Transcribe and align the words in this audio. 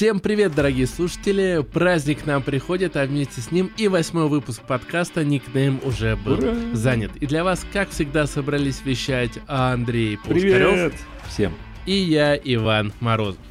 Всем 0.00 0.18
привет, 0.18 0.54
дорогие 0.54 0.86
слушатели! 0.86 1.62
Праздник 1.74 2.22
к 2.22 2.26
нам 2.26 2.42
приходит, 2.42 2.96
а 2.96 3.04
вместе 3.04 3.42
с 3.42 3.52
ним 3.52 3.70
и 3.76 3.86
восьмой 3.86 4.28
выпуск 4.28 4.62
подкаста 4.62 5.24
«Никнейм» 5.24 5.78
уже 5.84 6.16
был 6.16 6.38
Ура! 6.38 6.54
занят. 6.72 7.10
И 7.16 7.26
для 7.26 7.44
вас, 7.44 7.66
как 7.70 7.90
всегда, 7.90 8.26
собрались 8.26 8.80
вещать 8.82 9.32
Андрей 9.46 10.18
Привет! 10.26 10.94
Пушкарев 10.94 11.06
Всем. 11.28 11.52
и 11.84 11.92
я, 11.92 12.34
Иван 12.34 12.94
Морозов. 13.00 13.42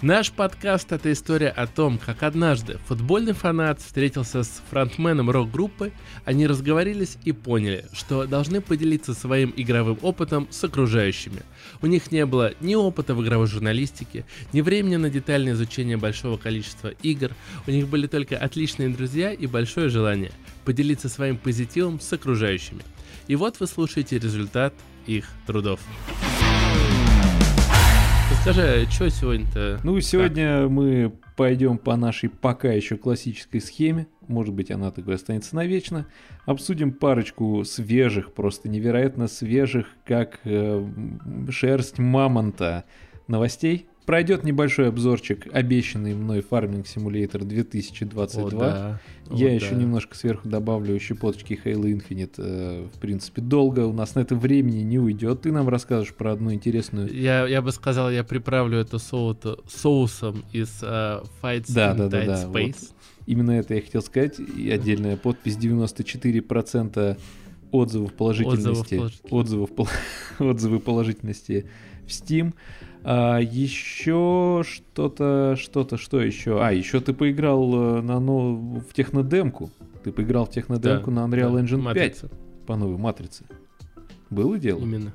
Наш 0.00 0.30
подкаст— 0.30 0.92
это 0.92 1.10
история 1.10 1.48
о 1.48 1.66
том, 1.66 1.98
как 1.98 2.22
однажды 2.22 2.78
футбольный 2.86 3.32
фанат 3.32 3.80
встретился 3.80 4.44
с 4.44 4.62
фронтменом 4.70 5.28
рок-группы, 5.28 5.90
они 6.24 6.46
разговорились 6.46 7.18
и 7.24 7.32
поняли, 7.32 7.84
что 7.92 8.24
должны 8.24 8.60
поделиться 8.60 9.12
своим 9.12 9.52
игровым 9.56 9.98
опытом 10.02 10.46
с 10.52 10.62
окружающими. 10.62 11.42
У 11.82 11.86
них 11.86 12.12
не 12.12 12.24
было 12.26 12.54
ни 12.60 12.76
опыта 12.76 13.12
в 13.16 13.24
игровой 13.24 13.48
журналистике, 13.48 14.24
ни 14.52 14.60
времени 14.60 14.94
на 14.94 15.10
детальное 15.10 15.54
изучение 15.54 15.96
большого 15.96 16.36
количества 16.36 16.90
игр, 17.02 17.32
у 17.66 17.72
них 17.72 17.88
были 17.88 18.06
только 18.06 18.38
отличные 18.38 18.90
друзья 18.90 19.32
и 19.32 19.48
большое 19.48 19.88
желание 19.88 20.30
поделиться 20.64 21.08
своим 21.08 21.36
позитивом 21.36 21.98
с 21.98 22.12
окружающими. 22.12 22.82
И 23.26 23.34
вот 23.34 23.58
вы 23.58 23.66
слушаете 23.66 24.20
результат 24.20 24.74
их 25.08 25.24
трудов. 25.44 25.80
Скажи, 28.50 28.86
что 28.90 29.10
сегодня-то? 29.10 29.78
Ну, 29.84 30.00
сегодня 30.00 30.68
мы 30.68 31.12
пойдем 31.36 31.76
по 31.76 31.96
нашей 31.96 32.30
пока 32.30 32.72
еще 32.72 32.96
классической 32.96 33.60
схеме. 33.60 34.06
Может 34.26 34.54
быть, 34.54 34.70
она 34.70 34.90
такой 34.90 35.16
останется 35.16 35.54
навечно. 35.54 36.06
Обсудим 36.46 36.92
парочку 36.92 37.62
свежих, 37.64 38.32
просто 38.32 38.70
невероятно 38.70 39.28
свежих, 39.28 39.88
как 40.06 40.40
э, 40.44 40.82
шерсть 41.50 41.98
мамонта 41.98 42.84
новостей. 43.26 43.87
Пройдет 44.08 44.42
небольшой 44.42 44.88
обзорчик, 44.88 45.48
обещанный 45.52 46.14
мной 46.14 46.38
Farming 46.38 46.86
Simulator 46.86 47.44
2022. 47.44 48.42
О, 48.42 48.50
да. 48.50 49.00
Я 49.30 49.48
О, 49.48 49.50
еще 49.50 49.72
да. 49.72 49.82
немножко 49.82 50.16
сверху 50.16 50.48
добавлю 50.48 50.98
щепоточки 50.98 51.60
Halo 51.62 51.82
Infinite. 51.82 52.36
э, 52.38 52.86
в 52.90 52.98
принципе, 53.00 53.42
долго 53.42 53.80
у 53.80 53.92
нас 53.92 54.14
на 54.14 54.20
это 54.20 54.34
времени 54.34 54.80
не 54.80 54.98
уйдет. 54.98 55.42
Ты 55.42 55.52
нам 55.52 55.68
расскажешь 55.68 56.14
про 56.14 56.32
одну 56.32 56.54
интересную... 56.54 57.12
Я, 57.14 57.46
я 57.46 57.60
бы 57.60 57.70
сказал, 57.70 58.10
я 58.10 58.24
приправлю 58.24 58.78
это 58.78 58.96
соуто- 58.96 59.60
соусом 59.68 60.42
из 60.54 60.82
uh, 60.82 61.28
Fights 61.42 61.66
Да, 61.68 61.92
in 61.92 61.96
да, 61.98 62.08
да, 62.08 62.24
да, 62.24 62.44
Space. 62.44 62.92
Именно 63.26 63.50
это 63.50 63.74
я 63.74 63.82
хотел 63.82 64.00
сказать. 64.00 64.40
И 64.40 64.70
отдельная 64.70 65.18
подпись 65.18 65.58
94% 65.58 67.18
отзывов 67.72 68.14
положительности. 68.14 68.64
положительности. 68.96 69.20
Отзывов, 69.30 69.70
пол- 69.74 69.88
отзывы 70.38 70.80
положительности 70.80 71.66
в 72.06 72.10
Steam. 72.10 72.54
А, 73.04 73.38
еще 73.38 74.62
что-то, 74.66 75.56
что-то, 75.58 75.96
что 75.96 76.20
еще? 76.20 76.62
А, 76.62 76.72
еще 76.72 77.00
ты 77.00 77.12
поиграл 77.12 77.98
э, 77.98 78.02
на, 78.02 78.20
ну, 78.20 78.82
в 78.88 78.92
технодемку. 78.92 79.70
Ты 80.04 80.12
поиграл 80.12 80.46
в 80.46 80.50
технодемку 80.50 81.10
Да, 81.10 81.26
на 81.26 81.30
Unreal 81.32 81.54
да, 81.54 81.60
Engine 81.62 81.78
Матрица, 81.80 82.28
5 82.28 82.66
по 82.66 82.76
новой 82.76 82.98
матрице. 82.98 83.44
Было 84.30 84.58
дело? 84.58 84.80
Именно. 84.80 85.12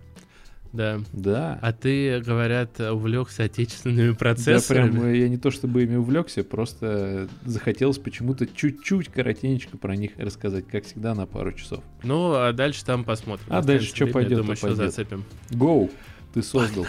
Да. 0.71 0.99
Да. 1.13 1.59
А 1.61 1.71
ты, 1.71 2.19
говорят, 2.21 2.79
увлекся 2.79 3.43
отечественными 3.43 4.09
Да, 4.09 4.15
процессорами. 4.15 4.91
прям 4.91 5.05
э, 5.05 5.17
я 5.19 5.29
не 5.29 5.37
то 5.37 5.51
чтобы 5.51 5.83
ими 5.83 5.95
увлекся, 5.97 6.43
просто 6.43 7.27
захотелось 7.45 7.99
почему-то 7.99 8.47
чуть-чуть 8.47 9.09
коротенечко 9.09 9.77
про 9.77 9.95
них 9.95 10.13
рассказать, 10.17 10.65
как 10.67 10.85
всегда, 10.85 11.13
на 11.13 11.27
пару 11.27 11.51
часов. 11.53 11.83
Ну, 12.03 12.33
а 12.33 12.51
дальше 12.53 12.83
там 12.83 13.03
посмотрим. 13.03 13.45
А 13.49 13.61
дальше 13.61 13.93
время, 13.93 14.13
пойдет, 14.13 14.31
я 14.31 14.37
думаю, 14.37 14.53
еще 14.53 14.61
пойдет. 14.61 14.77
зацепим. 14.79 15.23
Go! 15.51 15.91
Ты 16.33 16.41
создал. 16.41 16.87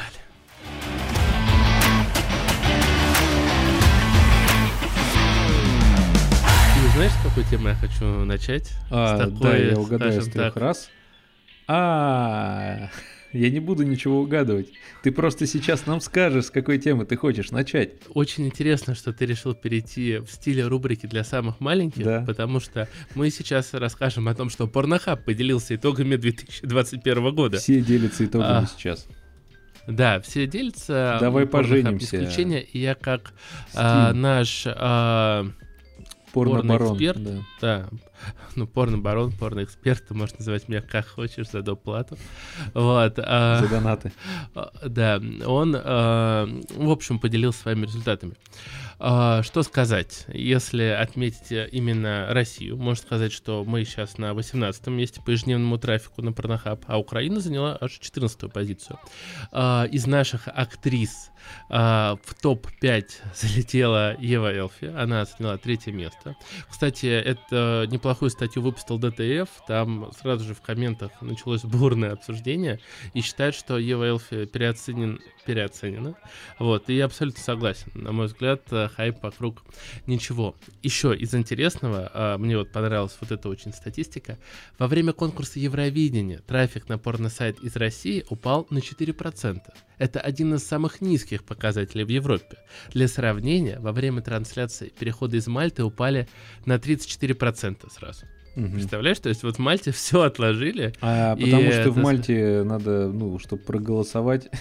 И 6.77 6.97
знаешь, 6.97 7.13
с 7.13 7.23
какой 7.23 7.45
темы 7.45 7.71
я 7.71 7.75
хочу 7.77 8.05
начать? 8.25 8.73
А, 8.91 9.17
С 9.17 9.19
такой, 9.21 9.41
да, 9.41 9.57
я 9.57 9.79
угадаю 9.79 10.23
с 10.23 10.29
трех 10.29 10.55
так, 10.55 10.57
раз. 10.63 10.91
А, 11.67 12.91
я 13.33 13.51
не 13.51 13.59
буду 13.59 13.85
ничего 13.85 14.21
угадывать. 14.21 14.69
Ты 15.03 15.11
просто 15.11 15.47
сейчас 15.47 15.87
нам 15.87 16.01
скажешь, 16.01 16.47
с 16.47 16.51
какой 16.51 16.79
темы 16.79 17.05
ты 17.07 17.17
хочешь 17.17 17.51
начать. 17.51 17.93
Очень 18.11 18.47
интересно, 18.47 18.95
что 18.95 19.13
ты 19.13 19.25
решил 19.27 19.55
перейти 19.55 20.19
в 20.19 20.29
стиле 20.31 20.67
рубрики 20.67 21.07
для 21.07 21.25
самых 21.25 21.61
маленьких, 21.61 22.05
Да. 22.05 22.25
потому 22.27 22.61
что 22.61 22.87
мы 23.15 23.31
сейчас 23.31 23.73
расскажем 23.73 24.29
о 24.29 24.35
том, 24.35 24.51
что 24.51 24.67
Порнохаб 24.67 25.25
поделился 25.25 25.75
итогами 25.75 26.17
2021 26.17 27.35
года. 27.35 27.59
Все 27.59 27.81
делятся 27.81 28.25
итогами 28.27 28.65
А. 28.65 28.67
сейчас. 28.67 29.07
Да, 29.87 30.21
все 30.21 30.47
делятся. 30.47 31.19
Давай 31.21 31.47
поженимся. 31.47 32.17
Исключение, 32.17 32.63
и 32.63 32.79
я 32.79 32.95
как 32.95 33.33
а, 33.75 34.13
наш 34.13 34.65
а, 34.67 35.47
Порно-барон. 36.33 36.97
порноэксперт. 36.97 37.23
да. 37.23 37.41
Да, 37.61 37.87
ну, 38.57 38.67
порно-барон, 38.67 39.33
порно-эксперт, 39.33 40.09
ты 40.09 40.15
можешь 40.15 40.37
называть 40.39 40.69
меня 40.69 40.81
как 40.81 41.07
хочешь 41.07 41.51
за 41.51 41.63
доплату. 41.63 42.17
Вот. 42.73 43.15
а, 43.19 43.61
За 43.61 43.69
донаты. 43.69 44.13
а, 44.55 44.73
Да, 44.87 45.21
он, 45.47 45.77
а, 45.79 46.49
в 46.77 46.91
общем, 46.91 47.19
поделился 47.19 47.61
своими 47.61 47.87
результатами. 47.87 48.35
А, 49.07 49.43
Что 49.43 49.63
сказать, 49.63 50.25
если 50.33 50.85
отметить 50.85 51.69
именно 51.73 52.29
Россию, 52.31 52.79
можно 52.79 53.03
сказать, 53.05 53.33
что 53.33 53.63
мы 53.63 53.85
сейчас 53.85 54.17
на 54.17 54.33
18 54.33 54.87
месте 54.87 55.21
по 55.21 55.31
ежедневному 55.33 55.77
трафику 55.77 56.23
на 56.23 56.33
Порнохаб, 56.33 56.85
а 56.87 56.99
Украина 56.99 57.41
заняла 57.41 57.77
аж 57.79 57.99
14 57.99 58.51
позицию. 58.51 58.99
А, 59.53 59.85
Из 59.93 60.07
наших 60.07 60.49
актрис 60.49 61.31
а, 61.69 62.17
в 62.25 62.35
топ-5 62.41 63.05
залетела 63.35 64.17
Ева 64.19 64.51
Элфи, 64.51 64.87
она 64.87 65.27
заняла 65.27 65.59
третье 65.59 65.93
место. 65.93 66.35
Кстати, 66.71 67.05
это 67.05 67.87
неплохую 67.91 68.31
статью 68.31 68.63
выпустил 68.63 68.97
ДТФ, 68.97 69.51
там 69.69 70.13
сразу 70.19 70.45
же 70.45 70.55
в 70.55 70.63
комментах 70.63 71.11
началось 71.21 71.63
бурное 71.63 72.13
обсуждение, 72.13 72.81
и 73.13 73.21
считают, 73.21 73.55
что 73.55 73.77
Ева 73.77 74.05
Элфи 74.05 74.47
переоценен, 74.47 75.21
переоценена. 75.45 76.15
Вот, 76.59 76.89
и 76.89 76.95
я 76.95 77.05
абсолютно 77.05 77.43
согласен. 77.43 77.91
На 77.93 78.13
мой 78.13 78.29
взгляд, 78.29 78.63
э, 78.71 78.89
хайп 78.95 79.23
вокруг 79.23 79.63
ничего. 80.07 80.55
Еще 80.83 81.15
из 81.17 81.35
интересного, 81.35 82.11
а, 82.13 82.39
мне 82.39 82.57
вот 82.57 82.73
понравилась 82.73 83.17
вот 83.21 83.33
эта 83.33 83.49
очень 83.49 83.73
статистика. 83.73 84.39
Во 84.79 84.87
время 84.87 85.13
конкурса 85.13 85.59
Евровидения 85.59 86.41
трафик 86.47 86.89
на 86.89 86.99
порно-сайт 86.99 87.59
из 87.61 87.77
России 87.77 88.25
упал 88.31 88.67
на 88.71 88.79
4%. 88.79 89.61
Это 89.99 90.21
один 90.21 90.55
из 90.55 90.65
самых 90.65 91.01
низких 91.01 91.45
показателей 91.45 92.05
в 92.05 92.09
Европе. 92.09 92.59
Для 92.93 93.09
сравнения, 93.09 93.79
во 93.81 93.93
время 93.93 94.23
трансляции 94.23 94.89
переходы 94.99 95.37
из 95.39 95.47
Мальты 95.47 95.85
упали 95.85 96.29
на 96.67 96.79
34% 96.79 97.91
сразу. 97.91 98.27
Мгм. 98.57 98.73
Представляешь, 98.75 99.19
то 99.19 99.29
есть 99.29 99.43
вот 99.43 99.57
в 99.57 99.59
Мальте 99.59 99.91
все 99.93 100.23
отложили. 100.23 100.93
А 101.01 101.37
потому 101.37 101.71
что 101.73 101.91
в 101.91 101.97
это- 101.97 102.01
Мальте 102.01 102.63
надо, 102.65 103.09
ну, 103.09 103.39
чтобы 103.39 103.63
проголосовать. 103.63 104.49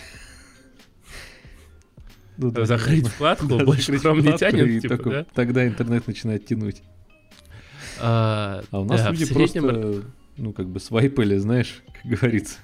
Ну 2.38 2.52
да, 2.52 2.66
закрыть 2.66 3.04
да, 3.04 3.10
вкладку, 3.10 3.48
да, 3.48 3.66
больше 3.66 3.98
хром 3.98 4.20
не 4.20 4.38
тянет, 4.38 4.68
и 4.68 4.80
типа, 4.82 4.98
только 4.98 5.10
да? 5.10 5.26
Тогда 5.34 5.68
интернет 5.68 6.08
начинает 6.08 6.46
тянуть. 6.46 6.82
А, 8.00 8.64
А 8.72 8.80
у 8.80 8.86
нас 8.86 9.02
да, 9.02 9.12
люди 9.12 9.26
среднем 9.26 9.64
просто, 9.64 10.04
ну, 10.38 10.54
как 10.54 10.68
бы 10.70 10.80
свайпали, 10.80 11.38
знаешь, 11.38 11.84
как 12.02 12.12
говорится. 12.12 12.58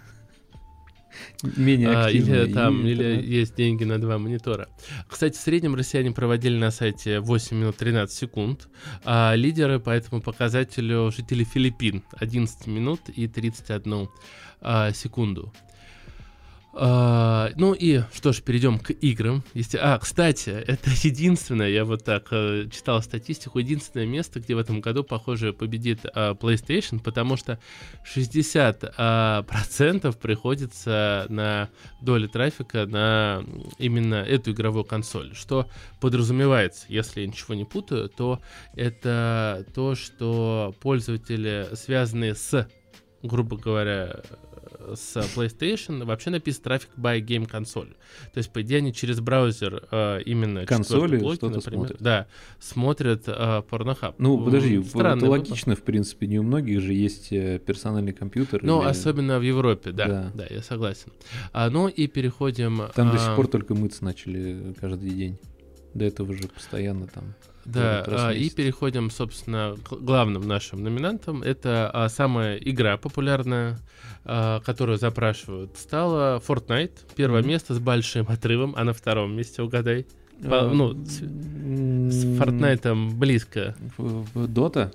Менее 1.55 1.89
А, 1.89 2.05
активно. 2.05 2.35
или 2.35 2.49
и 2.49 2.53
там, 2.53 2.85
или 2.85 2.91
интернет- 2.93 3.25
есть 3.25 3.55
деньги 3.55 3.83
на 3.83 3.99
два 3.99 4.17
монитора. 4.17 4.67
Кстати, 5.07 5.37
в 5.37 5.39
среднем 5.41 5.75
россияне 5.75 6.11
проводили 6.11 6.57
на 6.57 6.71
сайте 6.71 7.19
8 7.19 7.57
минут 7.57 7.77
13 7.77 8.15
секунд, 8.17 8.67
а 9.03 9.33
лидеры 9.35 9.79
по 9.79 9.89
этому 9.89 10.21
показателю 10.21 11.11
жители 11.15 11.43
Филиппин 11.43 12.03
11 12.17 12.67
минут 12.67 13.01
и 13.09 13.27
31 13.27 14.09
а, 14.61 14.91
секунду. 14.91 15.53
А, 16.71 17.49
ну 17.55 17.73
и 17.73 18.01
что 18.13 18.31
ж, 18.31 18.41
перейдем 18.41 18.77
к 18.77 18.91
играм. 18.91 19.43
Есте- 19.55 19.79
А, 19.81 19.97
кстати, 19.97 20.49
это 20.49 20.89
единственное, 21.03 21.69
я 21.69 21.83
вот 21.83 22.03
так 22.03 22.27
э, 22.31 22.67
читал 22.71 23.01
статистику, 23.01 23.59
единственное 23.59 24.05
место, 24.05 24.39
где 24.39 24.53
в 24.55 24.59
этом 24.59 24.79
году, 24.79 25.03
похоже, 25.03 25.51
победит 25.51 26.01
а, 26.13 26.33
PlayStation, 26.35 26.99
потому 26.99 27.37
что 27.37 27.59
60% 28.15 28.93
а, 28.97 29.41
процентов 29.43 30.19
приходится 30.19 31.25
на 31.29 31.69
долю 32.01 32.29
трафика 32.29 32.85
на 32.85 33.43
именно 33.79 34.15
эту 34.15 34.51
игровую 34.51 34.83
консоль. 34.83 35.33
Что 35.35 35.67
подразумевается, 35.99 36.85
если 36.87 37.21
я 37.21 37.27
ничего 37.27 37.55
не 37.55 37.65
путаю, 37.65 38.09
то 38.09 38.41
это 38.75 39.65
то, 39.73 39.95
что 39.95 40.75
пользователи, 40.81 41.69
связанные 41.73 42.35
с, 42.35 42.67
грубо 43.23 43.57
говоря, 43.57 44.21
с 44.95 45.15
PlayStation 45.35 46.03
вообще 46.05 46.29
написано 46.29 46.63
трафик 46.65 46.89
by 46.97 47.21
game 47.21 47.47
консоль. 47.47 47.89
То 48.33 48.37
есть, 48.37 48.51
по 48.51 48.61
идее, 48.61 48.77
они 48.77 48.93
через 48.93 49.19
браузер 49.19 49.83
э, 49.91 50.21
именно 50.25 50.65
Консоли 50.65 51.17
блоки, 51.17 51.37
что-то 51.37 51.55
например, 51.57 51.79
смотрят. 51.87 52.01
Да, 52.01 52.27
смотрят 52.59 53.23
э, 53.27 53.31
Pornhub. 53.69 54.15
Ну, 54.17 54.43
подожди, 54.43 54.83
странный 54.83 55.17
это 55.17 55.31
выбор. 55.31 55.39
логично, 55.39 55.75
в 55.75 55.83
принципе, 55.83 56.27
не 56.27 56.39
у 56.39 56.43
многих 56.43 56.81
же 56.81 56.93
есть 56.93 57.31
э, 57.31 57.59
персональный 57.59 58.13
компьютер. 58.13 58.61
Ну, 58.63 58.81
или- 58.81 58.89
особенно 58.89 59.39
в 59.39 59.41
Европе, 59.41 59.91
да, 59.91 60.07
Да. 60.07 60.31
да, 60.33 60.47
я 60.49 60.61
согласен. 60.61 61.11
А, 61.51 61.69
ну 61.69 61.87
и 61.87 62.07
переходим. 62.07 62.83
Там 62.95 63.11
до 63.11 63.15
а, 63.15 63.19
сих 63.19 63.35
пор 63.35 63.47
только 63.47 63.75
мыться 63.75 64.03
начали 64.03 64.73
каждый 64.79 65.09
день. 65.11 65.37
До 65.93 66.05
этого 66.05 66.33
же 66.33 66.47
постоянно 66.47 67.07
там. 67.07 67.35
Да, 67.73 68.03
а, 68.07 68.31
и 68.33 68.49
переходим, 68.49 69.09
собственно, 69.11 69.75
к 69.83 69.93
главным 69.93 70.47
нашим 70.47 70.83
номинантам. 70.83 71.43
Это 71.43 71.89
а, 71.93 72.09
самая 72.09 72.57
игра 72.57 72.97
популярная, 72.97 73.77
а, 74.25 74.59
которую 74.61 74.97
запрашивают, 74.97 75.77
стала 75.77 76.39
Fortnite. 76.47 76.91
Первое 77.15 77.41
Мгм. 77.41 77.49
место 77.49 77.73
с 77.73 77.79
большим 77.79 78.27
отрывом, 78.29 78.73
а 78.77 78.83
на 78.83 78.93
втором 78.93 79.35
месте, 79.35 79.61
угадай. 79.61 80.05
По- 80.43 80.61
А, 80.61 80.69
ну, 80.73 80.93
с- 81.05 81.19
С 81.19 82.25
Fortnite 82.39 83.11
близко. 83.15 83.75
Dota? 83.97 84.93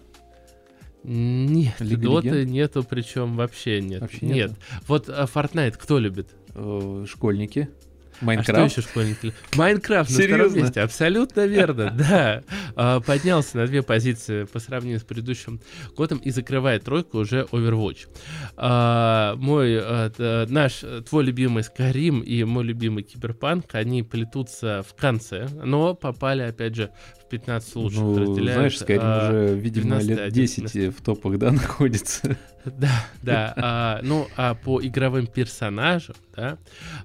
Нет, 1.02 1.74
Лига 1.80 2.02
доты 2.02 2.28
Легенд? 2.28 2.50
нету, 2.50 2.82
причем 2.88 3.36
вообще 3.36 3.82
нет. 3.82 4.00
Вообще 4.00 4.24
нет. 4.24 4.34
нету? 4.50 4.54
Вот 4.88 5.08
а, 5.10 5.24
Fortnite 5.26 5.76
кто 5.78 5.98
любит? 5.98 6.28
Э, 6.54 7.04
Школьники. 8.16 8.20
А 8.20 8.24
Майнкрафт. 8.24 8.72
что 8.72 8.80
еще 8.80 8.88
школьники? 8.88 9.32
Майнкрафт 9.56 10.10
на 10.10 10.16
втором 10.16 10.36
Серьезно? 10.38 10.58
месте, 10.60 10.80
абсолютно 10.80 11.46
верно, 11.46 11.90
да. 11.98 12.42
А, 12.76 13.00
Поднялся 13.00 13.56
на 13.58 13.66
две 13.66 13.82
позиции 13.82 14.44
по 14.44 14.58
сравнению 14.60 15.00
с 15.00 15.02
предыдущим 15.04 15.60
годом 15.96 16.18
и 16.18 16.30
закрывает 16.30 16.84
тройку 16.84 17.18
уже 17.18 17.42
Overwatch. 17.50 18.06
А, 18.56 19.34
Мой, 19.36 19.80
т- 20.16 20.46
наш, 20.48 20.82
э, 20.84 21.02
твой 21.08 21.24
любимый 21.24 21.62
Skyrim 21.64 22.22
и 22.24 22.44
мой 22.44 22.64
любимый 22.64 23.02
Киберпанк, 23.02 23.74
они 23.74 24.02
плетутся 24.02 24.84
в 24.88 24.94
конце, 24.94 25.48
но 25.64 25.94
попали, 25.94 26.42
опять 26.42 26.74
же, 26.74 26.90
в 27.23 27.23
15 27.34 27.76
лучших. 27.76 28.00
Ну, 28.00 28.18
разделяют, 28.18 28.54
знаешь, 28.54 28.74
Skyrim 28.74 28.98
а, 29.02 29.28
уже, 29.28 29.54
видимо, 29.56 29.98
12, 30.00 30.08
лет 30.08 30.32
10 30.32 30.96
в 30.96 31.02
топах, 31.02 31.36
да, 31.38 31.50
находится. 31.52 32.36
Да, 32.64 33.06
да. 33.22 33.54
а, 33.56 34.00
ну, 34.02 34.28
а 34.36 34.54
по 34.54 34.80
игровым 34.80 35.26
персонажам, 35.26 36.14
да, 36.36 36.58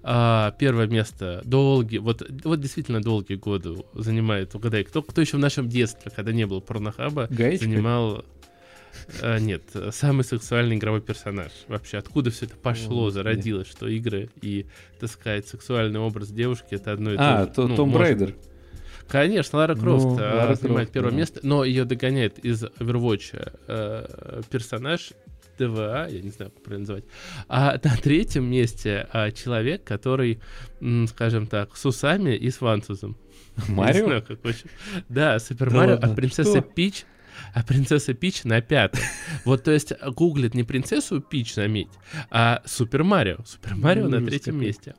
а, 0.03 0.51
первое 0.59 0.85
место 0.85 1.41
долгие, 1.45 1.97
вот, 1.97 2.23
вот 2.43 2.61
действительно 2.61 3.01
долгие 3.01 3.35
годы 3.35 3.83
занимает, 3.95 4.53
угадай, 4.53 4.83
кто, 4.83 5.01
кто 5.01 5.19
еще 5.19 5.37
в 5.37 5.39
нашем 5.39 5.67
детстве, 5.67 6.11
когда 6.15 6.31
не 6.31 6.45
было 6.45 6.59
порнохаба, 6.59 7.27
Гаечка? 7.31 7.65
занимал... 7.65 8.23
а, 9.23 9.39
нет, 9.39 9.63
самый 9.91 10.23
сексуальный 10.23 10.75
игровой 10.75 11.01
персонаж. 11.01 11.51
Вообще, 11.67 11.97
откуда 11.97 12.29
все 12.29 12.45
это 12.45 12.55
пошло, 12.55 13.05
Господи. 13.05 13.13
зародилось, 13.15 13.67
что 13.67 13.87
игры 13.87 14.29
и, 14.41 14.67
так 14.99 15.09
сказать, 15.09 15.47
сексуальный 15.47 15.99
образ 15.99 16.29
девушки 16.29 16.75
это 16.75 16.91
одно 16.91 17.13
и 17.13 17.15
А, 17.17 17.47
то 17.47 17.63
же. 17.63 17.69
Ну, 17.69 17.75
Tomb 17.75 17.91
Raider. 17.91 18.35
Конечно, 19.09 19.59
Лара 19.59 19.75
Ну, 19.75 19.81
Крофт 19.81 20.05
а, 20.19 20.35
Лара 20.37 20.55
занимает 20.55 20.87
Крофт, 20.89 20.93
первое 20.93 21.11
да. 21.11 21.17
место, 21.17 21.39
но 21.43 21.63
ее 21.63 21.85
догоняет 21.85 22.39
из 22.39 22.63
Overwatch 22.63 23.51
э, 23.67 24.41
персонаж 24.49 25.11
D.Va, 25.57 26.07
я 26.09 26.21
не 26.21 26.29
знаю, 26.29 26.51
как 26.51 26.63
правильно 26.63 26.81
называть. 26.83 27.03
А 27.49 27.73
на 27.83 27.97
третьем 27.97 28.45
месте 28.49 29.07
а, 29.11 29.31
человек, 29.31 29.83
который, 29.83 30.39
м, 30.79 31.07
скажем 31.07 31.47
так, 31.47 31.75
с 31.75 31.85
усами 31.85 32.35
и 32.35 32.49
с 32.49 32.61
вантузом. 32.61 33.17
Не 33.67 33.75
Марио? 33.75 34.05
знаю, 34.05 34.23
как 34.25 34.45
очень. 34.45 34.69
Да, 35.09 35.37
Супер 35.39 35.69
Да 35.69 35.77
Марио, 35.77 35.91
ладно? 35.95 36.11
а 36.11 36.15
принцесса 36.15 36.59
Что? 36.59 36.61
Пич 36.61 37.05
а 37.53 37.63
принцесса 37.63 38.13
Пич 38.13 38.43
на 38.43 38.61
пятом. 38.61 39.01
Вот, 39.45 39.63
то 39.63 39.71
есть, 39.71 39.93
гуглит 40.15 40.53
не 40.53 40.63
принцессу 40.63 41.21
Пич, 41.21 41.53
заметь, 41.53 41.89
а 42.29 42.61
Супер 42.65 43.03
Марио. 43.03 43.37
Супер 43.45 43.75
Марио 43.75 44.07
на 44.07 44.17
Ужас 44.17 44.29
третьем 44.29 44.59
месте. 44.59 44.95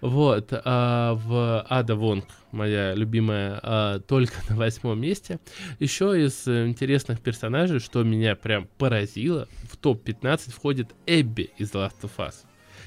Вот, 0.00 0.48
а 0.52 1.14
в 1.14 1.66
Ада 1.68 1.94
Вонг, 1.94 2.26
моя 2.50 2.94
любимая, 2.94 3.60
а, 3.62 3.98
только 4.00 4.34
на 4.48 4.56
восьмом 4.56 5.00
месте. 5.00 5.38
Еще 5.78 6.24
из 6.24 6.46
интересных 6.46 7.20
персонажей, 7.20 7.80
что 7.80 8.02
меня 8.02 8.36
прям 8.36 8.68
поразило, 8.78 9.48
в 9.70 9.76
топ-15 9.76 10.52
входит 10.52 10.94
Эбби 11.06 11.50
из 11.58 11.72
Last 11.72 12.00
of 12.02 12.12
Us. 12.18 12.34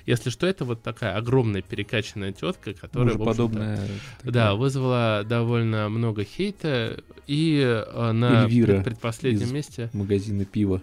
Если 0.05 0.29
что, 0.29 0.47
это 0.47 0.65
вот 0.65 0.81
такая 0.81 1.15
огромная 1.15 1.61
перекачанная 1.61 2.31
тетка, 2.31 2.73
которая, 2.73 3.15
Уже 3.15 3.15
общем-то, 3.15 3.31
подобное. 3.31 3.87
да, 4.23 4.55
вызвала 4.55 5.23
довольно 5.27 5.89
много 5.89 6.23
хейта. 6.23 7.03
И 7.25 7.61
э, 7.61 8.11
на 8.13 8.43
Эльвира 8.45 8.75
пред- 8.75 8.85
предпоследнем 8.85 9.53
месте 9.53 9.89
Магазины 9.93 10.45
пива. 10.45 10.81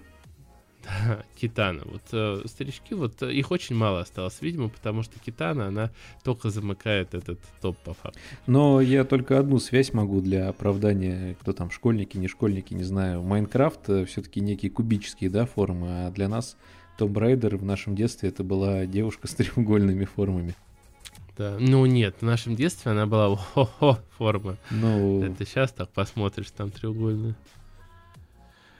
да, 0.84 1.24
Китана. 1.36 1.82
Вот 1.84 2.02
э, 2.12 2.42
старички, 2.46 2.94
вот 2.94 3.22
э, 3.22 3.32
их 3.32 3.50
очень 3.50 3.76
мало 3.76 4.00
осталось, 4.00 4.38
видимо, 4.40 4.68
потому 4.68 5.02
что 5.02 5.18
Китана, 5.18 5.68
она 5.68 5.90
только 6.22 6.50
замыкает 6.50 7.14
этот 7.14 7.40
топ 7.60 7.76
по 7.78 7.94
факту. 7.94 8.18
Но 8.46 8.80
я 8.80 9.04
только 9.04 9.38
одну 9.38 9.58
связь 9.58 9.92
могу 9.92 10.20
для 10.20 10.48
оправдания, 10.48 11.36
кто 11.40 11.52
там, 11.52 11.70
школьники, 11.70 12.16
не 12.16 12.28
школьники, 12.28 12.74
не 12.74 12.84
знаю. 12.84 13.22
Майнкрафт 13.22 13.84
все-таки 14.06 14.40
некие 14.40 14.70
кубические, 14.70 15.30
да, 15.30 15.46
формы, 15.46 16.06
а 16.06 16.10
для 16.10 16.28
нас 16.28 16.56
Том 16.96 17.12
Брайдер 17.12 17.56
в 17.56 17.64
нашем 17.64 17.94
детстве 17.96 18.28
это 18.28 18.44
была 18.44 18.86
девушка 18.86 19.26
с 19.28 19.34
треугольными 19.34 20.04
формами. 20.04 20.54
Да. 21.36 21.56
Ну 21.58 21.84
нет, 21.86 22.16
в 22.20 22.24
нашем 22.24 22.54
детстве 22.54 22.92
она 22.92 23.06
была 23.06 23.34
хо-хо 23.54 23.98
формы. 24.16 24.56
Ну, 24.70 25.22
Это 25.24 25.44
сейчас 25.44 25.72
так 25.72 25.88
посмотришь, 25.90 26.50
там 26.52 26.70
треугольная. 26.70 27.34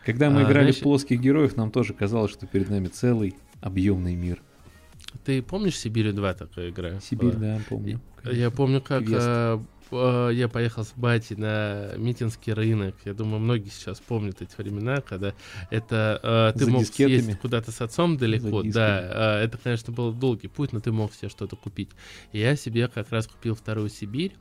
когда 0.05 0.31
мы 0.31 0.43
А, 0.43 0.45
играли 0.45 0.67
значит- 0.67 0.81
в 0.81 0.85
плоских 0.85 1.21
героев, 1.21 1.57
нам 1.57 1.71
тоже 1.73 1.95
казалось, 1.95 2.31
что 2.31 2.47
перед 2.47 2.71
нами 2.71 2.87
целый 2.89 3.35
объемный 3.61 4.15
мир. 4.15 4.41
Ты 5.25 5.43
помнишь 5.43 5.79
Сибирь 5.79 6.13
2 6.13 6.35
такая 6.35 6.71
игра? 6.71 7.01
Сибирь, 7.01 7.31
была? 7.33 7.41
да, 7.57 7.61
помню. 7.69 8.01
Я 8.25 8.51
помню, 8.51 8.81
как 8.81 9.05
Квест. 9.05 9.27
Э, 9.95 10.31
я 10.35 10.49
поехал 10.49 10.85
с 10.85 10.93
батей 10.97 11.37
на 11.37 11.93
Митинский 11.97 12.53
рынок. 12.53 12.95
Я 13.05 13.15
думаю, 13.15 13.41
многие 13.41 13.69
сейчас 13.69 14.01
помнят 14.01 14.43
эти 14.43 14.55
времена, 14.57 15.01
когда 15.01 15.35
это 15.71 16.21
э, 16.55 16.59
ты 16.59 16.65
За 16.65 16.71
мог 16.71 16.83
дискетами? 16.83 17.17
съездить 17.17 17.39
куда-то 17.41 17.73
с 17.73 17.81
отцом 17.81 18.17
далеко. 18.17 18.63
Да, 18.65 19.41
э, 19.41 19.45
это, 19.45 19.59
конечно, 19.59 19.93
был 19.93 20.13
долгий 20.13 20.49
путь, 20.49 20.73
но 20.73 20.81
ты 20.81 20.93
мог 20.93 21.13
себе 21.15 21.29
что-то 21.29 21.57
купить. 21.57 21.91
И 22.33 22.39
я 22.41 22.57
себе 22.57 22.89
как 22.89 23.11
раз 23.11 23.27
купил 23.27 23.55
вторую 23.55 23.89
Сибирь. 23.89 24.35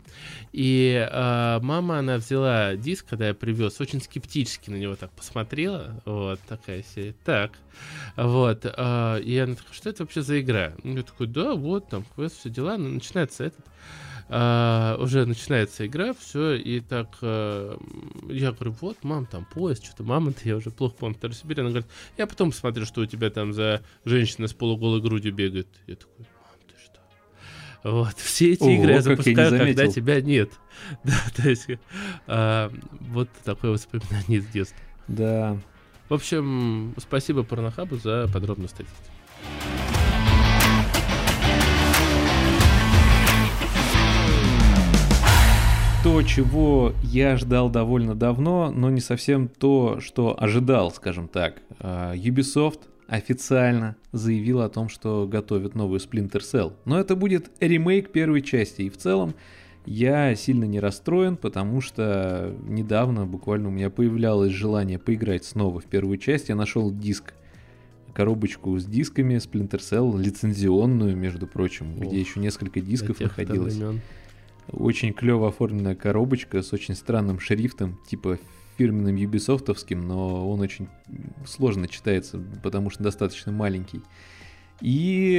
И 0.52 1.08
э, 1.10 1.60
мама, 1.62 2.00
она 2.00 2.18
взяла 2.18 2.76
диск, 2.76 3.08
когда 3.10 3.28
я 3.28 3.34
привез, 3.34 3.80
очень 3.80 4.02
скептически 4.02 4.70
на 4.70 4.76
него 4.76 4.96
так 4.96 5.12
посмотрела. 5.12 6.02
Вот 6.06 6.40
такая 6.48 6.84
серия. 6.84 7.16
Так. 7.24 7.52
Вот. 8.16 8.66
э, 8.66 9.22
и 9.22 9.38
она 9.38 9.56
такая, 9.56 9.74
что 9.74 9.90
это 9.90 10.04
вообще 10.04 10.22
за 10.22 10.40
игра? 10.40 10.74
Я 10.84 11.04
такой, 11.04 11.28
да, 11.28 11.54
вот, 11.54 11.90
там, 11.90 12.06
квест, 12.16 12.38
все 12.40 12.50
дела. 12.50 12.78
Ну, 12.78 12.90
начинается 12.90 13.44
этот. 13.46 13.66
А, 14.36 14.98
уже 15.00 15.28
начинается 15.28 15.86
игра, 15.86 16.16
все, 16.16 16.56
и 16.56 16.80
так 16.80 17.20
э, 17.22 17.78
я 18.30 18.52
говорю, 18.52 18.72
вот, 18.82 18.98
мам, 19.04 19.28
там 19.28 19.46
поезд, 19.46 19.86
что-то 19.86 20.02
мама-то, 20.02 20.40
я 20.46 20.56
уже 20.56 20.72
плохо 20.72 20.96
помню, 20.98 21.16
второй 21.16 21.36
Сибирь, 21.36 21.60
она 21.60 21.70
говорит, 21.70 21.88
я 22.18 22.26
потом 22.26 22.50
посмотрю, 22.50 22.88
что 22.88 23.02
у 23.02 23.06
тебя 23.06 23.30
там 23.30 23.54
за 23.54 23.84
женщина 24.06 24.48
с 24.48 24.54
полуголой 24.54 25.02
грудью 25.02 25.36
бегает. 25.36 25.68
Я 25.86 25.98
такой, 25.98 26.26
мам, 26.42 26.56
ты 26.68 26.74
что? 26.84 27.92
Вот, 27.92 28.18
все 28.18 28.54
эти 28.54 28.64
Ого, 28.64 28.72
игры 28.72 28.94
я 28.94 29.04
как 29.04 29.06
я 29.06 29.12
запускаю, 29.18 29.60
когда 29.60 29.88
тебя 29.88 30.20
нет. 30.20 30.50
Да, 31.04 31.14
то 31.36 31.48
есть, 31.48 31.68
а, 32.26 32.72
вот 33.02 33.30
такое 33.44 33.70
воспоминание 33.70 34.40
из 34.40 34.48
детства. 34.48 34.80
Да, 35.08 35.60
В 36.10 36.16
общем, 36.16 36.96
спасибо 36.98 37.44
Порнохабу 37.44 37.98
за 37.98 38.28
подробную 38.34 38.70
статистику. 38.70 39.93
То, 46.14 46.22
чего 46.22 46.94
я 47.02 47.38
ждал 47.38 47.72
довольно 47.72 48.14
давно, 48.14 48.70
но 48.70 48.92
не 48.92 49.02
совсем 49.02 49.48
то, 49.48 50.00
что 50.00 50.36
ожидал, 50.40 50.92
скажем 50.92 51.28
так. 51.28 51.64
А, 51.80 52.14
Ubisoft 52.14 52.82
официально 53.08 53.96
заявил 54.12 54.62
о 54.62 54.70
том, 54.70 54.90
что 54.90 55.28
готовит 55.28 55.74
новую 55.74 56.00
Splinter 56.00 56.42
Cell. 56.42 56.74
Но 56.86 57.00
это 57.00 57.16
будет 57.16 57.50
ремейк 57.60 58.12
первой 58.12 58.44
части, 58.44 58.84
и 58.84 58.92
в 58.92 58.98
целом 58.98 59.34
я 59.88 60.36
сильно 60.36 60.66
не 60.66 60.80
расстроен, 60.80 61.36
потому 61.36 61.82
что 61.82 62.56
недавно 62.68 63.26
буквально 63.26 63.70
у 63.70 63.72
меня 63.72 63.90
появлялось 63.90 64.52
желание 64.52 65.00
поиграть 65.00 65.46
снова 65.46 65.80
в 65.80 65.86
первую 65.86 66.20
часть. 66.20 66.48
Я 66.48 66.56
нашел 66.56 66.92
диск, 66.92 67.34
коробочку 68.14 68.78
с 68.78 68.86
дисками 68.86 69.38
Splinter 69.38 69.80
Cell, 69.80 70.22
лицензионную, 70.22 71.18
между 71.18 71.48
прочим, 71.48 71.96
где 71.96 72.06
Ох, 72.06 72.14
еще 72.14 72.40
несколько 72.40 72.82
дисков 72.82 73.20
находилось. 73.20 73.74
времен. 73.74 74.02
Очень 74.72 75.14
клево 75.14 75.50
оформленная 75.50 75.96
коробочка 75.96 76.62
с 76.62 76.74
очень 76.74 76.96
странным 76.96 77.40
шрифтом, 77.40 78.00
типа 78.08 78.40
фирменным 78.78 79.16
юбисофтовским, 79.16 80.08
но 80.08 80.50
он 80.50 80.60
очень 80.62 80.88
сложно 81.46 81.88
читается, 81.88 82.42
потому 82.64 82.90
что 82.90 83.04
достаточно 83.04 83.52
маленький. 83.52 84.02
И 84.82 85.34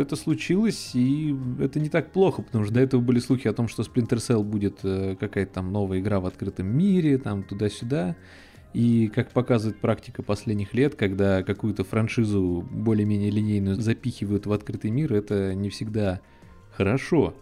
это 0.00 0.16
случилось, 0.16 0.90
и 0.94 1.34
это 1.60 1.78
не 1.80 1.88
так 1.88 2.12
плохо, 2.12 2.42
потому 2.42 2.64
что 2.64 2.74
до 2.74 2.80
этого 2.80 3.00
были 3.00 3.18
слухи 3.18 3.48
о 3.48 3.52
том, 3.52 3.68
что 3.68 3.82
Splinter 3.82 4.16
Cell 4.16 4.42
будет 4.42 4.80
э, 4.82 5.16
какая-то 5.18 5.54
там 5.54 5.72
новая 5.72 6.00
игра 6.00 6.20
в 6.20 6.26
открытом 6.26 6.66
мире, 6.66 7.16
там 7.18 7.44
туда-сюда. 7.44 8.16
И 8.74 9.06
как 9.06 9.30
показывает 9.30 9.80
практика 9.80 10.22
последних 10.22 10.74
лет, 10.74 10.96
когда 10.96 11.44
какую-то 11.44 11.84
франшизу 11.84 12.66
более-менее 12.70 13.30
линейную 13.30 13.76
запихивают 13.76 14.46
в 14.46 14.52
открытый 14.52 14.90
мир, 14.90 15.14
это 15.14 15.54
не 15.54 15.70
всегда 15.70 16.20
хорошо 16.72 17.34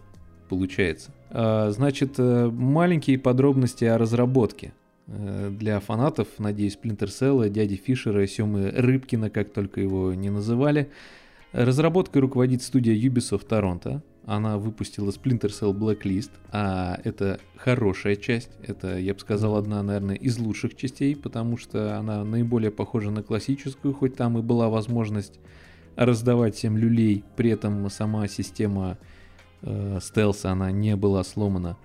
получается. 0.53 1.11
А, 1.29 1.71
Значит, 1.71 2.15
э, 2.17 2.49
маленькие 2.49 3.17
подробности 3.17 3.85
о 3.85 3.97
разработке. 3.97 4.73
Э, 5.07 5.49
Для 5.51 5.79
фанатов, 5.79 6.27
надеюсь, 6.37 6.77
Cell, 6.81 7.49
дяди 7.49 7.75
Фишера, 7.75 8.27
Семы 8.27 8.69
Рыбкина, 8.69 9.29
как 9.29 9.51
только 9.51 9.81
его 9.81 10.13
не 10.13 10.29
называли. 10.29 10.89
Разработкой 11.53 12.21
руководит 12.21 12.61
студия 12.63 12.95
Ubisoft 12.95 13.47
Торонто. 13.47 14.01
она 14.25 14.57
выпустила 14.57 15.09
Splinter 15.09 15.49
Cell 15.49 15.73
Blacklist, 15.73 16.31
а 16.51 16.99
это 17.03 17.39
хорошая 17.57 18.15
часть, 18.15 18.51
это, 18.65 18.97
я 18.97 19.13
бы 19.13 19.19
сказал, 19.19 19.57
одна, 19.57 19.83
наверное, 19.83 20.15
из 20.15 20.37
лучших 20.39 20.75
частей, 20.75 21.15
потому 21.15 21.57
что 21.57 21.97
она 21.97 22.23
наиболее 22.23 22.71
похожа 22.71 23.11
на 23.11 23.21
классическую, 23.21 23.93
хоть 23.93 24.15
там 24.15 24.37
и 24.37 24.41
была 24.41 24.69
возможность 24.69 25.39
раздавать 25.95 26.55
всем 26.55 26.77
люлей, 26.77 27.23
при 27.35 27.49
этом 27.51 27.89
сама 27.89 28.27
система 28.27 28.97
э, 29.63 29.99
стелса, 30.01 30.51
она 30.51 30.71
не 30.71 30.95
была 30.95 31.23
сломана. 31.23 31.77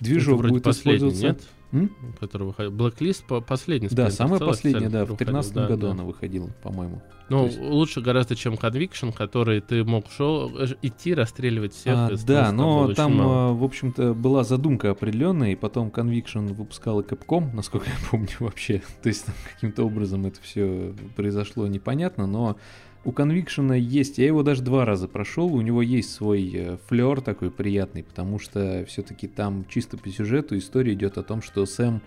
Движок 0.00 0.42
будет 0.42 0.66
использоваться... 0.66 1.22
Нет? 1.22 1.42
М? 1.72 1.90
Который 2.20 2.48
выходил. 2.48 2.70
Blacklist 2.70 3.24
по 3.26 3.40
последний. 3.40 3.88
Да, 3.88 4.10
самая 4.10 4.38
последняя, 4.38 4.90
да, 4.90 5.04
в 5.04 5.08
2013 5.08 5.54
да, 5.54 5.66
году 5.66 5.86
да. 5.86 5.92
она 5.92 6.04
выходила, 6.04 6.50
по-моему. 6.62 7.00
Ну, 7.30 7.46
есть... 7.46 7.58
лучше 7.58 8.02
гораздо, 8.02 8.36
чем 8.36 8.54
Conviction, 8.54 9.10
который 9.12 9.62
ты 9.62 9.82
мог 9.82 10.10
шел, 10.10 10.54
э, 10.58 10.66
идти, 10.82 11.14
расстреливать 11.14 11.72
всех. 11.72 11.94
А, 11.96 12.10
да, 12.26 12.52
но 12.52 12.92
там, 12.92 13.16
мало. 13.16 13.54
в 13.54 13.64
общем-то, 13.64 14.12
была 14.12 14.44
задумка 14.44 14.90
определенная, 14.90 15.52
и 15.52 15.54
потом 15.54 15.88
Conviction 15.88 16.52
выпускала 16.52 17.00
Capcom, 17.00 17.54
насколько 17.54 17.86
я 17.88 17.96
помню 18.10 18.28
вообще. 18.40 18.82
То 19.02 19.08
есть 19.08 19.24
каким-то 19.54 19.84
образом 19.84 20.26
это 20.26 20.42
все 20.42 20.94
произошло 21.16 21.66
непонятно, 21.66 22.26
но 22.26 22.58
у 23.04 23.10
Conviction 23.10 23.76
есть, 23.78 24.18
я 24.18 24.26
его 24.26 24.42
даже 24.42 24.62
два 24.62 24.84
раза 24.84 25.08
прошел, 25.08 25.52
у 25.52 25.60
него 25.60 25.82
есть 25.82 26.12
свой 26.12 26.50
э, 26.54 26.76
флер 26.86 27.20
такой 27.20 27.50
приятный, 27.50 28.04
потому 28.04 28.38
что 28.38 28.84
все-таки 28.86 29.26
там 29.26 29.64
чисто 29.68 29.98
по 29.98 30.08
сюжету 30.08 30.56
история 30.56 30.92
идет 30.92 31.18
о 31.18 31.22
том, 31.22 31.42
что 31.42 31.66
Сэм 31.66 32.00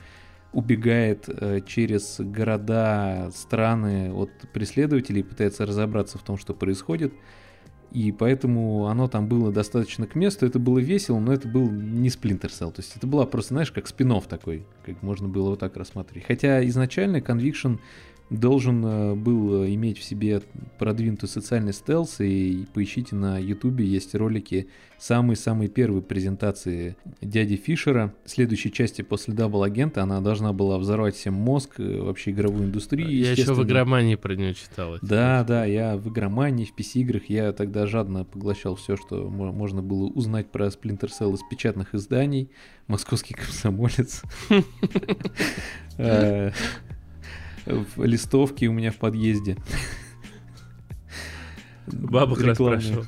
убегает 0.53 1.27
э, 1.27 1.59
через 1.67 2.17
города, 2.19 3.29
страны 3.35 4.13
от 4.13 4.31
преследователей, 4.53 5.23
пытается 5.23 5.65
разобраться 5.65 6.17
в 6.17 6.23
том, 6.23 6.37
что 6.37 6.53
происходит. 6.53 7.13
И 7.91 8.11
поэтому 8.11 8.87
оно 8.87 9.07
там 9.07 9.27
было 9.27 9.51
достаточно 9.51 10.07
к 10.07 10.15
месту, 10.15 10.45
это 10.45 10.59
было 10.59 10.79
весело, 10.79 11.19
но 11.19 11.33
это 11.33 11.47
был 11.47 11.69
не 11.69 12.09
Splinter 12.09 12.49
Cell. 12.49 12.71
То 12.71 12.81
есть 12.81 12.95
это 12.95 13.05
была 13.07 13.25
просто, 13.25 13.53
знаешь, 13.53 13.71
как 13.71 13.87
спин 13.87 14.13
такой, 14.27 14.65
как 14.85 15.01
можно 15.01 15.27
было 15.27 15.51
вот 15.51 15.59
так 15.59 15.77
рассматривать. 15.77 16.25
Хотя 16.25 16.65
изначально 16.67 17.17
Conviction 17.17 17.79
должен 18.29 18.85
э, 18.85 19.15
был 19.15 19.63
э, 19.63 19.73
иметь 19.73 19.99
в 19.99 20.03
себе 20.03 20.41
продвинутый 20.79 21.29
социальный 21.29 21.73
стелс, 21.73 22.19
и 22.19 22.65
поищите 22.73 23.15
на 23.15 23.37
ютубе, 23.37 23.85
есть 23.85 24.15
ролики 24.15 24.67
самой-самой 24.97 25.67
первой 25.67 26.01
презентации 26.01 26.95
дяди 27.21 27.55
Фишера. 27.55 28.13
Следующей 28.25 28.71
части 28.71 29.01
после 29.01 29.33
Дабл 29.33 29.63
Агента 29.63 30.01
она 30.01 30.21
должна 30.21 30.53
была 30.53 30.79
взорвать 30.79 31.15
всем 31.15 31.35
мозг, 31.35 31.79
э, 31.79 32.01
вообще 32.01 32.31
игровую 32.31 32.65
индустрию. 32.65 33.09
Я 33.09 33.31
еще 33.31 33.53
в 33.53 33.63
игромании 33.63 34.15
про 34.15 34.35
нее 34.35 34.55
читал. 34.55 34.97
Да, 35.01 35.43
да, 35.43 35.65
я 35.65 35.97
в 35.97 36.09
игромании, 36.09 36.65
в 36.65 36.73
PC-играх, 36.75 37.29
я 37.29 37.53
тогда 37.53 37.85
жадно 37.85 38.25
поглощал 38.25 38.75
все, 38.75 38.95
что 38.95 39.29
можно 39.29 39.83
было 39.83 40.07
узнать 40.07 40.49
про 40.49 40.67
Splinter 40.67 41.09
Cell 41.09 41.33
из 41.33 41.41
печатных 41.49 41.93
изданий. 41.93 42.49
Московский 42.87 43.33
комсомолец. 43.33 44.21
в 47.65 48.03
листовке 48.03 48.67
у 48.67 48.73
меня 48.73 48.91
в 48.91 48.97
подъезде. 48.97 49.57
Бабок 51.87 52.41
расспрашивал. 52.41 53.05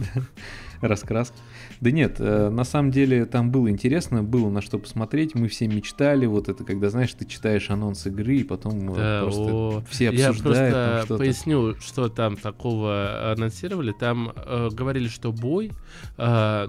Раскраска. 0.80 1.36
Да 1.80 1.90
нет, 1.90 2.16
э, 2.18 2.48
на 2.48 2.64
самом 2.64 2.90
деле 2.90 3.24
там 3.24 3.50
было 3.50 3.70
интересно, 3.70 4.22
было 4.22 4.50
на 4.50 4.60
что 4.60 4.78
посмотреть, 4.78 5.34
мы 5.34 5.48
все 5.48 5.68
мечтали, 5.68 6.26
вот 6.26 6.48
это 6.48 6.64
когда, 6.64 6.90
знаешь, 6.90 7.12
ты 7.14 7.24
читаешь 7.24 7.70
анонс 7.70 8.06
игры, 8.06 8.36
и 8.36 8.44
потом 8.44 8.92
э, 8.92 8.96
да, 8.96 9.20
просто 9.22 9.42
о, 9.42 9.84
все 9.88 10.08
обсуждают. 10.10 10.36
Я 10.36 10.42
просто 10.42 11.04
там 11.08 11.18
поясню, 11.18 11.74
что 11.80 12.08
там 12.08 12.36
такого 12.36 13.32
анонсировали. 13.32 13.92
Там 13.92 14.32
э, 14.34 14.68
говорили, 14.72 15.08
что 15.08 15.32
бой, 15.32 15.72
э, 16.16 16.68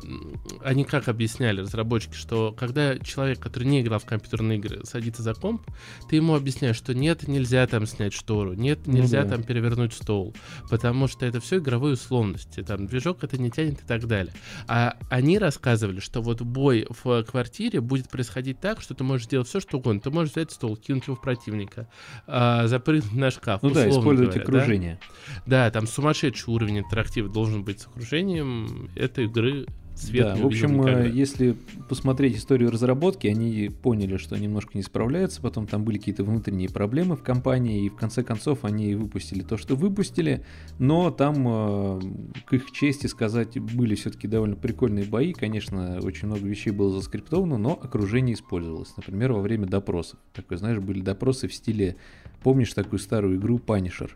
они 0.64 0.84
как 0.84 1.08
объясняли, 1.08 1.62
разработчики, 1.62 2.16
что 2.16 2.54
когда 2.58 2.98
человек, 3.00 3.40
который 3.40 3.66
не 3.66 3.82
играл 3.82 4.00
в 4.00 4.06
компьютерные 4.06 4.60
игры, 4.60 4.82
садится 4.84 5.24
за 5.24 5.34
комп, 5.34 5.64
ты 6.10 6.18
ему 6.18 6.36
объясняешь, 6.36 6.76
что 6.76 6.94
нет, 6.94 7.28
нельзя 7.28 7.66
там 7.68 7.86
снять 7.86 8.14
штору, 8.14 8.54
нет, 8.54 8.80
ну 8.86 8.94
нельзя 8.94 9.24
ну, 9.24 9.30
да. 9.30 9.36
там 9.36 9.44
перевернуть 9.44 9.94
стол, 9.94 10.36
потому 10.70 11.08
что 11.08 11.26
это 11.26 11.40
все 11.40 11.58
игровые 11.58 11.94
условности, 11.94 12.62
там 12.62 12.86
движок 12.88 13.24
это 13.24 13.38
не 13.38 13.50
тянет 13.50 13.82
и 13.82 13.86
так 13.86 14.06
далее. 14.08 14.34
А 14.68 14.99
они 15.10 15.40
рассказывали, 15.40 16.00
что 16.00 16.22
вот 16.22 16.42
бой 16.42 16.88
в 16.90 17.24
квартире 17.24 17.82
будет 17.82 18.10
происходить 18.10 18.60
так, 18.60 18.82
что 18.82 18.94
ты 18.94 19.04
можешь 19.04 19.28
делать 19.28 19.48
все, 19.48 19.60
что 19.60 19.78
угодно. 19.78 20.02
Ты 20.02 20.12
можешь 20.12 20.34
взять 20.34 20.52
стол, 20.52 20.76
кинуть 20.78 21.08
его 21.08 21.16
в 21.16 21.22
противника, 21.22 21.88
э, 22.28 22.68
запрыгнуть 22.68 23.14
на 23.14 23.32
шкаф. 23.32 23.62
Ну 23.62 23.72
да, 23.72 23.90
использовать 23.90 24.36
говоря, 24.36 24.44
окружение. 24.44 25.00
Да? 25.46 25.66
да, 25.66 25.72
там 25.72 25.88
сумасшедший 25.88 26.54
уровень 26.54 26.80
интерактива 26.80 27.30
должен 27.30 27.64
быть 27.64 27.82
с 27.82 27.88
окружением 27.88 28.90
этой 28.96 29.26
игры 29.26 29.66
свет 30.00 30.26
да, 30.26 30.36
в 30.36 30.46
общем, 30.46 30.82
э, 30.82 31.10
если 31.10 31.56
посмотреть 31.88 32.38
историю 32.38 32.72
разработки, 32.72 33.28
они 33.28 33.70
поняли, 33.70 34.18
что 34.18 34.38
немножко 34.38 34.72
не 34.76 34.84
справляются, 34.84 35.42
потом 35.42 35.68
там 35.68 35.84
были 35.84 35.98
какие-то 35.98 36.24
внутренние 36.24 36.70
проблемы 36.70 37.16
в 37.16 37.24
компании, 37.24 37.86
и 37.86 37.90
в 37.90 37.96
конце 37.96 38.24
концов 38.24 38.66
они 38.66 38.96
выпустили 38.96 39.42
то, 39.42 39.58
что 39.58 39.76
выпустили, 39.76 40.44
но 40.78 41.12
там, 41.12 41.46
э, 41.48 42.02
к 42.46 42.54
их 42.54 42.72
чести 42.72 43.08
сказать, 43.08 43.60
были 43.60 43.96
все-таки 43.96 44.28
довольно 44.28 44.56
прикольные 44.56 45.06
бои, 45.06 45.34
конечно, 45.34 46.00
очень 46.02 46.28
много 46.28 46.48
вещей 46.48 46.72
было 46.72 46.92
заскриптовано, 46.92 47.58
но 47.58 47.74
окружение 47.74 48.36
использовалось, 48.36 48.96
например, 48.98 49.34
во 49.34 49.42
время 49.42 49.68
допросов. 49.68 50.20
Такой, 50.34 50.58
знаешь, 50.58 50.80
были 50.80 51.02
допросы 51.02 51.48
в 51.48 51.54
стиле, 51.54 51.96
помнишь 52.44 52.74
такую 52.74 53.00
старую 53.00 53.38
игру 53.38 53.58
Punisher? 53.58 54.12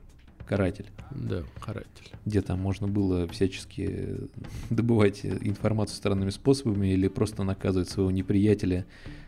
Каратель. 0.45 0.85
Да, 1.11 1.43
каратель. 1.59 2.11
Где 2.25 2.41
там 2.41 2.59
можно 2.59 2.87
было 2.87 3.27
всячески 3.27 4.29
добывать 4.69 5.25
информацию 5.25 5.95
странными 5.97 6.29
способами 6.31 6.87
или 6.87 7.07
просто 7.07 7.43
наказывать 7.43 7.89
своего 7.89 8.11
неприятеля, 8.11 8.85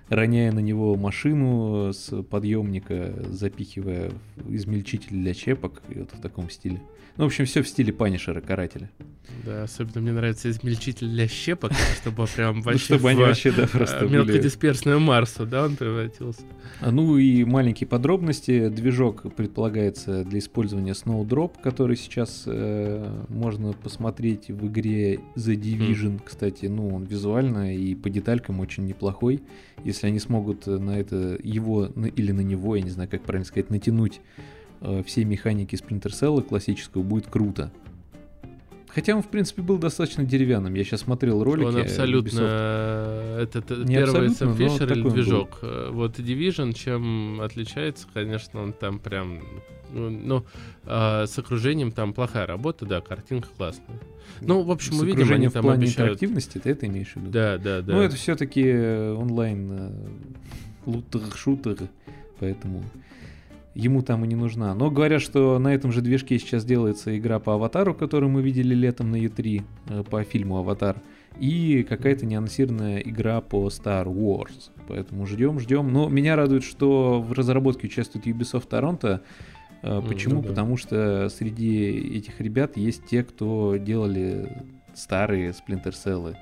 роняя 0.10 0.52
на 0.52 0.60
него 0.60 0.96
машину 0.96 1.92
с 1.94 2.22
подъемника, 2.24 3.14
запихивая 3.30 4.12
измельчитель 4.48 5.12
для 5.12 5.34
чепок, 5.34 5.82
и 5.90 6.00
вот 6.00 6.12
в 6.14 6.22
таком 6.22 6.50
стиле. 6.50 6.82
Ну, 7.18 7.24
в 7.24 7.28
общем, 7.28 7.46
все 7.46 7.62
в 7.62 7.68
стиле 7.68 7.94
Панишера, 7.94 8.42
карателя. 8.42 8.92
Да, 9.46 9.64
особенно 9.64 10.02
мне 10.02 10.12
нравится 10.12 10.50
измельчитель 10.50 11.08
для 11.08 11.28
щепок, 11.28 11.72
чтобы 12.02 12.28
прям 12.28 12.62
вообще 12.62 12.96
чтобы 12.96 13.10
они 13.10 13.22
вообще, 13.22 13.52
да, 13.52 13.68
просто 13.68 14.06
мелкодисперсную 14.06 15.00
Марсу, 15.00 15.46
да, 15.46 15.66
он 15.66 15.78
превратился. 15.78 16.42
А, 16.82 16.92
ну 16.92 17.18
и 17.18 17.46
маленькие 17.46 17.88
подробности. 17.88 18.68
Движок 18.68 19.34
предполагается 19.34 20.26
для 20.26 20.40
использования 20.40 20.92
Snowdrop, 20.92 21.54
который 21.64 21.96
сейчас 21.96 22.44
э, 22.48 23.08
можно 23.30 23.72
посмотреть 23.74 24.50
в 24.50 24.68
игре 24.68 25.16
The 25.36 25.56
Division. 25.56 26.22
Кстати, 26.24 26.66
ну, 26.66 26.94
он 26.94 27.06
визуально 27.06 27.76
и 27.76 27.96
по 27.96 28.10
деталькам 28.10 28.60
очень 28.60 28.86
неплохой. 28.86 29.42
Если 29.86 30.08
они 30.08 30.20
смогут 30.20 30.68
на 30.68 31.00
это 31.00 31.40
его 31.42 31.86
или 31.86 32.34
на 32.34 32.42
него, 32.42 32.76
я 32.76 32.82
не 32.82 32.90
знаю, 32.90 33.10
как 33.10 33.22
правильно 33.22 33.46
сказать, 33.46 33.70
натянуть 33.70 34.20
Э, 34.82 35.04
всей 35.04 35.24
механики 35.24 35.76
Splinter 35.76 36.12
Cell 36.12 36.42
классического 36.42 37.02
будет 37.02 37.28
круто. 37.28 37.72
Хотя 38.96 39.14
он, 39.14 39.22
в 39.22 39.28
принципе, 39.28 39.62
был 39.62 39.78
достаточно 39.78 40.24
деревянным. 40.24 40.74
Я 40.74 40.86
сейчас 40.86 41.02
смотрел 41.02 41.44
ролики. 41.44 41.66
Он 41.66 41.78
абсолютно... 41.82 42.40
Ubisoft. 42.40 43.42
Это, 43.42 43.60
это 43.60 43.76
не 43.76 43.96
первый 43.96 44.30
Сэм 44.30 44.56
Фишер 44.56 44.94
или 44.94 45.10
движок. 45.10 45.60
Был. 45.62 45.70
Э, 45.70 45.90
вот 45.92 46.18
Division, 46.18 46.74
чем 46.74 47.42
отличается, 47.42 48.08
конечно, 48.14 48.62
он 48.62 48.72
там 48.72 49.00
прям... 49.00 49.42
Ну, 49.92 50.10
ну 50.10 50.46
э, 50.86 51.26
с 51.28 51.38
окружением 51.38 51.92
там 51.92 52.14
плохая 52.14 52.48
работа, 52.48 52.86
да, 52.86 53.02
картинка 53.02 53.50
классная. 53.58 54.00
Ну, 54.40 54.62
в 54.62 54.72
общем, 54.72 54.94
с 54.94 55.02
мы 55.02 55.08
видим, 55.08 55.30
они 55.30 55.50
там 55.50 55.62
в 55.62 55.66
плане 55.66 55.84
обещают... 55.84 56.12
интерактивности, 56.14 56.58
ты 56.60 56.70
это 56.70 56.88
имеешь 56.88 57.12
в 57.12 57.18
виду? 57.18 57.32
Да, 57.32 57.58
да, 57.58 57.82
да. 57.82 57.94
Ну, 57.96 58.00
это 58.00 58.16
все-таки 58.16 58.64
онлайн 58.72 59.92
лутер-шутер, 60.86 61.90
поэтому 62.40 62.82
ему 63.76 64.02
там 64.02 64.24
и 64.24 64.28
не 64.28 64.36
нужна. 64.36 64.74
Но 64.74 64.90
говорят, 64.90 65.22
что 65.22 65.60
на 65.60 65.74
этом 65.74 65.92
же 65.92 66.02
движке 66.02 66.40
сейчас 66.40 66.66
делается 66.66 67.16
игра 67.18 67.40
по 67.40 67.54
Аватару, 67.54 67.94
которую 67.94 68.32
мы 68.32 68.42
видели 68.42 68.74
летом 68.74 69.12
на 69.12 69.18
E3, 69.18 69.64
э, 69.90 70.04
по 70.10 70.24
фильму 70.24 70.58
Аватар, 70.58 71.02
и 71.38 71.86
какая-то 71.88 72.26
неанонсированная 72.26 73.00
игра 73.00 73.42
по 73.42 73.68
Star 73.68 74.06
Wars. 74.06 74.72
Поэтому 74.88 75.26
ждем, 75.26 75.60
ждем. 75.60 75.92
Но 75.92 76.08
меня 76.08 76.38
радует, 76.38 76.64
что 76.64 77.22
в 77.22 77.34
разработке 77.34 77.88
участвует 77.88 78.26
Ubisoft 78.26 78.70
Торонто. 78.70 79.22
Э, 79.84 80.02
почему? 80.08 80.36
Ну 80.36 80.42
да. 80.42 80.50
Потому 80.50 80.78
что 80.78 81.30
среди 81.30 82.18
этих 82.18 82.40
ребят 82.40 82.78
есть 82.78 83.06
те, 83.06 83.24
кто 83.24 83.76
делали 83.76 84.64
старые 84.94 85.52
Splinter 85.52 85.92
Cell. 85.92 86.36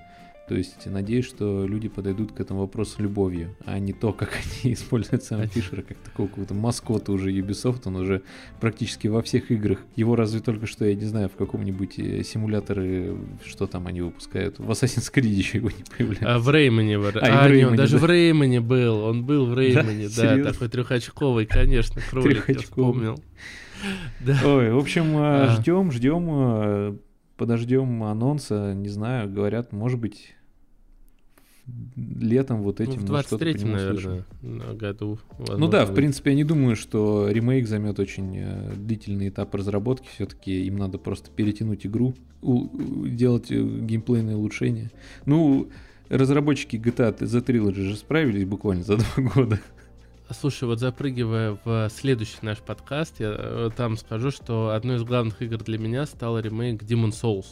То 0.48 0.56
есть 0.56 0.86
надеюсь, 0.88 1.26
что 1.26 1.66
люди 1.66 1.88
подойдут 1.88 2.34
к 2.34 2.40
этому 2.42 2.62
вопросу 2.62 3.02
любовью, 3.02 3.56
а 3.66 3.80
не 3.80 3.94
то, 3.94 4.12
как 4.12 4.38
они 4.64 4.74
используют 4.74 5.24
Сэма 5.24 5.48
Фишера 5.48 5.84
как 5.84 5.98
такого 6.00 6.28
какого-то 6.28 6.54
маскота 6.54 7.14
уже 7.14 7.32
Ubisoft, 7.32 7.84
он 7.86 7.96
уже 7.96 8.24
практически 8.60 9.08
во 9.08 9.22
всех 9.22 9.52
играх. 9.52 9.80
Его 9.96 10.18
разве 10.18 10.42
только 10.42 10.68
что, 10.68 10.86
я 10.86 10.96
не 10.96 11.06
знаю, 11.06 11.30
в 11.30 11.36
каком-нибудь 11.36 11.98
э, 11.98 12.24
симуляторе, 12.24 13.16
что 13.46 13.68
там 13.68 13.88
они 13.88 14.02
выпускают, 14.02 14.60
в 14.60 14.70
Assassin's 14.70 15.12
Creed 15.14 15.28
еще 15.28 15.60
его 15.60 15.70
не 15.70 15.84
появляется. 15.98 16.36
А 16.36 16.40
в 16.40 16.50
Реймоне, 16.50 17.00
в... 17.00 17.06
а, 17.06 17.20
а 17.22 17.48
в 17.48 17.52
Реймоне, 17.52 17.70
нет, 17.70 17.78
даже 17.78 17.98
да. 18.00 18.06
в 18.06 18.10
Реймоне 18.10 18.60
был, 18.60 19.00
он 19.00 19.24
был 19.24 19.46
в 19.46 19.58
Реймоне, 19.58 20.10
да, 20.16 20.36
да 20.36 20.52
такой 20.52 20.68
трехочковый, 20.68 21.46
конечно, 21.46 22.02
кролик, 22.10 22.50
я 22.50 22.60
вспомнил. 22.60 23.18
Да. 24.22 24.40
Ой, 24.46 24.72
в 24.72 24.78
общем, 24.78 25.18
э, 25.18 25.58
ждем, 25.58 25.92
ждем. 25.92 27.00
Подождем 27.38 28.04
анонса, 28.04 28.74
не 28.74 28.90
знаю, 28.90 29.32
говорят, 29.32 29.72
может 29.72 30.00
быть, 30.00 30.36
летом 31.96 32.62
вот 32.62 32.82
этим 32.82 33.06
ну, 33.06 33.08
в 33.08 33.20
23-м, 33.20 33.72
наверное, 33.72 34.26
году. 34.74 35.20
Возможно, 35.32 35.58
ну 35.58 35.68
да, 35.70 35.86
в 35.86 35.94
принципе, 35.94 36.32
я 36.32 36.36
не 36.36 36.44
думаю, 36.44 36.76
что 36.76 37.30
ремейк 37.30 37.68
займет 37.68 38.00
очень 38.00 38.38
э, 38.38 38.74
длительный 38.76 39.30
этап 39.30 39.56
разработки. 39.56 40.08
Все-таки 40.14 40.66
им 40.66 40.76
надо 40.76 40.98
просто 40.98 41.32
перетянуть 41.32 41.86
игру, 41.86 42.16
делать 42.42 43.50
э, 43.52 43.62
геймплейные 43.62 44.36
улучшения. 44.36 44.92
Ну, 45.26 45.70
разработчики 46.10 46.76
GTA 46.76 47.18
The 47.18 47.46
Trilogy 47.46 47.84
же 47.84 47.96
справились 47.96 48.46
буквально 48.46 48.84
за 48.84 48.98
два 48.98 49.24
года. 49.36 49.60
Слушай, 50.34 50.66
вот 50.66 50.80
запрыгивая 50.80 51.58
в 51.64 51.90
следующий 51.90 52.38
наш 52.42 52.60
подкаст, 52.60 53.20
я 53.20 53.36
э, 53.38 53.70
там 53.76 53.98
скажу, 53.98 54.32
что 54.32 54.70
одной 54.70 54.98
из 54.98 55.04
главных 55.04 55.42
игр 55.42 55.58
для 55.58 55.78
меня 55.78 56.06
стал 56.06 56.40
ремейк 56.40 56.82
Demon 56.84 57.12
Souls. 57.12 57.46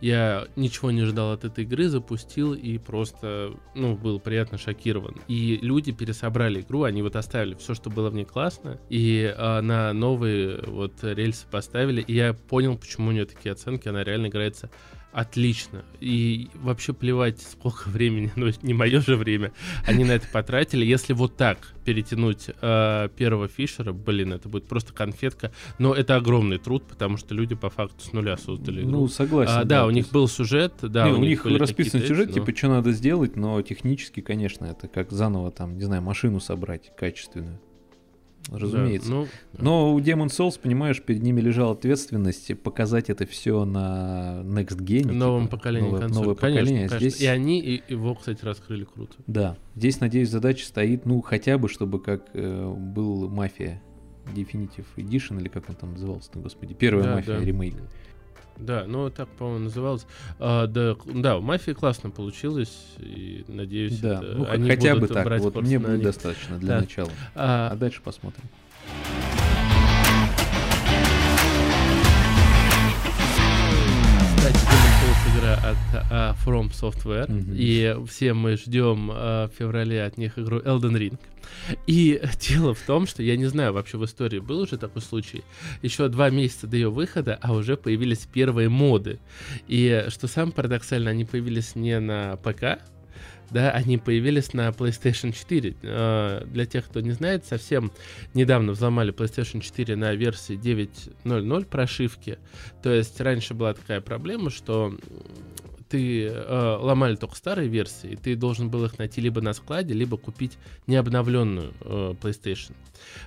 Я 0.00 0.46
ничего 0.56 0.90
не 0.90 1.04
ждал 1.04 1.32
от 1.32 1.44
этой 1.44 1.64
игры, 1.64 1.88
запустил 1.88 2.52
и 2.54 2.78
просто, 2.78 3.52
ну, 3.74 3.96
был 3.96 4.20
приятно 4.20 4.58
шокирован. 4.58 5.16
И 5.28 5.58
люди 5.62 5.92
пересобрали 5.92 6.60
игру, 6.60 6.82
они 6.82 7.02
вот 7.02 7.16
оставили 7.16 7.54
все, 7.54 7.74
что 7.74 7.90
было 7.90 8.10
в 8.10 8.14
ней 8.14 8.24
классно, 8.24 8.78
и 8.90 9.32
а, 9.36 9.62
на 9.62 9.92
новые 9.92 10.62
вот 10.66 11.02
рельсы 11.02 11.46
поставили, 11.50 12.02
и 12.02 12.14
я 12.14 12.34
понял, 12.34 12.76
почему 12.76 13.08
у 13.08 13.12
нее 13.12 13.24
такие 13.24 13.52
оценки, 13.52 13.88
она 13.88 14.04
реально 14.04 14.26
играется 14.26 14.70
отлично. 15.16 15.82
И 15.98 16.50
вообще 16.54 16.92
плевать, 16.92 17.40
сколько 17.40 17.88
времени, 17.88 18.30
ну, 18.36 18.50
не 18.60 18.74
мое 18.74 19.00
же 19.00 19.16
время, 19.16 19.52
они 19.86 20.04
на 20.04 20.12
это 20.12 20.28
потратили. 20.28 20.84
Если 20.84 21.14
вот 21.14 21.38
так 21.38 21.72
перетянуть 21.86 22.50
э, 22.60 23.08
первого 23.16 23.48
Фишера, 23.48 23.94
блин, 23.94 24.34
это 24.34 24.50
будет 24.50 24.66
просто 24.66 24.92
конфетка. 24.92 25.52
Но 25.78 25.94
это 25.94 26.16
огромный 26.16 26.58
труд, 26.58 26.84
потому 26.86 27.16
что 27.16 27.34
люди 27.34 27.54
по 27.54 27.70
факту 27.70 28.04
с 28.04 28.12
нуля 28.12 28.36
создали 28.36 28.82
игру. 28.82 28.90
Ну, 28.90 29.08
согласен. 29.08 29.52
А, 29.52 29.64
да, 29.64 29.80
да, 29.80 29.86
у 29.86 29.90
них 29.90 30.10
был 30.10 30.28
сюжет, 30.28 30.74
да. 30.82 31.06
Не, 31.06 31.12
у, 31.12 31.16
у 31.16 31.24
них, 31.24 31.46
них 31.46 31.60
расписан 31.60 32.02
сюжет, 32.02 32.28
но... 32.28 32.34
типа, 32.34 32.54
что 32.54 32.68
надо 32.68 32.92
сделать, 32.92 33.36
но 33.36 33.62
технически, 33.62 34.20
конечно, 34.20 34.66
это 34.66 34.86
как 34.86 35.12
заново 35.12 35.50
там, 35.50 35.78
не 35.78 35.84
знаю, 35.84 36.02
машину 36.02 36.40
собрать 36.40 36.94
качественную 36.94 37.58
разумеется. 38.50 39.08
Да, 39.10 39.14
ну, 39.14 39.26
Но 39.58 39.94
у 39.94 40.00
Demon 40.00 40.26
Souls, 40.26 40.58
понимаешь, 40.60 41.02
перед 41.02 41.22
ними 41.22 41.40
лежала 41.40 41.72
ответственность 41.72 42.58
показать 42.62 43.10
это 43.10 43.26
все 43.26 43.64
на 43.64 44.42
Next 44.44 44.78
Gen. 44.78 45.12
Новом 45.12 45.44
типа, 45.44 45.56
поколении 45.56 45.88
новое, 45.88 46.08
новое 46.08 46.34
конечно, 46.34 46.34
поколение. 46.34 46.88
Конечно. 46.88 46.98
Здесь... 46.98 47.20
И 47.20 47.26
они 47.26 47.60
и 47.60 47.82
его, 47.88 48.14
кстати, 48.14 48.44
раскрыли 48.44 48.84
круто. 48.84 49.14
Да. 49.26 49.56
Здесь, 49.74 50.00
надеюсь, 50.00 50.30
задача 50.30 50.66
стоит, 50.66 51.06
ну, 51.06 51.20
хотя 51.22 51.58
бы, 51.58 51.68
чтобы 51.68 52.00
как 52.00 52.26
э, 52.34 52.74
был 52.76 53.28
Мафия 53.28 53.82
Definitive 54.34 54.86
Edition, 54.96 55.40
или 55.40 55.48
как 55.48 55.68
он 55.68 55.74
там 55.76 55.92
назывался, 55.92 56.30
господи, 56.34 56.74
первая 56.74 57.04
да, 57.04 57.14
Мафия 57.16 57.38
да. 57.38 57.44
ремейк. 57.44 57.74
Да, 58.58 58.84
ну 58.86 59.10
так, 59.10 59.28
по-моему, 59.28 59.64
называлось. 59.64 60.06
А, 60.38 60.66
да, 60.66 60.96
да, 61.04 61.38
у 61.38 61.40
мафии 61.40 61.72
классно 61.72 62.10
получилось, 62.10 62.74
и 62.98 63.44
надеюсь, 63.48 63.98
да, 64.00 64.18
это, 64.18 64.26
ну, 64.34 64.46
они 64.48 64.70
хотя 64.70 64.96
бы 64.96 65.08
так. 65.08 65.40
Вот 65.40 65.56
мне 65.56 65.78
будет 65.78 66.02
достаточно 66.02 66.58
для 66.58 66.74
да. 66.74 66.80
начала. 66.80 67.10
А, 67.34 67.70
а 67.72 67.76
дальше 67.76 68.00
посмотрим. 68.02 68.44
Игра 75.36 75.54
от 75.54 76.10
uh, 76.10 76.36
From 76.44 76.70
Software, 76.70 77.28
mm-hmm. 77.28 77.54
и 77.56 78.06
все 78.06 78.32
мы 78.32 78.56
ждем 78.56 79.10
uh, 79.10 79.48
в 79.48 79.56
феврале 79.56 80.04
от 80.04 80.18
них 80.18 80.38
игру 80.38 80.60
Elden 80.60 80.96
Ring. 80.96 81.18
И 81.86 82.20
дело 82.40 82.74
в 82.74 82.80
том, 82.80 83.06
что 83.06 83.22
я 83.22 83.36
не 83.36 83.46
знаю, 83.46 83.72
вообще 83.72 83.98
в 83.98 84.04
истории 84.04 84.38
был 84.38 84.60
уже 84.60 84.78
такой 84.78 85.02
случай. 85.02 85.42
Еще 85.82 86.08
два 86.08 86.30
месяца 86.30 86.66
до 86.66 86.76
ее 86.76 86.90
выхода, 86.90 87.38
а 87.40 87.52
уже 87.52 87.76
появились 87.76 88.26
первые 88.32 88.68
моды. 88.68 89.18
И 89.68 90.06
что 90.08 90.26
самое 90.28 90.54
парадоксально, 90.54 91.10
они 91.10 91.24
появились 91.24 91.74
не 91.74 91.98
на 92.00 92.36
ПК, 92.36 92.80
да, 93.50 93.70
они 93.70 93.98
появились 93.98 94.52
на 94.52 94.68
PlayStation 94.68 95.32
4. 95.32 95.76
А, 95.82 96.44
для 96.46 96.66
тех, 96.66 96.86
кто 96.86 97.00
не 97.00 97.12
знает, 97.12 97.44
совсем 97.44 97.92
недавно 98.34 98.72
взломали 98.72 99.12
PlayStation 99.12 99.60
4 99.60 99.96
на 99.96 100.14
версии 100.14 100.56
9.0.0 100.56 101.64
прошивки. 101.66 102.38
То 102.82 102.92
есть 102.92 103.20
раньше 103.20 103.54
была 103.54 103.74
такая 103.74 104.00
проблема, 104.00 104.50
что 104.50 104.96
ты 105.88 106.26
э, 106.26 106.76
ломали 106.80 107.16
только 107.16 107.36
старые 107.36 107.68
версии, 107.68 108.10
и 108.10 108.16
ты 108.16 108.36
должен 108.36 108.70
был 108.70 108.84
их 108.84 108.98
найти 108.98 109.20
либо 109.20 109.40
на 109.40 109.52
складе, 109.52 109.94
либо 109.94 110.16
купить 110.16 110.58
необновленную 110.86 111.72
э, 111.80 112.14
PlayStation. 112.20 112.72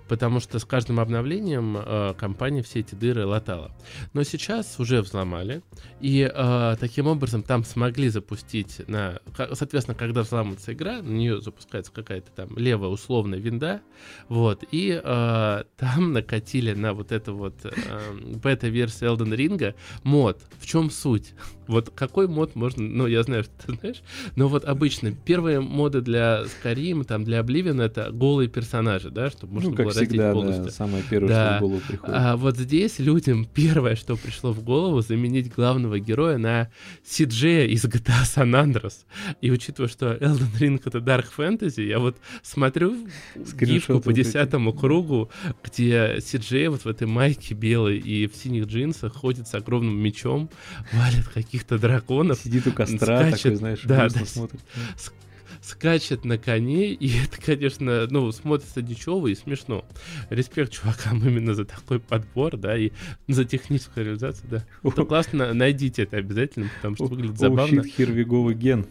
Потому 0.07 0.39
что 0.39 0.59
с 0.59 0.65
каждым 0.65 0.99
обновлением 0.99 1.77
э, 1.77 2.13
компания 2.17 2.61
все 2.63 2.79
эти 2.79 2.95
дыры 2.95 3.25
латала. 3.25 3.71
Но 4.13 4.23
сейчас 4.23 4.79
уже 4.79 5.01
взломали, 5.01 5.61
и 6.01 6.29
э, 6.31 6.75
таким 6.79 7.07
образом 7.07 7.43
там 7.43 7.63
смогли 7.63 8.09
запустить 8.09 8.87
на... 8.87 9.19
Соответственно, 9.53 9.95
когда 9.95 10.21
взламывается 10.21 10.73
игра, 10.73 11.01
на 11.01 11.11
нее 11.11 11.41
запускается 11.41 11.91
какая-то 11.91 12.31
там 12.31 12.57
левая 12.57 12.89
условная 12.89 13.39
винда, 13.39 13.81
вот, 14.27 14.63
и 14.71 14.99
э, 15.01 15.63
там 15.77 16.13
накатили 16.13 16.73
на 16.73 16.93
вот 16.93 17.11
это 17.11 17.31
вот 17.33 17.55
э, 17.63 17.69
бета-версию 18.35 19.11
Elden 19.11 19.35
Ring 19.35 19.75
мод. 20.03 20.41
В 20.59 20.65
чем 20.65 20.89
суть? 20.89 21.33
Вот 21.67 21.91
какой 21.91 22.27
мод 22.27 22.48
можно, 22.55 22.83
ну, 22.83 23.07
я 23.07 23.23
знаю, 23.23 23.43
что 23.43 23.67
ты 23.67 23.73
знаешь, 23.73 24.01
но 24.35 24.47
вот 24.47 24.65
обычно 24.65 25.12
первые 25.12 25.59
моды 25.59 26.01
для 26.01 26.43
Skyrim, 26.43 27.03
там, 27.03 27.23
для 27.23 27.39
Oblivion 27.39 27.81
это 27.81 28.12
голые 28.12 28.49
персонажи, 28.49 29.09
да, 29.09 29.29
чтобы 29.29 29.53
можно 29.53 29.69
ну, 29.69 29.75
как 29.75 29.85
было 29.85 29.93
всегда, 29.93 30.33
полностью. 30.33 30.65
Да, 30.65 30.71
самое 30.71 31.03
первое, 31.09 31.29
да. 31.29 31.47
что 31.49 31.57
в 31.57 31.62
голову 31.67 31.81
приходит. 31.88 32.15
А 32.17 32.38
вот 32.38 32.57
здесь 32.57 32.99
людям 32.99 33.45
первое, 33.45 33.95
что 33.95 34.15
пришло 34.15 34.51
в 34.51 34.63
голову, 34.63 35.01
заменить 35.01 35.53
главного 35.53 35.99
героя 35.99 36.38
на 36.38 36.69
CJ 37.05 37.67
из 37.67 37.85
GTA 37.85 38.23
San 38.23 38.51
Andreas. 38.51 39.05
И 39.41 39.51
учитывая, 39.51 39.89
что 39.89 40.13
Elden 40.13 40.59
Ring 40.59 40.81
это 40.83 40.99
Dark 40.99 41.25
Fantasy, 41.38 41.85
я 41.85 41.99
вот 41.99 42.17
смотрю 42.41 43.07
гифку 43.35 43.99
по 43.99 44.13
десятому 44.13 44.73
кругу, 44.73 45.29
где 45.63 46.15
CJ 46.17 46.69
вот 46.69 46.81
в 46.81 46.88
этой 46.88 47.07
майке 47.07 47.53
белой 47.53 47.97
и 47.99 48.27
в 48.27 48.35
синих 48.35 48.65
джинсах 48.65 49.13
ходит 49.13 49.47
с 49.47 49.53
огромным 49.53 49.97
мечом, 49.97 50.49
валит 50.93 51.27
каких 51.27 51.59
каких-то 51.59 51.77
драконов. 51.77 52.38
Сидит 52.43 52.67
у 52.67 52.71
костра, 52.71 53.19
скачет, 53.19 53.43
такой, 53.43 53.56
знаешь, 53.56 53.82
да, 53.84 54.10
да, 54.10 54.25
смотрит. 54.25 54.62
скачет 55.62 56.25
на 56.25 56.38
коне, 56.38 56.93
и 56.93 57.12
это, 57.23 57.41
конечно, 57.41 58.08
ну, 58.10 58.32
смотрится 58.32 58.82
дичево 58.82 59.28
и 59.28 59.36
смешно. 59.36 59.86
Респект 60.30 60.71
чувакам 60.71 61.25
именно 61.28 61.54
за 61.54 61.65
такой 61.65 61.99
подбор, 61.99 62.58
да, 62.58 62.78
и 62.78 62.91
за 63.28 63.45
техническую 63.45 64.06
реализацию, 64.06 64.49
да. 64.49 64.65
Это 64.84 65.06
классно, 65.06 65.54
найдите 65.54 66.04
это 66.04 66.17
обязательно, 66.17 66.69
потому 66.78 66.95
что 66.95 67.06
выглядит 67.06 67.38
забавно. 67.38 67.84
Хервиговый 67.84 68.56
ген. 68.56 68.86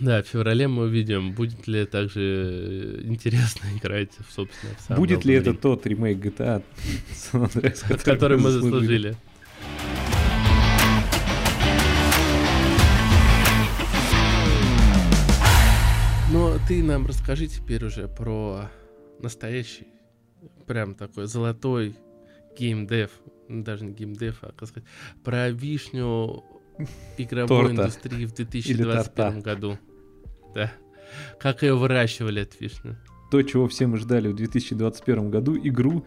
Да, 0.00 0.22
в 0.22 0.26
феврале 0.26 0.68
мы 0.68 0.84
увидим, 0.84 1.32
будет 1.32 1.66
ли 1.66 1.84
также 1.84 2.20
э, 2.20 3.00
интересно 3.04 3.66
играть, 3.76 4.10
собственно, 4.30 4.72
в 4.88 4.96
Будет 4.96 5.24
ли 5.24 5.34
это 5.34 5.54
тот 5.54 5.86
ремейк 5.86 6.18
GTA, 6.18 6.62
который 8.04 8.38
мы 8.38 8.50
заслужили. 8.50 9.16
Но 16.30 16.58
ты 16.68 16.82
нам 16.82 17.06
расскажи 17.06 17.46
теперь 17.46 17.82
уже 17.86 18.06
про 18.06 18.70
настоящий, 19.18 19.88
прям 20.66 20.94
такой 20.94 21.26
золотой 21.26 21.96
геймдев, 22.58 23.10
даже 23.48 23.86
не 23.86 23.92
геймдев, 23.92 24.38
а 24.42 24.52
как 24.52 24.68
сказать, 24.68 24.88
про 25.24 25.48
вишню 25.48 26.44
игровой 27.16 27.48
Торта. 27.48 27.72
индустрии 27.72 28.26
в 28.26 28.34
2021 28.34 29.40
году. 29.40 29.78
Да. 30.54 30.70
Как 31.40 31.62
ее 31.62 31.74
выращивали, 31.74 32.42
эту 32.42 32.56
вишню? 32.60 32.98
То, 33.30 33.42
чего 33.42 33.66
все 33.66 33.86
мы 33.86 33.96
ждали 33.96 34.28
в 34.28 34.36
2021 34.36 35.30
году, 35.30 35.56
игру, 35.56 36.04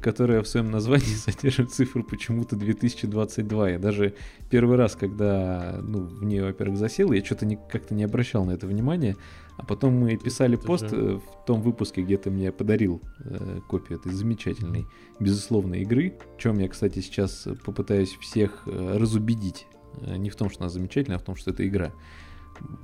которая 0.00 0.42
в 0.42 0.48
своем 0.48 0.70
названии 0.70 1.04
содержит 1.16 1.72
цифру 1.72 2.04
почему-то 2.04 2.56
2022. 2.56 3.70
Я 3.70 3.78
даже 3.78 4.14
первый 4.50 4.76
раз, 4.76 4.96
когда 4.96 5.78
ну, 5.82 6.04
в 6.04 6.24
нее, 6.24 6.44
во-первых, 6.44 6.78
засел, 6.78 7.12
я 7.12 7.24
что-то 7.24 7.46
как-то 7.70 7.94
не 7.94 8.04
обращал 8.04 8.44
на 8.44 8.52
это 8.52 8.66
внимания, 8.66 9.16
а 9.56 9.64
потом 9.64 9.94
мы 9.94 10.16
писали 10.16 10.54
Это 10.54 10.66
пост 10.66 10.90
же... 10.90 10.96
Э, 10.96 11.18
в 11.18 11.46
том 11.46 11.62
выпуске, 11.62 12.02
где 12.02 12.16
ты 12.16 12.30
мне 12.30 12.50
подарил 12.50 13.00
э, 13.24 13.60
копию 13.68 13.98
этой 13.98 14.12
замечательной, 14.12 14.86
безусловной 15.20 15.82
игры, 15.82 16.14
в 16.36 16.40
чем 16.40 16.58
я, 16.58 16.68
кстати, 16.68 17.00
сейчас 17.00 17.46
попытаюсь 17.64 18.16
всех 18.20 18.62
э, 18.66 18.96
разубедить. 18.96 19.66
Э, 20.00 20.16
не 20.16 20.30
в 20.30 20.36
том, 20.36 20.50
что 20.50 20.62
она 20.62 20.70
замечательная, 20.70 21.18
а 21.18 21.20
в 21.20 21.24
том, 21.24 21.36
что 21.36 21.50
это 21.50 21.66
игра. 21.66 21.92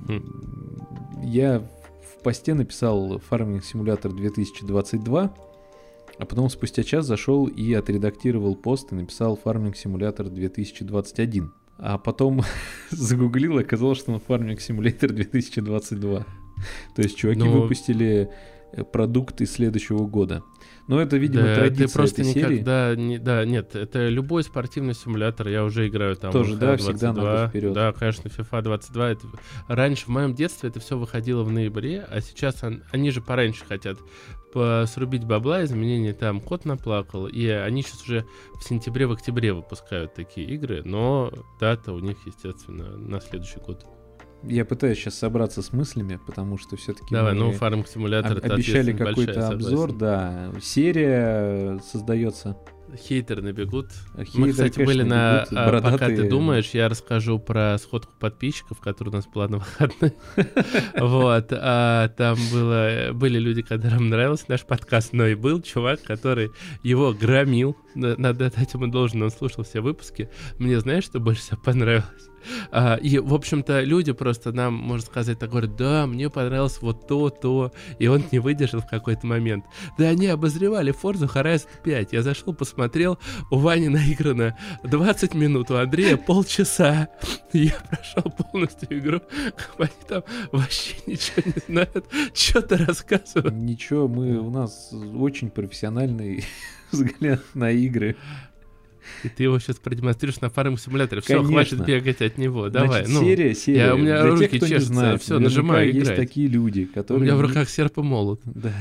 Mm. 0.07 1.23
Я 1.23 1.59
в 1.59 2.23
посте 2.23 2.53
написал 2.53 3.17
Farming 3.17 3.61
Simulator 3.61 4.13
2022, 4.13 5.33
а 6.21 6.25
потом 6.25 6.51
спустя 6.51 6.83
час 6.83 7.07
зашел 7.07 7.47
и 7.47 7.73
отредактировал 7.73 8.55
пост 8.55 8.91
и 8.91 8.95
написал 8.95 9.39
Farming 9.43 9.73
Simulator 9.73 10.29
2021. 10.29 11.51
А 11.79 11.97
потом 11.97 12.43
загуглил, 12.91 13.57
и 13.57 13.63
оказалось, 13.63 13.97
что 13.97 14.11
на 14.11 14.17
Farming 14.17 14.57
Simulator 14.57 15.07
2022. 15.07 16.25
То 16.95 17.01
есть 17.01 17.17
чуваки 17.17 17.39
Но... 17.39 17.61
выпустили 17.61 18.29
э, 18.71 18.83
продукт 18.83 19.41
из 19.41 19.51
следующего 19.51 20.05
года. 20.05 20.43
Но 20.91 21.01
это, 21.01 21.17
видимо, 21.17 21.43
Да, 21.45 21.55
традиция 21.55 21.87
ты 21.87 21.93
просто 21.93 22.21
этой 22.21 22.33
серии. 22.33 22.53
никогда 22.53 22.95
не, 22.95 23.17
да, 23.17 23.45
нет, 23.45 23.75
это 23.75 24.09
любой 24.09 24.43
спортивный 24.43 24.93
симулятор, 24.93 25.47
я 25.47 25.63
уже 25.63 25.87
играю 25.87 26.15
там. 26.17 26.31
Тоже, 26.31 26.55
да, 26.57 26.73
FIFA 26.73 26.77
всегда 26.77 27.07
на 27.07 27.13
22. 27.13 27.41
год 27.41 27.49
вперед. 27.49 27.73
Да, 27.73 27.91
конечно, 27.93 28.27
FIFA 28.27 28.61
22. 28.61 29.09
Это... 29.11 29.27
Раньше, 29.67 30.05
в 30.05 30.09
моем 30.09 30.35
детстве, 30.35 30.69
это 30.69 30.79
все 30.79 30.97
выходило 30.97 31.43
в 31.43 31.51
ноябре, 31.51 32.05
а 32.09 32.19
сейчас 32.21 32.61
он- 32.63 32.83
они 32.91 33.09
же 33.11 33.21
пораньше 33.21 33.65
хотят 33.65 33.97
срубить 34.87 35.23
бабла, 35.23 35.63
изменения 35.63 36.11
там 36.11 36.41
кот 36.41 36.65
наплакал, 36.65 37.25
и 37.27 37.47
они 37.47 37.83
сейчас 37.83 38.03
уже 38.03 38.25
в 38.59 38.63
сентябре, 38.67 39.07
в 39.07 39.13
октябре 39.13 39.53
выпускают 39.53 40.13
такие 40.13 40.45
игры, 40.49 40.81
но 40.83 41.31
дата 41.61 41.93
у 41.93 41.99
них, 41.99 42.17
естественно, 42.25 42.97
на 42.97 43.21
следующий 43.21 43.59
год. 43.65 43.85
Я 44.43 44.65
пытаюсь 44.65 44.97
сейчас 44.97 45.15
собраться 45.19 45.61
с 45.61 45.71
мыслями, 45.71 46.19
потому 46.25 46.57
что 46.57 46.75
все-таки 46.75 47.13
Давай, 47.13 47.33
ну, 47.35 47.51
фарминг 47.51 47.87
симулятор 47.87 48.37
об- 48.37 48.51
обещали 48.51 48.91
какой-то 48.91 49.49
обзор, 49.49 49.93
да. 49.93 50.51
Серия 50.61 51.79
создается. 51.91 52.57
Хейтеры 52.97 53.41
набегут. 53.41 53.87
Мы, 54.15 54.25
Хейтеры, 54.25 54.51
кстати, 54.51 54.73
конечно, 54.73 54.85
были 54.93 55.03
на... 55.03 55.33
бегут, 55.45 55.47
а, 55.51 55.55
Пока 55.55 55.65
бородатые. 55.91 56.17
ты 56.17 56.29
думаешь, 56.29 56.69
я 56.73 56.89
расскажу 56.89 57.39
про 57.39 57.77
сходку 57.77 58.11
подписчиков, 58.19 58.79
которая 58.81 59.13
у 59.13 59.15
нас 59.15 59.27
была 59.27 59.47
на 59.47 59.59
выходные. 59.59 60.13
Вот. 60.99 61.47
а 61.53 62.09
Там 62.09 62.37
было, 62.51 63.11
были 63.13 63.39
люди, 63.39 63.61
которым 63.61 64.09
нравился 64.09 64.45
наш 64.49 64.65
подкаст, 64.65 65.13
но 65.13 65.25
и 65.27 65.35
был 65.35 65.61
чувак, 65.61 66.01
который 66.01 66.51
его 66.83 67.13
громил. 67.13 67.77
На- 67.95 68.17
Надо 68.17 68.47
отдать 68.47 68.73
ему 68.73 68.87
должное, 68.87 69.23
он 69.25 69.31
слушал 69.31 69.63
все 69.63 69.79
выпуски. 69.79 70.29
Мне 70.59 70.77
знаешь, 70.81 71.05
что 71.05 71.19
больше 71.21 71.43
всего 71.43 71.61
понравилось? 71.63 72.27
А, 72.71 72.95
И, 72.95 73.19
в 73.19 73.33
общем-то, 73.33 73.81
люди 73.81 74.11
просто 74.11 74.51
нам, 74.51 74.73
можно 74.73 75.05
сказать, 75.05 75.39
так 75.39 75.49
говорят, 75.49 75.75
да, 75.75 76.07
мне 76.07 76.29
понравилось 76.29 76.79
вот 76.81 77.07
то, 77.07 77.29
то, 77.29 77.71
и 77.99 78.07
он 78.07 78.23
не 78.31 78.39
выдержал 78.39 78.81
в 78.81 78.87
какой-то 78.87 79.25
момент. 79.27 79.65
Да 79.97 80.05
они 80.05 80.27
обозревали 80.27 80.93
Forza 80.93 81.31
Horizon 81.31 81.67
5. 81.83 82.13
Я 82.13 82.21
зашел, 82.21 82.53
посмотрел, 82.53 83.19
у 83.49 83.57
Вани 83.57 83.89
наиграно 83.89 84.57
20 84.83 85.33
минут, 85.33 85.71
у 85.71 85.75
Андрея 85.75 86.17
полчаса. 86.17 87.09
Я 87.53 87.73
прошел 87.89 88.31
полностью 88.31 88.97
игру. 88.97 89.21
Они 89.77 89.89
там 90.07 90.23
вообще 90.51 90.95
ничего 91.05 91.43
не 91.45 91.73
знают. 91.73 92.05
Что 92.33 92.61
ты 92.61 92.77
рассказываешь? 92.77 93.53
Ничего, 93.53 94.07
мы 94.07 94.37
у 94.37 94.49
нас 94.49 94.93
очень 94.93 95.49
профессиональный 95.49 96.45
взгляд 96.91 97.41
на 97.53 97.71
игры. 97.71 98.15
И 99.23 99.29
ты 99.29 99.43
его 99.43 99.59
сейчас 99.59 99.77
продемонстрируешь 99.77 100.41
на 100.41 100.49
фарминг 100.49 100.79
симуляторе. 100.79 101.21
Все, 101.21 101.35
Конечно. 101.43 101.51
хватит 101.53 101.85
бегать 101.85 102.21
от 102.21 102.37
него. 102.37 102.69
Давай, 102.69 103.05
Значит, 103.05 103.09
ну. 103.09 103.21
серия, 103.21 103.55
серия. 103.55 103.93
у 103.93 103.97
меня 103.97 104.21
Для 104.21 104.31
руки 104.31 104.47
тех, 104.47 104.57
кто 104.57 104.65
не 104.67 104.71
чешутся, 104.73 104.93
знает, 104.93 105.21
всё, 105.21 105.33
наверняка 105.35 105.49
нажимаю 105.61 105.87
есть 105.93 106.05
играть. 106.07 106.17
такие 106.17 106.47
люди, 106.47 106.87
У 106.89 106.93
которые... 106.93 107.23
меня 107.23 107.35
в 107.35 107.41
не- 107.41 107.47
руках 107.47 107.69
серп 107.69 107.97
и 107.97 108.01
молот. 108.01 108.41
Да. 108.45 108.73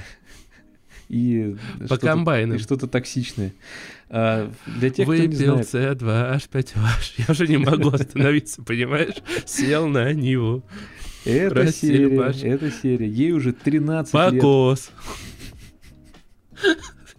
И 1.09 1.57
По 1.81 1.87
что-то- 1.87 2.07
комбайнам. 2.07 2.57
и 2.57 2.61
что-то 2.61 2.87
токсичное. 2.87 3.53
А, 4.09 4.51
для 4.79 4.91
тех, 4.91 5.07
кто 5.07 5.15
не 5.17 5.27
Выпил 5.29 5.63
знает, 5.63 6.01
С2, 6.03 6.37
H5H. 6.37 6.75
Я 7.19 7.25
уже 7.29 7.47
не 7.49 7.57
могу 7.59 7.89
остановиться, 7.93 8.63
понимаешь? 8.63 9.15
Сел 9.45 9.89
на 9.89 10.13
Ниву. 10.13 10.63
это 11.25 11.73
серия, 11.73 12.33
это 12.53 12.71
серия. 12.71 13.09
Ей 13.09 13.33
уже 13.33 13.53
13 13.53 14.15
лет. 14.15 14.35
Покос. 14.35 14.91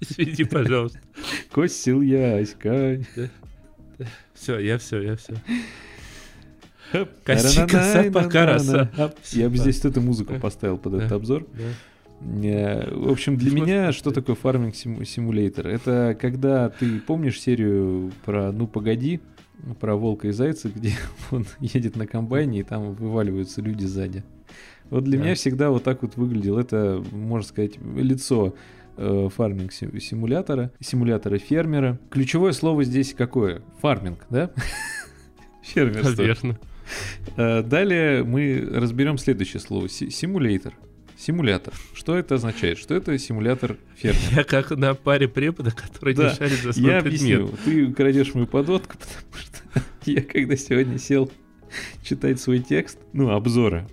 Извини, 0.02 0.44
пожалуйста. 0.46 1.00
Косил 1.52 2.02
яська. 2.02 3.00
Все, 4.34 4.60
я 4.60 4.78
все, 4.78 5.02
я 5.02 5.16
все. 5.16 5.36
Коси 7.24 7.66
коса, 7.68 8.12
пока 8.12 8.46
роса. 8.46 8.90
Я 9.32 9.50
бы 9.50 9.58
здесь 9.58 9.84
эту 9.86 10.02
музыку 10.02 10.34
поставил 10.40 10.78
под 10.78 10.96
этот 10.96 11.12
обзор. 11.14 11.48
Э, 12.44 12.94
В 12.94 13.10
общем, 13.12 13.36
для 13.38 13.52
меня 13.52 13.92
что 13.94 14.12
такое 14.12 14.36
фарминг 14.36 14.76
симу- 14.76 15.06
симулятор? 15.06 15.68
Это 15.68 16.16
когда 16.20 16.70
ты 16.70 17.00
помнишь 17.00 17.40
серию 17.42 18.12
про 18.26 18.52
«Ну 18.52 18.68
погоди», 18.68 19.22
про 19.80 19.96
волка 19.96 20.28
и 20.28 20.32
зайца, 20.32 20.70
где 20.70 20.94
он 21.32 21.46
едет 21.60 21.96
на 21.96 22.06
комбайне, 22.08 22.60
и 22.60 22.64
там 22.64 22.94
вываливаются 22.94 23.62
люди 23.62 23.86
сзади. 23.86 24.24
Вот 24.90 25.04
для 25.06 25.18
Да. 25.18 25.24
меня 25.24 25.36
всегда 25.36 25.70
вот 25.72 25.84
так 25.84 26.02
вот 26.04 26.16
выглядел. 26.18 26.58
Это, 26.60 27.04
можно 27.12 27.48
сказать, 27.48 27.74
лицо 27.96 28.54
э, 29.02 29.30
фарминг 29.36 29.72
си- 29.74 30.00
симулятора, 30.00 30.72
симулятора 30.80 31.38
фермера. 31.38 32.00
Ключевое 32.10 32.52
слово 32.54 32.84
здесь 32.84 33.14
какое? 33.14 33.62
Фарминг, 33.82 34.26
да? 34.30 34.52
Фермерство. 35.64 36.22
Верно. 36.22 36.60
Э, 37.38 37.62
Далее 37.64 38.24
мы 38.24 38.68
разберем 38.74 39.18
следующее 39.18 39.60
слово. 39.60 39.88
Си- 39.90 40.10
Симулятор. 40.10 40.74
Симулятор. 41.18 41.74
Что 41.94 42.18
это 42.18 42.36
означает? 42.36 42.80
Что 42.80 42.96
это 42.96 43.18
симулятор 43.20 43.78
фермера? 43.96 44.38
Я 44.38 44.44
как 44.44 44.72
на 44.72 44.96
паре 44.96 45.28
препода, 45.28 45.70
который 45.72 46.16
Да, 46.16 46.30
не 46.30 46.36
шарит 46.36 46.60
за 46.64 46.74
свой 46.74 46.92
Я 46.92 47.02
предмет. 47.02 47.42
объясню. 47.42 47.52
Ты 47.64 47.94
крадешь 47.94 48.34
мою 48.34 48.48
подводку, 48.48 48.96
потому 49.00 49.44
что 49.44 50.12
я 50.12 50.22
когда 50.24 50.56
сегодня 50.56 50.98
сел 50.98 51.32
читать 52.04 52.40
свой 52.40 52.60
текст, 52.60 53.00
ну, 53.14 53.32
обзоры. 53.32 53.88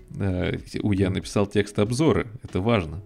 У, 0.83 0.93
я 0.93 1.11
написал 1.11 1.47
текст 1.47 1.79
обзора, 1.79 2.27
это 2.43 2.61
важно. 2.61 3.03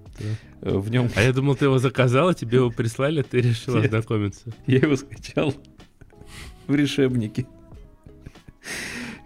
Да. 0.60 0.78
В 0.78 0.90
нем 0.90 1.08
А 1.16 1.22
я 1.22 1.32
думал, 1.32 1.56
ты 1.56 1.64
его 1.64 1.78
заказал, 1.78 2.28
а 2.28 2.34
тебе 2.34 2.58
его 2.58 2.70
прислали, 2.70 3.22
ты 3.22 3.40
решил 3.40 3.76
ознакомиться. 3.76 4.54
я 4.66 4.78
его 4.78 4.96
скачал 4.96 5.54
в 6.66 6.74
решебнике. 6.74 7.46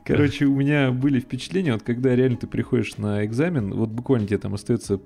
Короче, 0.07 0.47
у 0.47 0.55
меня 0.55 0.93
были 0.93 1.21
впечатления, 1.21 1.73
вот 1.73 1.83
когда 1.83 2.15
реально 2.15 2.37
ты 2.37 2.47
приходишь 2.47 2.97
на 2.97 3.25
экзамен, 3.25 3.73
вот 3.73 3.89
буквально 3.89 4.27
тебе 4.27 4.39
там 4.39 4.55
остается 4.55 5.01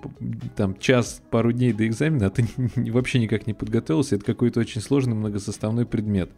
там 0.57 0.77
час, 0.79 1.23
пару 1.31 1.53
дней 1.53 1.73
до 1.73 1.87
экзамена, 1.87 2.27
а 2.27 2.31
ты 2.31 2.45
вообще 2.91 3.19
никак 3.19 3.47
не 3.47 3.55
подготовился, 3.55 4.17
это 4.17 4.25
какой-то 4.25 4.61
очень 4.61 4.81
сложный 4.81 5.15
многосоставной 5.15 5.87
предмет. 5.87 6.31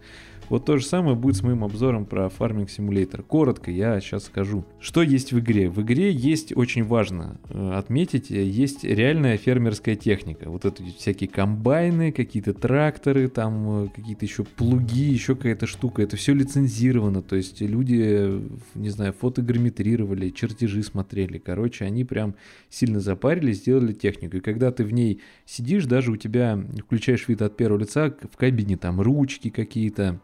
Вот 0.49 0.67
то 0.67 0.77
же 0.77 0.85
самое 0.85 1.17
будет 1.17 1.37
с 1.37 1.43
моим 1.43 1.65
обзором 1.65 2.05
про 2.05 2.29
фарминг 2.29 2.69
симулятор. 2.69 3.23
Коротко 3.23 3.71
я 3.71 3.99
сейчас 4.01 4.25
скажу. 4.25 4.67
Что 4.81 5.03
есть 5.03 5.33
в 5.33 5.39
игре? 5.39 5.71
В 5.71 5.81
игре 5.81 6.13
есть, 6.13 6.55
очень 6.55 6.85
важно 6.85 7.39
э, 7.49 7.73
отметить, 7.73 8.31
э, 8.31 8.45
есть 8.45 8.85
реальная 8.85 9.39
фермерская 9.39 9.97
техника. 9.97 10.51
Вот 10.51 10.67
это 10.67 10.83
всякие 10.99 11.31
комбайны, 11.31 12.13
какие-то 12.13 12.53
тракторы, 12.53 13.29
там 13.29 13.85
э, 13.85 13.89
какие-то 13.95 14.27
еще 14.27 14.45
плуги, 14.45 15.05
еще 15.05 15.37
какая-то 15.37 15.67
штука. 15.67 16.03
Это 16.03 16.17
все 16.17 16.35
лицензировано. 16.35 17.23
То 17.23 17.37
есть 17.37 17.63
люди, 17.63 18.43
не 18.75 18.91
знаю, 18.91 19.13
фотограмметрировали, 19.13 20.31
чертежи 20.31 20.83
смотрели. 20.83 21.39
Короче, 21.39 21.85
они 21.85 22.05
прям 22.05 22.35
сильно 22.69 23.01
запарились, 23.01 23.59
сделали 23.59 23.93
технику. 23.93 24.37
И 24.37 24.41
когда 24.41 24.71
ты 24.71 24.85
в 24.85 24.93
ней 24.93 25.21
сидишь, 25.45 25.87
даже 25.87 26.13
у 26.13 26.17
тебя 26.17 26.63
включаешь 26.85 27.29
вид 27.29 27.43
от 27.43 27.57
первого 27.57 27.81
лица, 27.81 28.15
в 28.31 28.37
кабине 28.37 28.77
там 28.77 29.01
ручки 29.01 29.51
какие-то, 29.51 30.21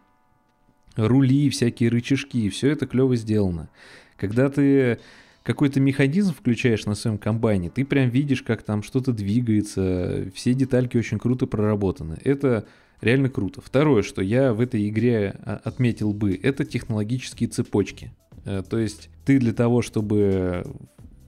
рули, 0.97 1.49
всякие 1.51 1.91
рычажки, 1.91 2.49
все 2.49 2.71
это 2.71 2.87
клево 2.87 3.17
сделано. 3.17 3.69
Когда 4.17 4.49
ты 4.49 4.99
какой-то 5.43 5.81
механизм 5.81 6.35
включаешь 6.35 6.85
на 6.85 6.95
своем 6.95 7.19
комбайне, 7.19 7.71
ты 7.71 7.85
прям 7.85 8.11
видишь, 8.11 8.43
как 8.43 8.63
там 8.63 8.83
что-то 8.83 9.13
двигается, 9.13 10.31
все 10.35 10.53
детальки 10.53 10.97
очень 10.97 11.19
круто 11.19 11.47
проработаны. 11.47 12.19
Это 12.25 12.67
реально 13.01 13.29
круто. 13.29 13.61
Второе, 13.61 14.03
что 14.03 14.23
я 14.23 14.53
в 14.53 14.61
этой 14.61 14.89
игре 14.89 15.35
а, 15.45 15.61
отметил 15.65 16.13
бы, 16.13 16.39
это 16.43 16.65
технологические 16.65 17.49
цепочки. 17.49 18.13
Э, 18.45 18.63
То 18.69 18.79
есть 18.79 19.11
ты 19.25 19.39
для 19.39 19.53
того, 19.53 19.83
чтобы 19.83 20.65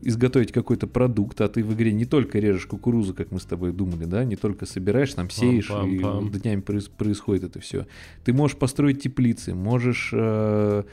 изготовить 0.02 0.50
какой-то 0.52 0.87
продукт, 0.87 1.40
а 1.42 1.48
ты 1.48 1.62
в 1.62 1.74
игре 1.74 1.92
не 1.92 2.06
только 2.06 2.38
режешь 2.38 2.66
кукурузу, 2.66 3.12
как 3.14 3.30
мы 3.33 3.38
с 3.38 3.44
тобой 3.44 3.72
думали, 3.72 4.06
да, 4.06 4.24
не 4.24 4.37
только 4.37 4.64
собираешь, 4.64 5.12
там 5.12 5.28
сеешь, 5.28 5.68
и 5.68 5.72
Пам-пам-пам. 5.72 6.30
днями 6.40 6.61
проис- 6.62 6.90
происходит 6.90 7.44
это 7.44 7.61
все. 7.61 7.87
Ты 8.24 8.33
можешь 8.33 8.56
построить 8.56 9.02
теплицы, 9.02 9.54
можешь 9.54 10.11
э, 10.14 10.85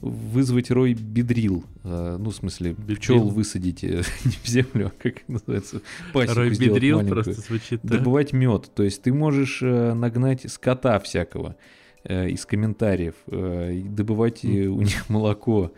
вызвать 0.00 0.70
рой 0.70 0.94
бедрил, 0.94 1.64
э, 1.84 2.16
ну, 2.18 2.30
в 2.30 2.34
смысле, 2.34 2.72
Бедрил? 2.72 2.96
пчел 2.96 3.28
высадить 3.28 3.84
э, 3.84 4.02
не 4.24 4.32
в 4.42 4.46
землю, 4.46 4.86
а 4.86 5.02
как 5.02 5.28
называется, 5.28 5.82
пасеку 6.12 6.54
сделать 6.54 6.58
бедрил 6.58 6.96
маленькую. 6.98 7.24
просто 7.24 7.42
звучит. 7.42 7.80
да. 7.82 7.98
Добывать 7.98 8.32
мед, 8.32 8.70
то 8.74 8.82
есть 8.82 9.02
ты 9.02 9.12
можешь 9.12 9.60
э, 9.62 9.92
нагнать 9.92 10.50
скота 10.50 10.98
всякого 10.98 11.56
из 12.02 12.46
комментариев, 12.46 13.14
добывать 13.26 14.42
э, 14.42 14.68
у 14.68 14.80
них 14.80 15.08
молоко, 15.10 15.72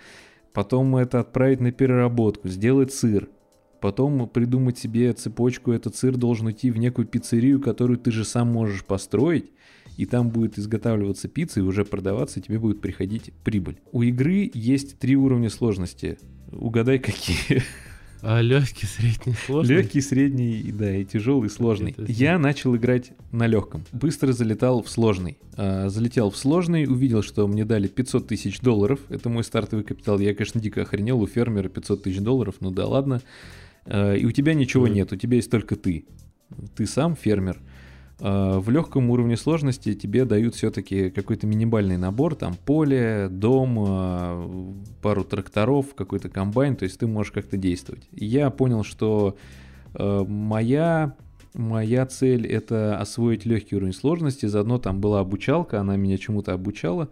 потом 0.53 0.95
это 0.97 1.19
отправить 1.19 1.61
на 1.61 1.73
переработку, 1.73 2.47
сделать 2.47 2.95
сыр, 2.95 3.29
потом 3.81 4.29
придумать 4.29 4.79
себе 4.79 5.13
цепочку, 5.15 5.73
этот 5.73 5.97
сыр 5.97 6.17
должен 6.17 6.49
идти 6.53 6.71
в 6.71 6.79
некую 6.79 7.09
пиццерию, 7.09 7.61
которую 7.61 7.99
ты 7.99 8.13
же 8.13 8.25
сам 8.25 8.53
можешь 8.53 8.85
построить, 8.85 9.51
и 9.97 10.07
там 10.07 10.31
будет 10.31 10.59
изготавливаться 10.59 11.29
пицца 11.29 11.61
и 11.61 11.63
уже 11.63 11.85
продаваться, 11.85 12.41
и 12.41 12.43
тебе 12.43 12.59
будет 12.59 12.81
приходить 12.81 13.33
прибыль. 13.45 13.79
У 13.93 14.03
игры 14.03 14.51
есть 14.53 14.99
три 14.99 15.17
уровня 15.17 15.51
сложности. 15.51 16.19
Угадай, 16.51 16.99
какие. 16.99 17.63
А 18.25 18.41
легкий, 18.41 18.87
средний, 18.87 19.35
сложный. 19.35 19.75
Легкий, 19.75 20.01
средний, 20.01 20.71
да, 20.71 20.95
и 20.95 21.05
тяжелый, 21.05 21.51
сложный. 21.51 21.91
Это 21.91 22.11
Я 22.13 22.39
начал 22.39 22.77
играть 22.77 23.11
на 23.33 23.49
легком. 23.49 23.85
Быстро 23.91 24.33
залетал 24.33 24.81
в 24.81 24.89
сложный. 24.89 25.39
А, 25.57 25.89
залетел 25.89 26.31
в 26.31 26.37
сложный, 26.37 26.87
увидел, 26.87 27.23
что 27.23 27.49
мне 27.49 27.65
дали 27.65 27.89
500 27.89 28.29
тысяч 28.29 28.61
долларов. 28.61 29.01
Это 29.09 29.29
мой 29.29 29.43
стартовый 29.43 29.85
капитал. 29.85 30.21
Я, 30.21 30.35
конечно, 30.35 30.61
дико 30.61 30.83
охренел 30.83 31.21
у 31.21 31.27
фермера 31.27 31.69
500 31.69 32.05
тысяч 32.05 32.21
долларов, 32.21 32.55
ну 32.61 32.71
да 32.71 32.87
ладно. 32.87 33.23
э, 33.87 34.19
и 34.19 34.25
у 34.25 34.31
тебя 34.31 34.55
ничего 34.55 34.87
нет, 34.87 35.13
у 35.13 35.17
тебя 35.17 35.37
есть 35.37 35.51
только 35.51 35.75
ты. 35.75 36.05
Ты 36.77 36.87
сам 36.87 37.17
фермер. 37.17 37.57
Э, 37.57 37.72
в 38.23 38.71
легком 38.71 39.11
уровне 39.11 39.37
сложности 39.37 39.95
тебе 39.95 40.25
дают 40.25 40.55
все-таки 40.55 41.11
какой-то 41.11 41.49
минимальный 41.49 41.97
набор, 41.97 42.37
там 42.37 42.55
поле, 42.55 43.27
дом, 43.29 43.77
э, 43.85 44.75
пару 45.03 45.25
тракторов, 45.25 45.95
какой-то 45.97 46.29
комбайн, 46.29 46.77
то 46.77 46.85
есть 46.85 47.01
ты 47.01 47.09
можешь 47.09 47.33
как-то 47.33 47.57
действовать. 47.57 48.09
Я 48.13 48.51
понял, 48.51 48.85
что 48.85 49.37
э, 49.95 50.25
моя 50.29 51.17
моя 51.55 52.07
цель 52.07 52.47
это 52.47 52.97
освоить 52.97 53.45
легкий 53.45 53.75
уровень 53.77 53.93
сложности, 53.93 54.47
заодно 54.47 54.79
там 54.79 55.01
была 55.01 55.19
обучалка, 55.21 55.81
она 55.81 55.97
меня 55.97 56.17
чему-то 56.17 56.53
обучала. 56.53 57.09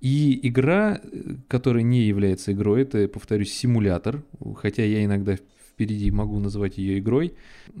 И 0.00 0.38
игра, 0.46 1.00
которая 1.48 1.82
не 1.82 2.02
является 2.02 2.52
игрой, 2.52 2.82
это, 2.82 3.08
повторюсь, 3.08 3.54
симулятор, 3.54 4.22
хотя 4.56 4.84
я 4.84 5.04
иногда 5.04 5.36
впереди 5.72 6.10
могу 6.10 6.38
назвать 6.38 6.78
ее 6.78 6.98
игрой. 6.98 7.34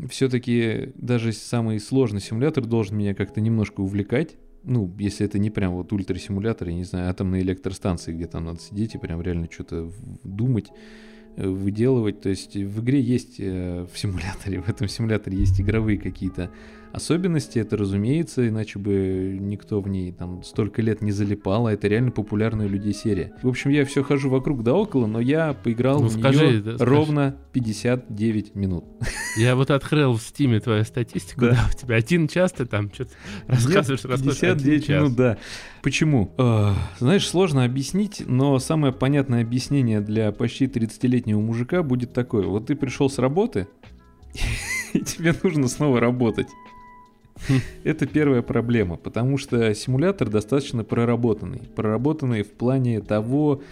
Все-таки 0.08 0.92
даже 0.94 1.32
самый 1.32 1.78
сложный 1.80 2.20
симулятор 2.20 2.64
должен 2.66 2.96
меня 2.96 3.14
как-то 3.14 3.40
немножко 3.40 3.80
увлекать. 3.80 4.36
Ну, 4.64 4.94
если 4.98 5.26
это 5.26 5.38
не 5.38 5.50
прям 5.50 5.72
вот 5.72 5.92
ультрасимулятор, 5.92 6.68
я 6.68 6.74
не 6.74 6.84
знаю, 6.84 7.10
атомные 7.10 7.42
электростанции, 7.42 8.12
где 8.12 8.26
там 8.26 8.44
надо 8.44 8.60
сидеть 8.60 8.94
и 8.94 8.98
прям 8.98 9.20
реально 9.20 9.48
что-то 9.50 9.90
думать. 10.22 10.70
Э, 11.36 11.48
выделывать. 11.48 12.20
То 12.20 12.28
есть 12.28 12.56
в 12.56 12.80
игре 12.80 13.00
есть, 13.00 13.36
э, 13.38 13.86
в 13.90 13.98
симуляторе, 13.98 14.60
в 14.60 14.68
этом 14.68 14.86
симуляторе 14.86 15.38
есть 15.38 15.60
игровые 15.60 15.98
какие-то 15.98 16.50
особенности, 16.92 17.58
это 17.58 17.76
разумеется, 17.76 18.48
иначе 18.48 18.78
бы 18.78 19.36
никто 19.40 19.80
в 19.80 19.88
ней 19.88 20.12
там 20.12 20.42
столько 20.42 20.82
лет 20.82 21.00
не 21.00 21.10
залипал, 21.10 21.66
а 21.66 21.72
это 21.72 21.88
реально 21.88 22.10
популярная 22.10 22.66
у 22.66 22.68
людей 22.68 22.92
серия. 22.92 23.32
В 23.42 23.48
общем, 23.48 23.70
я 23.70 23.84
все 23.84 24.02
хожу 24.02 24.28
вокруг 24.28 24.62
да 24.62 24.74
около, 24.74 25.06
но 25.06 25.20
я 25.20 25.54
поиграл 25.54 26.00
ну, 26.00 26.08
в 26.08 26.12
скажи, 26.12 26.46
нее 26.46 26.60
да, 26.60 26.84
ровно 26.84 27.30
скажи. 27.30 27.36
59 27.52 28.54
минут. 28.54 28.84
Я 29.36 29.56
вот 29.56 29.70
открыл 29.70 30.14
в 30.14 30.22
стиме 30.22 30.60
твою 30.60 30.84
статистику, 30.84 31.42
да, 31.42 31.64
у 31.72 31.76
тебя 31.76 31.96
один 31.96 32.28
час 32.28 32.52
ты 32.52 32.66
там 32.66 32.92
что-то 32.92 33.12
рассказываешь, 33.46 34.04
рассказываешь. 34.04 34.40
59 34.40 34.88
минут, 34.88 35.16
да. 35.16 35.38
Почему? 35.82 36.32
Э, 36.38 36.72
знаешь, 36.98 37.26
сложно 37.26 37.64
объяснить, 37.64 38.22
но 38.26 38.58
самое 38.58 38.92
понятное 38.92 39.42
объяснение 39.42 40.00
для 40.00 40.30
почти 40.32 40.66
30-летнего 40.66 41.40
мужика 41.40 41.82
будет 41.82 42.12
такое. 42.12 42.46
Вот 42.46 42.66
ты 42.66 42.76
пришел 42.76 43.08
с 43.08 43.18
работы, 43.18 43.68
и 44.92 45.00
тебе 45.00 45.34
нужно 45.42 45.68
снова 45.68 46.00
работать. 46.00 46.48
Это 47.84 48.06
первая 48.06 48.42
проблема, 48.42 48.96
потому 48.96 49.38
что 49.38 49.74
симулятор 49.74 50.28
достаточно 50.28 50.84
проработанный. 50.84 51.60
Проработанный 51.74 52.42
в 52.42 52.52
плане 52.52 53.00
того, 53.00 53.62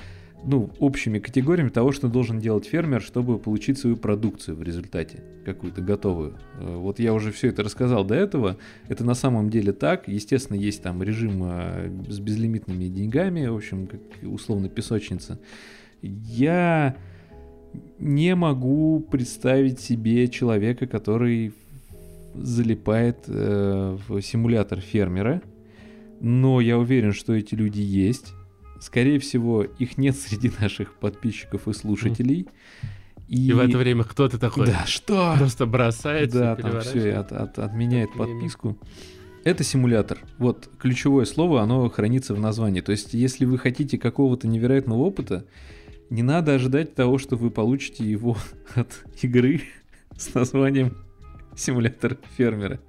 ну, 0.44 0.70
общими 0.78 1.18
категориями 1.18 1.68
того, 1.68 1.92
что 1.92 2.08
должен 2.08 2.40
делать 2.40 2.66
фермер, 2.66 3.02
чтобы 3.02 3.38
получить 3.38 3.78
свою 3.78 3.96
продукцию 3.96 4.56
в 4.56 4.62
результате, 4.62 5.22
какую-то 5.44 5.82
готовую. 5.82 6.38
Э, 6.58 6.76
вот 6.76 6.98
я 6.98 7.12
уже 7.12 7.30
все 7.32 7.48
это 7.48 7.62
рассказал 7.62 8.04
до 8.04 8.14
этого. 8.14 8.56
Это 8.88 9.04
на 9.04 9.14
самом 9.14 9.50
деле 9.50 9.72
так. 9.72 10.08
Естественно, 10.08 10.56
есть 10.56 10.82
там 10.82 11.02
режим 11.02 11.42
э, 11.44 11.90
с 12.08 12.18
безлимитными 12.18 12.84
деньгами, 12.84 13.46
в 13.46 13.56
общем, 13.56 13.86
как 13.86 14.00
условно 14.22 14.68
песочница. 14.68 15.38
Я 16.02 16.96
не 17.98 18.34
могу 18.34 19.00
представить 19.00 19.80
себе 19.80 20.28
человека, 20.28 20.86
который 20.86 21.52
залипает 22.34 23.24
э, 23.26 23.98
в 24.08 24.20
симулятор 24.20 24.80
фермера, 24.80 25.42
но 26.20 26.60
я 26.60 26.78
уверен, 26.78 27.12
что 27.12 27.34
эти 27.34 27.54
люди 27.54 27.80
есть. 27.80 28.32
Скорее 28.80 29.18
всего, 29.18 29.62
их 29.62 29.98
нет 29.98 30.16
среди 30.16 30.50
наших 30.60 30.94
подписчиков 30.94 31.68
и 31.68 31.72
слушателей. 31.72 32.48
И, 33.28 33.48
и 33.48 33.52
в 33.52 33.60
это 33.60 33.78
время 33.78 34.04
кто-то 34.04 34.38
такой 34.38 34.66
да, 34.66 34.84
что? 34.86 35.36
просто 35.38 35.64
бросается 35.66 36.38
да, 36.38 36.56
там 36.56 36.80
все, 36.80 37.12
от, 37.12 37.32
от, 37.32 37.58
отменяет 37.58 38.12
подписку. 38.12 38.76
Это 39.44 39.64
симулятор. 39.64 40.18
Вот 40.38 40.68
ключевое 40.78 41.24
слово, 41.24 41.62
оно 41.62 41.88
хранится 41.88 42.34
в 42.34 42.40
названии. 42.40 42.80
То 42.80 42.92
есть, 42.92 43.14
если 43.14 43.44
вы 43.44 43.56
хотите 43.58 43.98
какого-то 43.98 44.48
невероятного 44.48 45.00
опыта, 45.00 45.46
не 46.10 46.22
надо 46.22 46.54
ожидать 46.54 46.94
того, 46.94 47.18
что 47.18 47.36
вы 47.36 47.50
получите 47.50 48.04
его 48.04 48.36
от 48.74 49.04
игры 49.22 49.62
с 50.16 50.34
названием 50.34 50.96
симулятор 51.56 52.18
фермера. 52.36 52.80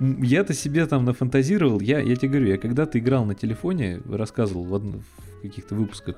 Я-то 0.00 0.52
себе 0.52 0.86
там 0.86 1.04
нафантазировал, 1.04 1.80
я, 1.80 2.00
я 2.00 2.16
тебе 2.16 2.28
говорю, 2.28 2.48
я 2.48 2.58
когда-то 2.58 2.98
играл 2.98 3.24
на 3.24 3.34
телефоне, 3.34 4.00
рассказывал 4.08 4.64
в, 4.64 4.74
одном, 4.74 5.02
в 5.38 5.42
каких-то 5.42 5.74
выпусках, 5.74 6.16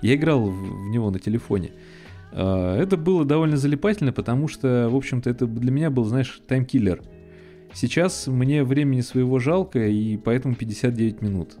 я 0.00 0.14
играл 0.14 0.48
в, 0.48 0.86
в 0.86 0.88
него 0.88 1.10
на 1.10 1.18
телефоне. 1.18 1.72
А, 2.32 2.76
это 2.78 2.96
было 2.96 3.24
довольно 3.24 3.56
залипательно, 3.56 4.12
потому 4.12 4.48
что, 4.48 4.88
в 4.90 4.96
общем-то, 4.96 5.28
это 5.28 5.46
для 5.46 5.70
меня 5.70 5.90
был, 5.90 6.04
знаешь, 6.04 6.40
таймкиллер. 6.46 7.02
Сейчас 7.74 8.28
мне 8.28 8.62
времени 8.62 9.00
своего 9.00 9.40
жалко, 9.40 9.84
и 9.88 10.16
поэтому 10.16 10.54
59 10.54 11.22
минут. 11.22 11.56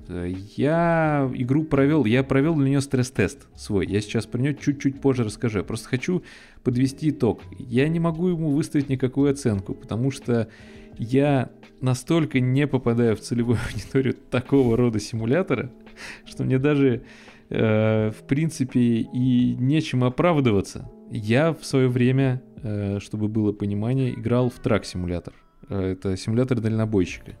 Я 0.56 1.28
игру 1.34 1.64
провел, 1.64 2.04
я 2.04 2.22
провел 2.22 2.54
для 2.54 2.68
нее 2.68 2.80
стресс-тест 2.80 3.48
свой. 3.56 3.86
Я 3.88 4.00
сейчас 4.00 4.24
про 4.26 4.40
нее 4.40 4.54
чуть-чуть 4.54 5.00
позже 5.00 5.24
расскажу. 5.24 5.58
Я 5.58 5.64
просто 5.64 5.88
хочу 5.88 6.22
подвести 6.64 7.10
итог. 7.10 7.42
Я 7.58 7.88
не 7.88 8.00
могу 8.00 8.28
ему 8.28 8.50
выставить 8.50 8.88
никакую 8.88 9.30
оценку, 9.30 9.74
потому 9.74 10.10
что 10.10 10.48
я 10.98 11.50
настолько 11.80 12.40
не 12.40 12.66
попадаю 12.66 13.16
в 13.16 13.20
целевую 13.20 13.58
аудиторию 13.70 14.14
такого 14.14 14.76
рода 14.76 14.98
симулятора, 14.98 15.70
что 16.24 16.44
мне 16.44 16.58
даже, 16.58 17.02
э, 17.50 18.10
в 18.10 18.26
принципе, 18.26 18.80
и 18.80 19.54
нечем 19.58 20.04
оправдываться. 20.04 20.90
Я 21.10 21.52
в 21.52 21.64
свое 21.64 21.88
время, 21.88 22.42
э, 22.62 22.98
чтобы 23.00 23.28
было 23.28 23.52
понимание, 23.52 24.14
играл 24.14 24.50
в 24.50 24.58
трак-симулятор. 24.60 25.34
Э, 25.68 25.92
это 25.92 26.16
симулятор 26.16 26.60
дальнобойщика. 26.60 27.36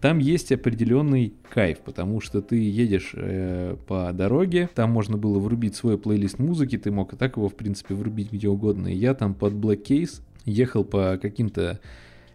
Там 0.00 0.18
есть 0.18 0.52
определенный 0.52 1.34
кайф, 1.52 1.78
потому 1.78 2.20
что 2.20 2.40
ты 2.40 2.56
едешь 2.56 3.12
э, 3.14 3.76
по 3.86 4.12
дороге, 4.12 4.68
там 4.74 4.90
можно 4.90 5.16
было 5.16 5.38
врубить 5.38 5.76
свой 5.76 5.98
плейлист 5.98 6.38
музыки, 6.38 6.78
ты 6.78 6.90
мог 6.90 7.12
и 7.12 7.16
так 7.16 7.36
его, 7.36 7.48
в 7.48 7.54
принципе, 7.54 7.94
врубить 7.94 8.32
где 8.32 8.48
угодно. 8.48 8.88
И 8.88 8.96
я 8.96 9.14
там 9.14 9.34
под 9.34 9.54
Black 9.54 9.84
Case 9.84 10.20
ехал 10.44 10.84
по 10.84 11.18
каким-то 11.20 11.80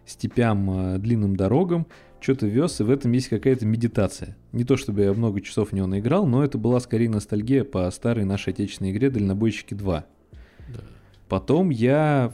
степям, 0.04 0.70
э, 0.70 0.98
длинным 0.98 1.36
дорогам, 1.36 1.86
что-то 2.20 2.46
вез, 2.46 2.80
и 2.80 2.84
в 2.84 2.90
этом 2.90 3.12
есть 3.12 3.28
какая-то 3.28 3.66
медитация. 3.66 4.36
Не 4.52 4.64
то 4.64 4.76
чтобы 4.76 5.02
я 5.02 5.12
много 5.12 5.40
часов 5.40 5.70
в 5.70 5.72
него 5.72 5.86
наиграл, 5.86 6.26
но 6.26 6.44
это 6.44 6.58
была 6.58 6.80
скорее 6.80 7.10
ностальгия 7.10 7.64
по 7.64 7.90
старой 7.90 8.24
нашей 8.24 8.52
отечественной 8.52 8.92
игре 8.92 9.10
«Дальнобойщики 9.10 9.74
2». 9.74 9.84
Да. 9.84 10.80
Потом 11.28 11.70
я 11.70 12.32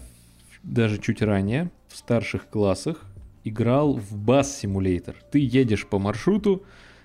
даже 0.63 0.99
чуть 0.99 1.23
ранее 1.23 1.71
в 1.89 1.97
старших 1.97 2.49
классах 2.49 3.05
играл 3.45 3.95
в 3.95 4.17
бас-симулятор. 4.17 5.17
Ты 5.31 5.39
едешь 5.39 5.87
по 5.87 5.99
маршруту, 5.99 6.65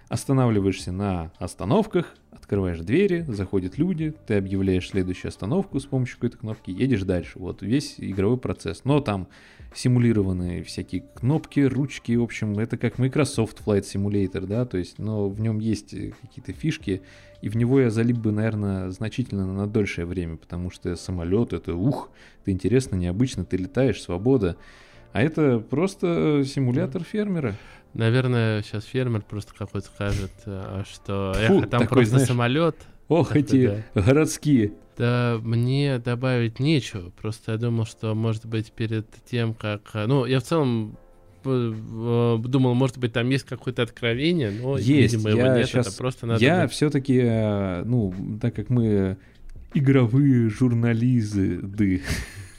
останавливаешься 0.09 0.91
на 0.91 1.31
остановках, 1.37 2.15
открываешь 2.31 2.79
двери, 2.79 3.25
заходят 3.27 3.77
люди, 3.77 4.13
ты 4.25 4.35
объявляешь 4.35 4.89
следующую 4.89 5.29
остановку 5.29 5.79
с 5.79 5.85
помощью 5.85 6.15
какой-то 6.15 6.37
кнопки, 6.37 6.71
едешь 6.71 7.03
дальше. 7.03 7.39
Вот 7.39 7.61
весь 7.61 7.95
игровой 7.97 8.37
процесс. 8.37 8.85
Но 8.85 9.01
там 9.01 9.27
симулированные 9.73 10.63
всякие 10.63 11.03
кнопки, 11.13 11.59
ручки, 11.59 12.15
в 12.15 12.23
общем, 12.23 12.57
это 12.57 12.77
как 12.77 12.99
Microsoft 12.99 13.61
Flight 13.65 13.83
Simulator, 13.83 14.45
да, 14.45 14.65
то 14.65 14.77
есть, 14.77 14.97
но 14.97 15.27
в 15.27 15.41
нем 15.41 15.59
есть 15.59 15.93
какие-то 16.21 16.53
фишки, 16.53 17.01
и 17.41 17.49
в 17.49 17.57
него 17.57 17.81
я 17.81 17.89
залип 17.89 18.17
бы, 18.17 18.31
наверное, 18.31 18.89
значительно 18.89 19.45
на 19.45 19.67
дольшее 19.67 20.05
время, 20.05 20.37
потому 20.37 20.71
что 20.71 20.95
самолет 20.95 21.53
это 21.53 21.75
ух, 21.75 22.09
это 22.41 22.51
интересно, 22.51 22.95
необычно, 22.95 23.45
ты 23.45 23.57
летаешь, 23.57 24.01
свобода. 24.01 24.57
А 25.17 25.21
это 25.23 25.57
просто 25.57 26.43
симулятор 26.45 27.01
фермера. 27.03 27.55
Наверное, 27.95 28.61
сейчас 28.61 28.85
фермер 28.85 29.23
просто 29.23 29.51
какой-то 29.57 29.87
скажет, 29.87 30.31
э, 30.45 30.83
что 30.87 31.33
Фу, 31.47 31.61
эх, 31.61 31.69
там 31.71 31.81
такой, 31.81 31.87
просто 31.87 32.17
знаешь, 32.17 32.27
самолет. 32.27 32.75
Ох, 33.07 33.35
эти 33.35 33.81
да. 33.95 34.01
городские. 34.03 34.73
Да, 34.95 35.39
мне 35.41 35.97
добавить 35.97 36.59
нечего. 36.59 37.09
Просто 37.19 37.53
я 37.53 37.57
думал, 37.57 37.87
что, 37.87 38.13
может 38.13 38.45
быть, 38.45 38.71
перед 38.71 39.07
тем, 39.25 39.55
как... 39.55 39.89
Э, 39.95 40.05
ну, 40.05 40.25
я 40.25 40.39
в 40.39 40.43
целом 40.43 40.99
э, 41.45 42.37
думал, 42.37 42.75
может 42.75 42.99
быть, 42.99 43.13
там 43.13 43.27
есть 43.31 43.45
какое-то 43.45 43.81
откровение, 43.81 44.51
но, 44.51 44.77
есть. 44.77 45.13
видимо, 45.15 45.31
его 45.31 45.39
я 45.39 45.57
нет. 45.57 45.65
Сейчас... 45.65 45.87
Это 45.87 45.97
просто 45.97 46.27
надо... 46.27 46.45
Я 46.45 46.67
все-таки, 46.67 47.23
ну, 47.85 48.13
так 48.39 48.53
как 48.53 48.69
мы 48.69 49.17
игровые 49.73 50.51
журналисты, 50.51 51.57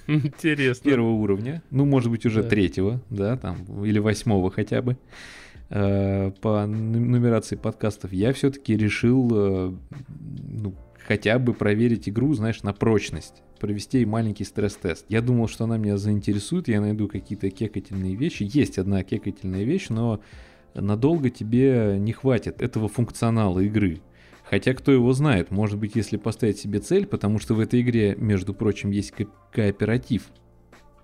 Интересно. 0.09 0.90
Первого 0.90 1.12
уровня, 1.12 1.62
ну, 1.71 1.85
может 1.85 2.11
быть, 2.11 2.25
уже 2.25 2.42
да. 2.42 2.49
третьего, 2.49 3.03
да, 3.11 3.37
там, 3.37 3.85
или 3.85 3.99
восьмого 3.99 4.51
хотя 4.51 4.81
бы, 4.81 4.97
э, 5.68 6.33
по 6.40 6.66
нумерации 6.66 7.57
подкастов, 7.57 8.12
я 8.12 8.33
все-таки 8.33 8.75
решил, 8.75 9.31
э, 9.33 9.75
ну, 10.49 10.75
хотя 11.07 11.38
бы 11.38 11.53
проверить 11.53 12.09
игру, 12.09 12.33
знаешь, 12.33 12.62
на 12.62 12.73
прочность 12.73 13.42
провести 13.61 14.07
маленький 14.07 14.44
стресс-тест. 14.44 15.05
Я 15.09 15.21
думал, 15.21 15.49
что 15.49 15.64
она 15.64 15.77
меня 15.77 15.99
заинтересует, 15.99 16.68
я 16.68 16.81
найду 16.81 17.09
какие-то 17.09 17.51
кекательные 17.51 18.14
вещи. 18.14 18.49
Есть 18.51 18.79
одна 18.79 19.03
кекательная 19.03 19.64
вещь, 19.64 19.88
но 19.90 20.21
надолго 20.75 21.29
тебе 21.29 21.97
не 21.99 22.12
хватит 22.12 22.62
этого 22.62 22.88
функционала 22.88 23.61
игры. 23.61 24.01
Хотя 24.49 24.73
кто 24.73 24.93
его 24.93 25.13
знает, 25.13 25.51
может 25.51 25.79
быть, 25.79 25.95
если 25.95 26.17
поставить 26.17 26.59
себе 26.59 26.79
цель, 26.79 27.07
потому 27.07 27.39
что 27.39 27.55
в 27.55 27.61
этой 27.61 27.83
игре, 27.83 28.17
между 28.19 28.55
прочим, 28.55 28.91
есть 28.91 29.11
ко- 29.11 29.27
кооператив. 29.53 30.25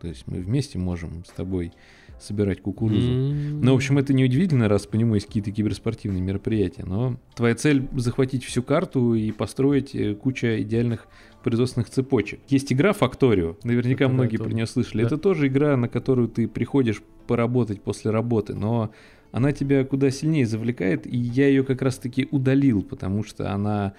То 0.01 0.09
есть 0.09 0.27
мы 0.27 0.41
вместе 0.41 0.79
можем 0.79 1.25
с 1.25 1.31
тобой 1.31 1.73
собирать 2.21 2.63
кукурузу. 2.63 3.11
Mm-hmm. 3.11 3.59
Ну, 3.63 3.73
в 3.73 3.77
общем, 3.77 3.99
это 3.99 4.15
не 4.15 4.25
удивительно, 4.25 4.69
раз 4.69 4.87
по 4.87 4.97
нему 4.97 5.15
есть 5.15 5.27
какие-то 5.27 5.51
киберспортивные 5.51 6.23
мероприятия. 6.23 6.85
Но 6.87 7.19
твоя 7.35 7.55
цель 7.55 7.87
захватить 7.97 8.45
всю 8.45 8.63
карту 8.63 9.15
и 9.15 9.31
построить 9.31 9.95
э, 9.95 10.15
кучу 10.15 10.47
идеальных 10.47 11.07
производственных 11.43 11.91
цепочек. 11.91 12.41
Есть 12.49 12.73
игра 12.73 12.93
Factorio, 12.93 13.57
наверняка 13.63 14.05
это 14.05 14.15
многие 14.15 14.39
про 14.39 14.51
нее 14.51 14.67
слышали. 14.67 15.03
Да. 15.03 15.09
Это 15.09 15.19
тоже 15.19 15.49
игра, 15.49 15.77
на 15.77 15.89
которую 15.89 16.29
ты 16.29 16.49
приходишь 16.49 17.03
поработать 17.27 17.83
после 17.83 18.11
работы, 18.11 18.55
но 18.55 18.91
она 19.35 19.51
тебя 19.51 19.85
куда 19.85 20.12
сильнее 20.12 20.47
завлекает, 20.47 21.09
и 21.09 21.16
я 21.16 21.49
ее 21.49 21.64
как 21.64 21.83
раз-таки 21.83 22.29
удалил, 22.31 22.83
потому 22.83 23.25
что 23.25 23.53
она 23.53 23.94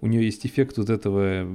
у 0.00 0.06
нее 0.06 0.24
есть 0.24 0.46
эффект 0.46 0.78
вот 0.78 0.88
этого 0.88 1.46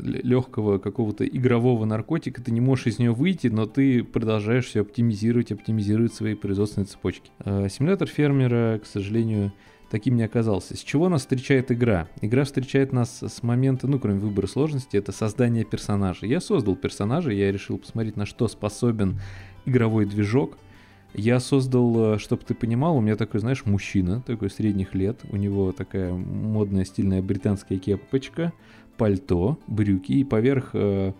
легкого 0.00 0.78
какого-то 0.78 1.26
игрового 1.26 1.84
наркотика, 1.84 2.42
ты 2.42 2.50
не 2.50 2.62
можешь 2.62 2.86
из 2.86 2.98
нее 2.98 3.12
выйти, 3.12 3.48
но 3.48 3.66
ты 3.66 4.02
продолжаешь 4.02 4.64
все 4.64 4.80
оптимизировать, 4.80 5.52
оптимизировать 5.52 6.14
свои 6.14 6.34
производственные 6.34 6.86
цепочки. 6.86 7.30
А, 7.40 7.68
симулятор 7.68 8.08
фермера, 8.08 8.80
к 8.82 8.86
сожалению, 8.86 9.52
таким 9.90 10.16
не 10.16 10.22
оказался. 10.22 10.74
С 10.74 10.80
чего 10.80 11.10
нас 11.10 11.20
встречает 11.22 11.70
игра? 11.70 12.08
Игра 12.22 12.44
встречает 12.44 12.94
нас 12.94 13.22
с 13.22 13.42
момента, 13.42 13.86
ну, 13.86 13.98
кроме 13.98 14.20
выбора 14.20 14.46
сложности, 14.46 14.96
это 14.96 15.12
создание 15.12 15.66
персонажа. 15.66 16.24
Я 16.24 16.40
создал 16.40 16.74
персонажа, 16.74 17.32
я 17.32 17.52
решил 17.52 17.76
посмотреть, 17.76 18.16
на 18.16 18.24
что 18.24 18.48
способен 18.48 19.20
игровой 19.66 20.06
движок— 20.06 20.56
я 21.14 21.40
создал, 21.40 22.14
э, 22.14 22.18
чтобы 22.18 22.42
ты 22.44 22.54
понимал, 22.54 22.96
у 22.96 23.00
меня 23.00 23.16
такой, 23.16 23.40
знаешь, 23.40 23.64
мужчина, 23.66 24.22
такой 24.22 24.50
средних 24.50 24.94
лет. 24.94 25.20
У 25.30 25.36
него 25.36 25.72
такая 25.72 26.12
модная 26.12 26.84
стильная 26.84 27.22
британская 27.22 27.78
кепочка, 27.78 28.52
пальто, 28.96 29.58
брюки 29.66 30.12
и 30.12 30.24
поверх 30.24 30.70
э, 30.74 31.12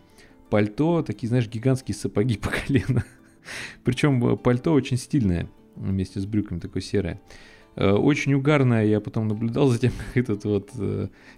пальто 0.51 1.03
такие, 1.03 1.29
знаешь, 1.29 1.49
гигантские 1.49 1.95
сапоги 1.95 2.37
по 2.43 2.51
колено. 2.51 3.05
Причем 3.85 4.25
э, 4.25 4.37
пальто 4.37 4.73
очень 4.73 4.97
стильное, 4.97 5.49
вместе 5.77 6.21
с 6.21 6.27
брюками 6.27 6.59
такое 6.59 6.83
серое. 6.83 7.21
Э, 7.77 7.93
очень 7.93 8.33
угарная, 8.35 8.87
я 8.87 9.01
потом 9.01 9.29
наблюдал 9.29 9.69
за 9.69 9.79
тем, 9.79 9.93
как 10.07 10.17
этот 10.17 10.45
вот 10.45 10.71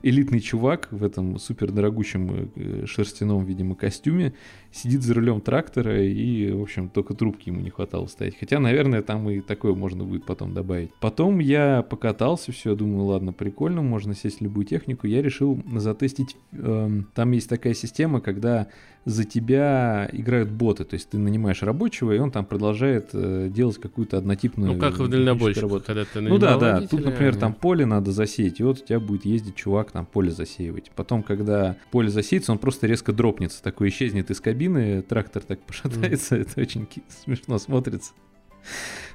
элитный 0.03 0.40
чувак 0.40 0.88
в 0.93 1.03
этом 1.03 1.38
супер 1.38 1.73
дорогущем 1.73 2.53
шерстяном, 2.87 3.45
видимо, 3.45 3.75
костюме 3.75 4.35
сидит 4.75 5.03
за 5.03 5.15
рулем 5.15 5.41
трактора 5.41 6.03
и, 6.03 6.51
в 6.51 6.61
общем, 6.61 6.89
только 6.89 7.15
трубки 7.15 7.49
ему 7.49 7.61
не 7.61 7.71
хватало 7.71 8.07
ставить. 8.07 8.37
Хотя, 8.39 8.59
наверное, 8.59 9.03
там 9.03 9.29
и 9.31 9.41
такое 9.41 9.75
можно 9.75 10.05
будет 10.05 10.25
потом 10.25 10.53
добавить. 10.53 10.91
Потом 11.01 11.39
я 11.39 11.83
покатался, 11.83 12.51
все, 12.51 12.75
думаю, 12.75 13.05
ладно, 13.05 13.33
прикольно, 13.33 13.83
можно 13.83 14.15
сесть 14.15 14.41
в 14.41 14.43
любую 14.43 14.67
технику. 14.67 15.07
Я 15.07 15.23
решил 15.23 15.63
затестить, 15.77 16.37
эм, 16.53 17.09
там 17.15 17.31
есть 17.31 17.49
такая 17.49 17.75
система, 17.75 18.21
когда 18.21 18.69
за 19.05 19.25
тебя 19.25 20.09
играют 20.13 20.51
боты, 20.51 20.85
то 20.85 20.95
есть 20.95 21.11
ты 21.11 21.19
нанимаешь 21.19 21.63
рабочего, 21.63 22.13
и 22.13 22.19
он 22.19 22.31
там 22.31 22.45
продолжает 22.47 23.11
э, 23.13 23.49
делать 23.51 23.79
какую-то 23.79 24.17
однотипную 24.17 24.73
Ну, 24.73 24.79
как 24.79 24.99
в 24.99 25.09
дальнобойщиках, 25.09 25.85
когда 25.85 26.05
ты 26.05 26.21
Ну 26.21 26.39
да, 26.39 26.57
да, 26.57 26.81
тут, 26.81 27.05
например, 27.05 27.37
там 27.37 27.53
поле 27.53 27.85
надо 27.85 28.13
засеять, 28.13 28.61
и 28.61 28.63
вот 28.63 28.81
у 28.81 28.85
тебя 28.85 29.01
будет 29.01 29.27
ездить 29.27 29.57
чувак, 29.57 29.91
там 29.93 30.07
поле 30.07 30.31
засеивать. 30.31 30.91
Потом, 30.97 31.23
когда 31.23 31.77
поле 31.91 32.09
засеется, 32.09 32.53
он 32.53 32.59
просто 32.59 32.87
резко 32.87 33.13
дропнется, 33.13 33.63
такой 33.63 33.91
исчезнет 33.91 34.31
из 34.31 34.41
кабины, 34.41 34.63
трактор 35.03 35.42
так 35.42 35.61
пошатается, 35.66 36.37
mm. 36.37 36.40
это 36.42 36.61
очень 36.61 36.88
смешно 37.09 37.59
смотрится. 37.59 38.12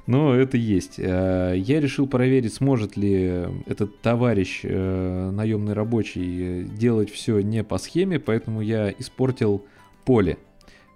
Но 0.06 0.34
это 0.34 0.56
есть. 0.56 0.98
Э, 0.98 1.54
я 1.56 1.80
решил 1.80 2.06
проверить, 2.06 2.54
сможет 2.54 2.96
ли 2.96 3.46
этот 3.66 4.00
товарищ, 4.00 4.60
э, 4.64 5.30
наемный 5.30 5.72
рабочий, 5.72 6.64
делать 6.64 7.10
все 7.10 7.40
не 7.40 7.64
по 7.64 7.78
схеме, 7.78 8.18
поэтому 8.18 8.60
я 8.60 8.90
испортил 8.90 9.64
поле. 10.04 10.38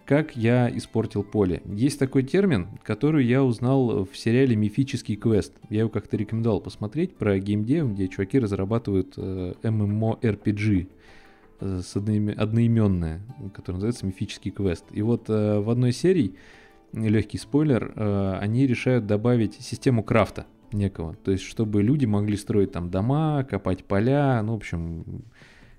Как 0.05 0.37
я 0.37 0.71
испортил 0.75 1.23
поле? 1.23 1.63
Есть 1.65 1.99
такой 1.99 2.25
термин, 2.25 2.69
который 2.83 3.25
я 3.25 3.43
узнал 3.43 4.05
в 4.05 4.17
сериале 4.19 4.55
«Мифический 4.55 5.17
квест». 5.17 5.55
Я 5.71 5.81
его 5.81 5.89
как-то 5.89 6.19
рекомендовал 6.19 6.61
посмотреть 6.61 7.17
про 7.17 7.39
геймдев, 7.39 7.91
где 7.95 8.09
чуваки 8.09 8.39
разрабатывают 8.39 9.15
э, 9.17 9.55
MMORPG 9.63 10.83
э, 10.83 10.87
с 11.61 11.97
одноимен... 11.97 12.39
одноименное, 12.39 13.23
которое 13.55 13.77
называется 13.77 14.07
«Мифический 14.07 14.51
квест». 14.51 14.85
И 14.91 15.03
вот 15.03 15.29
э, 15.29 15.59
в 15.61 15.71
одной 15.71 15.93
серии, 15.93 16.35
легкий 16.93 17.39
спойлер, 17.39 17.93
э, 17.95 18.39
они 18.41 18.67
решают 18.67 19.07
добавить 19.07 19.55
систему 19.55 20.03
крафта 20.03 20.47
некого. 20.73 21.15
То 21.17 21.31
есть, 21.31 21.45
чтобы 21.45 21.83
люди 21.83 22.05
могли 22.07 22.37
строить 22.37 22.73
там 22.73 22.91
дома, 22.91 23.45
копать 23.45 23.85
поля, 23.85 24.43
ну, 24.43 24.53
в 24.53 24.57
общем, 24.57 25.25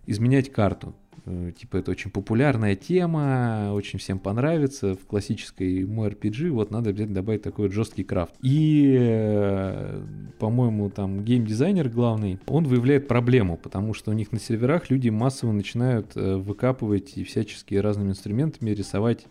изменять 0.06 0.52
карту. 0.52 0.96
Э, 1.26 1.52
типа 1.58 1.78
это 1.78 1.92
очень 1.92 2.12
популярная 2.12 2.76
тема, 2.76 3.72
очень 3.74 4.00
всем 4.00 4.20
понравится 4.20 4.96
в 4.96 5.06
классической 5.06 5.84
MMORPG, 5.84 6.50
вот 6.50 6.72
надо 6.72 6.92
обязательно 6.92 7.16
добавить 7.16 7.42
такой 7.42 7.66
вот 7.66 7.74
жесткий 7.74 8.04
крафт. 8.04 8.34
И, 8.42 8.96
э, 9.00 10.02
по-моему, 10.40 10.90
там 10.90 11.24
геймдизайнер 11.24 11.90
главный, 11.90 12.40
он 12.48 12.66
выявляет 12.66 13.08
проблему, 13.08 13.58
потому 13.58 13.94
что 13.94 14.12
у 14.12 14.14
них 14.14 14.32
на 14.32 14.40
серверах 14.40 14.90
люди 14.90 15.10
массово 15.10 15.52
начинают 15.52 16.12
э, 16.16 16.36
выкапывать 16.36 17.18
и 17.18 17.24
всяческие 17.24 17.82
разными 17.82 18.10
инструментами 18.10 18.72
рисовать 18.72 19.26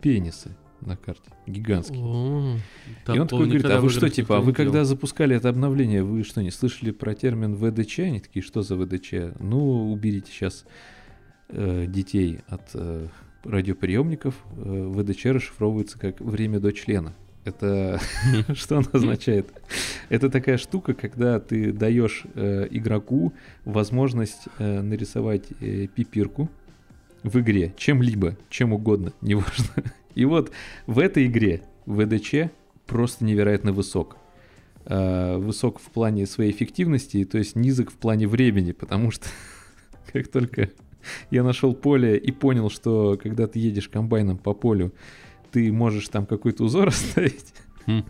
пенисы 0.00 0.56
на 0.80 0.96
карте. 0.96 1.30
Гигантский. 1.46 1.98
О, 2.00 2.56
и 3.12 3.18
он 3.18 3.26
такой 3.26 3.46
говорит, 3.46 3.66
а 3.66 3.80
вы 3.80 3.90
что, 3.90 4.08
типа, 4.08 4.38
а 4.38 4.40
вы 4.40 4.52
когда 4.52 4.84
запускали 4.84 5.36
это 5.36 5.48
обновление, 5.48 6.02
вы 6.02 6.22
что, 6.24 6.42
не 6.42 6.50
слышали 6.50 6.90
про 6.90 7.14
термин 7.14 7.56
ВДЧ? 7.56 8.00
Они 8.00 8.20
такие, 8.20 8.42
что 8.42 8.62
за 8.62 8.76
ВДЧ? 8.76 9.38
Ну, 9.40 9.90
уберите 9.90 10.30
сейчас 10.30 10.64
э, 11.48 11.86
детей 11.86 12.40
от 12.48 12.62
э, 12.74 13.06
радиоприемников, 13.44 14.34
э, 14.56 14.92
ВДЧ 14.94 15.26
расшифровывается 15.26 15.98
как 15.98 16.20
время 16.20 16.60
до 16.60 16.72
члена. 16.72 17.14
Это 17.44 18.00
что 18.54 18.78
оно 18.78 18.88
означает? 18.92 19.48
Это 20.08 20.28
такая 20.30 20.58
штука, 20.58 20.94
когда 20.94 21.40
ты 21.40 21.72
даешь 21.72 22.24
э, 22.34 22.66
игроку 22.70 23.32
возможность 23.64 24.48
э, 24.58 24.80
нарисовать 24.80 25.46
э, 25.60 25.86
пипирку 25.86 26.50
в 27.22 27.38
игре, 27.40 27.74
чем-либо, 27.76 28.36
чем 28.50 28.72
угодно, 28.72 29.12
неважно. 29.20 29.84
И 30.14 30.24
вот 30.24 30.50
в 30.86 30.98
этой 30.98 31.26
игре 31.26 31.62
ВДЧ 31.86 32.50
просто 32.86 33.24
невероятно 33.24 33.72
высок. 33.72 34.16
Э, 34.84 35.36
высок 35.36 35.78
в 35.78 35.90
плане 35.90 36.26
своей 36.26 36.50
эффективности, 36.50 37.24
то 37.24 37.38
есть 37.38 37.56
низок 37.56 37.90
в 37.90 37.96
плане 37.96 38.26
времени, 38.26 38.72
потому 38.72 39.10
что 39.10 39.26
как 40.12 40.28
только 40.28 40.70
я 41.30 41.42
нашел 41.42 41.74
поле 41.74 42.16
и 42.16 42.32
понял, 42.32 42.70
что 42.70 43.18
когда 43.22 43.46
ты 43.46 43.58
едешь 43.58 43.88
комбайном 43.88 44.38
по 44.38 44.54
полю, 44.54 44.92
ты 45.50 45.72
можешь 45.72 46.08
там 46.08 46.26
какой-то 46.26 46.64
узор 46.64 46.88
оставить. 46.88 47.54
Хм. 47.86 48.04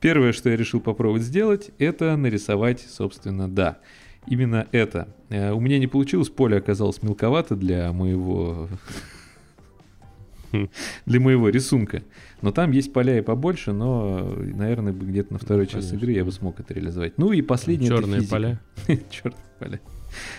Первое, 0.00 0.32
что 0.32 0.50
я 0.50 0.56
решил 0.56 0.80
попробовать 0.80 1.22
сделать, 1.22 1.70
это 1.78 2.16
нарисовать, 2.16 2.80
собственно, 2.80 3.48
да. 3.48 3.78
Именно 4.26 4.68
это. 4.72 5.14
Э, 5.30 5.52
у 5.52 5.60
меня 5.60 5.78
не 5.78 5.86
получилось, 5.86 6.28
поле 6.28 6.56
оказалось 6.56 7.02
мелковато 7.02 7.56
для 7.56 7.92
моего 7.92 8.68
для 11.06 11.20
моего 11.20 11.48
рисунка. 11.48 12.02
Но 12.40 12.52
там 12.52 12.70
есть 12.72 12.92
поля 12.92 13.18
и 13.18 13.22
побольше, 13.22 13.72
но, 13.72 14.34
наверное, 14.36 14.92
где-то 14.92 15.32
на 15.32 15.38
второй 15.38 15.64
ну, 15.64 15.70
час 15.70 15.92
игры 15.92 16.12
я 16.12 16.24
бы 16.24 16.32
смог 16.32 16.60
это 16.60 16.74
реализовать. 16.74 17.18
Ну 17.18 17.32
и 17.32 17.42
последнее 17.42 17.88
Черные 17.88 18.22
поля. 18.22 18.60
Черные 19.10 19.44
поля. 19.58 19.80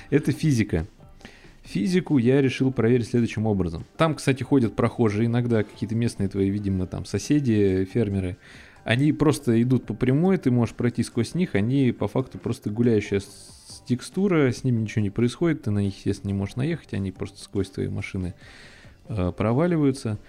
Это 0.10 0.32
физика. 0.32 0.88
Физику 1.64 2.18
я 2.18 2.42
решил 2.42 2.72
проверить 2.72 3.08
следующим 3.08 3.46
образом. 3.46 3.86
Там, 3.96 4.16
кстати, 4.16 4.44
ходят 4.44 4.76
прохожие, 4.76 5.28
иногда 5.28 5.64
какие-то 5.64 5.96
местные 5.96 6.28
твои, 6.28 6.50
видимо, 6.50 6.88
там 6.88 7.06
соседи, 7.06 7.88
фермеры. 7.92 8.38
Они 8.84 9.14
просто 9.14 9.62
идут 9.62 9.86
по 9.86 9.94
прямой, 9.94 10.38
ты 10.38 10.52
можешь 10.52 10.76
пройти 10.76 11.04
сквозь 11.04 11.36
них, 11.36 11.56
они 11.56 11.94
по 11.94 12.10
факту 12.10 12.38
просто 12.38 12.70
гуляющая 12.70 13.22
текстура, 13.86 14.52
с 14.52 14.66
ними 14.66 14.82
ничего 14.82 15.02
не 15.02 15.10
происходит, 15.10 15.64
ты 15.64 15.72
на 15.72 15.80
них, 15.80 15.96
естественно, 15.96 16.32
не 16.32 16.38
можешь 16.38 16.58
наехать, 16.58 16.94
они 16.94 17.12
просто 17.12 17.42
сквозь 17.42 17.70
твои 17.70 17.88
машины 17.88 18.34
э, 19.08 19.32
проваливаются. 19.36 20.20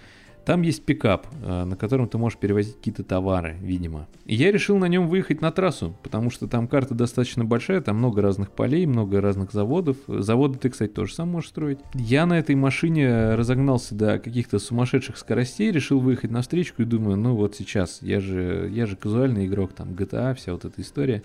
Там 0.45 0.61
есть 0.61 0.85
пикап, 0.85 1.25
э, 1.43 1.63
на 1.63 1.75
котором 1.75 2.07
ты 2.07 2.19
можешь 2.19 2.37
перевозить 2.37 2.75
какие-то 2.75 3.03
товары, 3.03 3.57
видимо. 3.61 4.07
И 4.25 4.35
я 4.35 4.51
решил 4.51 4.77
на 4.77 4.85
нем 4.85 5.07
выехать 5.07 5.41
на 5.41 5.51
трассу, 5.51 5.95
потому 6.03 6.29
что 6.29 6.47
там 6.47 6.67
карта 6.67 6.93
достаточно 6.93 7.43
большая, 7.43 7.81
там 7.81 7.97
много 7.97 8.21
разных 8.21 8.51
полей, 8.51 8.85
много 8.85 9.21
разных 9.21 9.51
заводов. 9.51 9.97
Заводы 10.07 10.59
ты, 10.59 10.69
кстати, 10.69 10.91
тоже 10.91 11.15
сам 11.15 11.29
можешь 11.29 11.49
строить. 11.49 11.79
Я 11.95 12.27
на 12.27 12.37
этой 12.37 12.55
машине 12.55 13.33
разогнался 13.33 13.95
до 13.95 14.19
каких-то 14.19 14.59
сумасшедших 14.59 15.17
скоростей, 15.17 15.71
решил 15.71 15.99
выехать 15.99 16.29
на 16.29 16.43
встречку 16.43 16.83
и 16.83 16.85
думаю, 16.85 17.17
ну 17.17 17.35
вот 17.35 17.55
сейчас, 17.55 18.01
я 18.01 18.19
же, 18.19 18.69
я 18.71 18.85
же 18.85 18.95
казуальный 18.95 19.47
игрок, 19.47 19.73
там 19.73 19.89
GTA, 19.89 20.35
вся 20.35 20.53
вот 20.53 20.65
эта 20.65 20.79
история. 20.81 21.23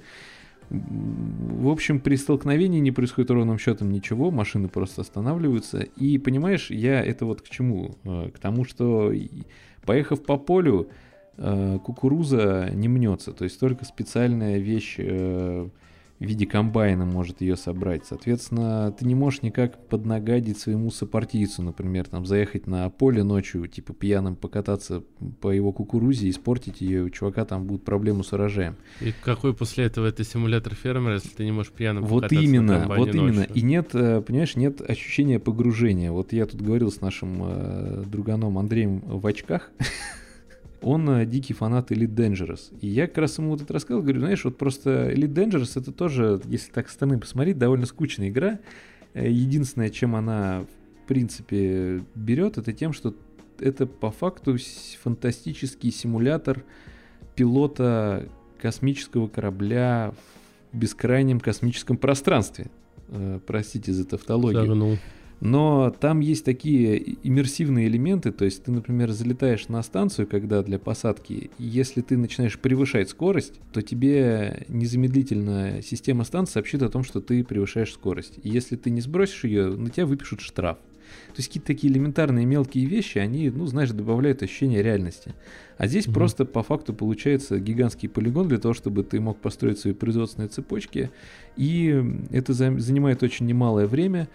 В 0.70 1.68
общем, 1.68 1.98
при 1.98 2.14
столкновении 2.14 2.78
не 2.78 2.92
происходит 2.92 3.32
ровным 3.32 3.58
счетом 3.58 3.90
ничего, 3.90 4.30
машины 4.30 4.68
просто 4.68 5.00
останавливаются. 5.00 5.80
И 5.80 6.16
понимаешь, 6.18 6.70
я 6.70 7.02
это 7.02 7.26
вот 7.26 7.42
к 7.42 7.48
чему? 7.48 7.96
Э, 8.04 8.30
к 8.32 8.38
тому, 8.38 8.64
что 8.64 9.12
поехав 9.84 10.22
по 10.22 10.36
полю, 10.38 10.88
э, 11.36 11.78
кукуруза 11.84 12.70
не 12.72 12.86
мнется. 12.86 13.32
То 13.32 13.44
есть 13.44 13.58
только 13.58 13.84
специальная 13.84 14.58
вещь 14.58 14.94
э, 14.98 15.68
в 16.20 16.24
виде 16.24 16.46
комбайна 16.46 17.06
может 17.06 17.40
ее 17.40 17.56
собрать. 17.56 18.04
Соответственно, 18.04 18.92
ты 18.92 19.06
не 19.06 19.14
можешь 19.14 19.40
никак 19.40 19.88
поднагадить 19.88 20.58
своему 20.58 20.90
сопартийцу, 20.90 21.62
например, 21.62 22.06
там 22.06 22.26
заехать 22.26 22.66
на 22.66 22.90
поле 22.90 23.24
ночью, 23.24 23.66
типа 23.66 23.94
пьяным 23.94 24.36
покататься 24.36 25.02
по 25.40 25.50
его 25.50 25.72
кукурузе, 25.72 26.28
испортить 26.28 26.82
ее, 26.82 27.04
у 27.04 27.10
чувака 27.10 27.46
там 27.46 27.64
будут 27.64 27.84
проблемы 27.84 28.22
с 28.22 28.34
урожаем. 28.34 28.76
И 29.00 29.12
какой 29.24 29.54
после 29.54 29.86
этого 29.86 30.06
это 30.06 30.22
симулятор 30.22 30.74
фермера, 30.74 31.14
если 31.14 31.30
ты 31.30 31.44
не 31.44 31.52
можешь 31.52 31.72
пьяным 31.72 32.04
вот 32.04 32.24
покататься 32.24 32.44
именно, 32.44 32.86
на 32.86 32.96
вот 32.96 33.14
именно. 33.14 33.32
ночью? 33.32 33.54
И 33.54 33.62
нет, 33.62 33.94
э, 33.94 34.20
понимаешь, 34.20 34.56
нет 34.56 34.82
ощущения 34.82 35.38
погружения. 35.38 36.12
Вот 36.12 36.34
я 36.34 36.44
тут 36.44 36.60
говорил 36.60 36.92
с 36.92 37.00
нашим 37.00 37.42
э, 37.42 38.04
друганом 38.06 38.58
Андреем 38.58 39.00
в 39.00 39.26
очках. 39.26 39.70
Он 40.82 41.08
э, 41.10 41.26
дикий 41.26 41.52
фанат 41.54 41.90
Elite 41.92 42.14
Dangerous. 42.14 42.72
И 42.80 42.86
я 42.88 43.06
как 43.06 43.18
раз 43.18 43.38
ему 43.38 43.50
вот 43.50 43.60
это 43.62 43.72
рассказал, 43.74 44.02
говорю, 44.02 44.20
знаешь, 44.20 44.44
вот 44.44 44.56
просто 44.58 45.10
Elite 45.12 45.32
Dangerous 45.34 45.78
это 45.80 45.92
тоже, 45.92 46.40
если 46.46 46.70
так 46.72 46.88
со 46.88 46.94
стороны 46.94 47.18
посмотреть, 47.18 47.58
довольно 47.58 47.86
скучная 47.86 48.28
игра. 48.28 48.58
Э, 49.14 49.30
Единственное, 49.30 49.90
чем 49.90 50.14
она, 50.16 50.64
в 51.04 51.08
принципе, 51.08 52.02
берет, 52.14 52.56
это 52.58 52.72
тем, 52.72 52.92
что 52.92 53.14
это 53.58 53.86
по 53.86 54.10
факту 54.10 54.56
с- 54.58 54.96
фантастический 55.02 55.90
симулятор 55.92 56.62
пилота 57.34 58.28
космического 58.60 59.26
корабля 59.28 60.12
в 60.72 60.76
бескрайнем 60.78 61.40
космическом 61.40 61.96
пространстве. 61.96 62.70
Э, 63.08 63.38
Простите 63.46 63.92
за 63.92 64.04
тавтологию. 64.06 64.66
Загнул. 64.66 64.96
Но 65.40 65.94
там 65.98 66.20
есть 66.20 66.44
такие 66.44 67.16
иммерсивные 67.22 67.88
элементы, 67.88 68.30
то 68.30 68.44
есть 68.44 68.64
ты, 68.64 68.72
например, 68.72 69.10
залетаешь 69.10 69.68
на 69.68 69.82
станцию, 69.82 70.26
когда 70.26 70.62
для 70.62 70.78
посадки, 70.78 71.50
и 71.58 71.64
если 71.64 72.02
ты 72.02 72.18
начинаешь 72.18 72.58
превышать 72.58 73.08
скорость, 73.08 73.54
то 73.72 73.80
тебе 73.80 74.64
незамедлительно 74.68 75.80
система 75.82 76.24
станции 76.24 76.52
сообщит 76.52 76.82
о 76.82 76.90
том, 76.90 77.04
что 77.04 77.20
ты 77.22 77.42
превышаешь 77.42 77.92
скорость. 77.92 78.34
И 78.42 78.50
если 78.50 78.76
ты 78.76 78.90
не 78.90 79.00
сбросишь 79.00 79.44
ее, 79.44 79.68
на 79.68 79.88
тебя 79.88 80.04
выпишут 80.06 80.40
штраф. 80.40 80.76
То 81.28 81.38
есть 81.38 81.48
какие-то 81.48 81.66
такие 81.66 81.92
элементарные 81.92 82.46
мелкие 82.46 82.84
вещи, 82.84 83.18
они, 83.18 83.50
ну, 83.50 83.66
знаешь, 83.66 83.90
добавляют 83.90 84.42
ощущение 84.42 84.80
реальности. 84.82 85.34
А 85.76 85.88
здесь 85.88 86.06
Мгм. 86.06 86.14
просто 86.14 86.44
по 86.44 86.62
факту 86.62 86.94
получается 86.94 87.58
гигантский 87.58 88.08
полигон 88.08 88.46
для 88.46 88.58
того, 88.58 88.74
чтобы 88.74 89.02
ты 89.02 89.18
мог 89.20 89.38
построить 89.40 89.78
свои 89.78 89.92
производственные 89.92 90.48
цепочки. 90.50 91.10
И 91.56 92.04
это 92.30 92.52
за- 92.52 92.78
занимает 92.78 93.22
очень 93.24 93.46
немалое 93.46 93.86
время. 93.88 94.28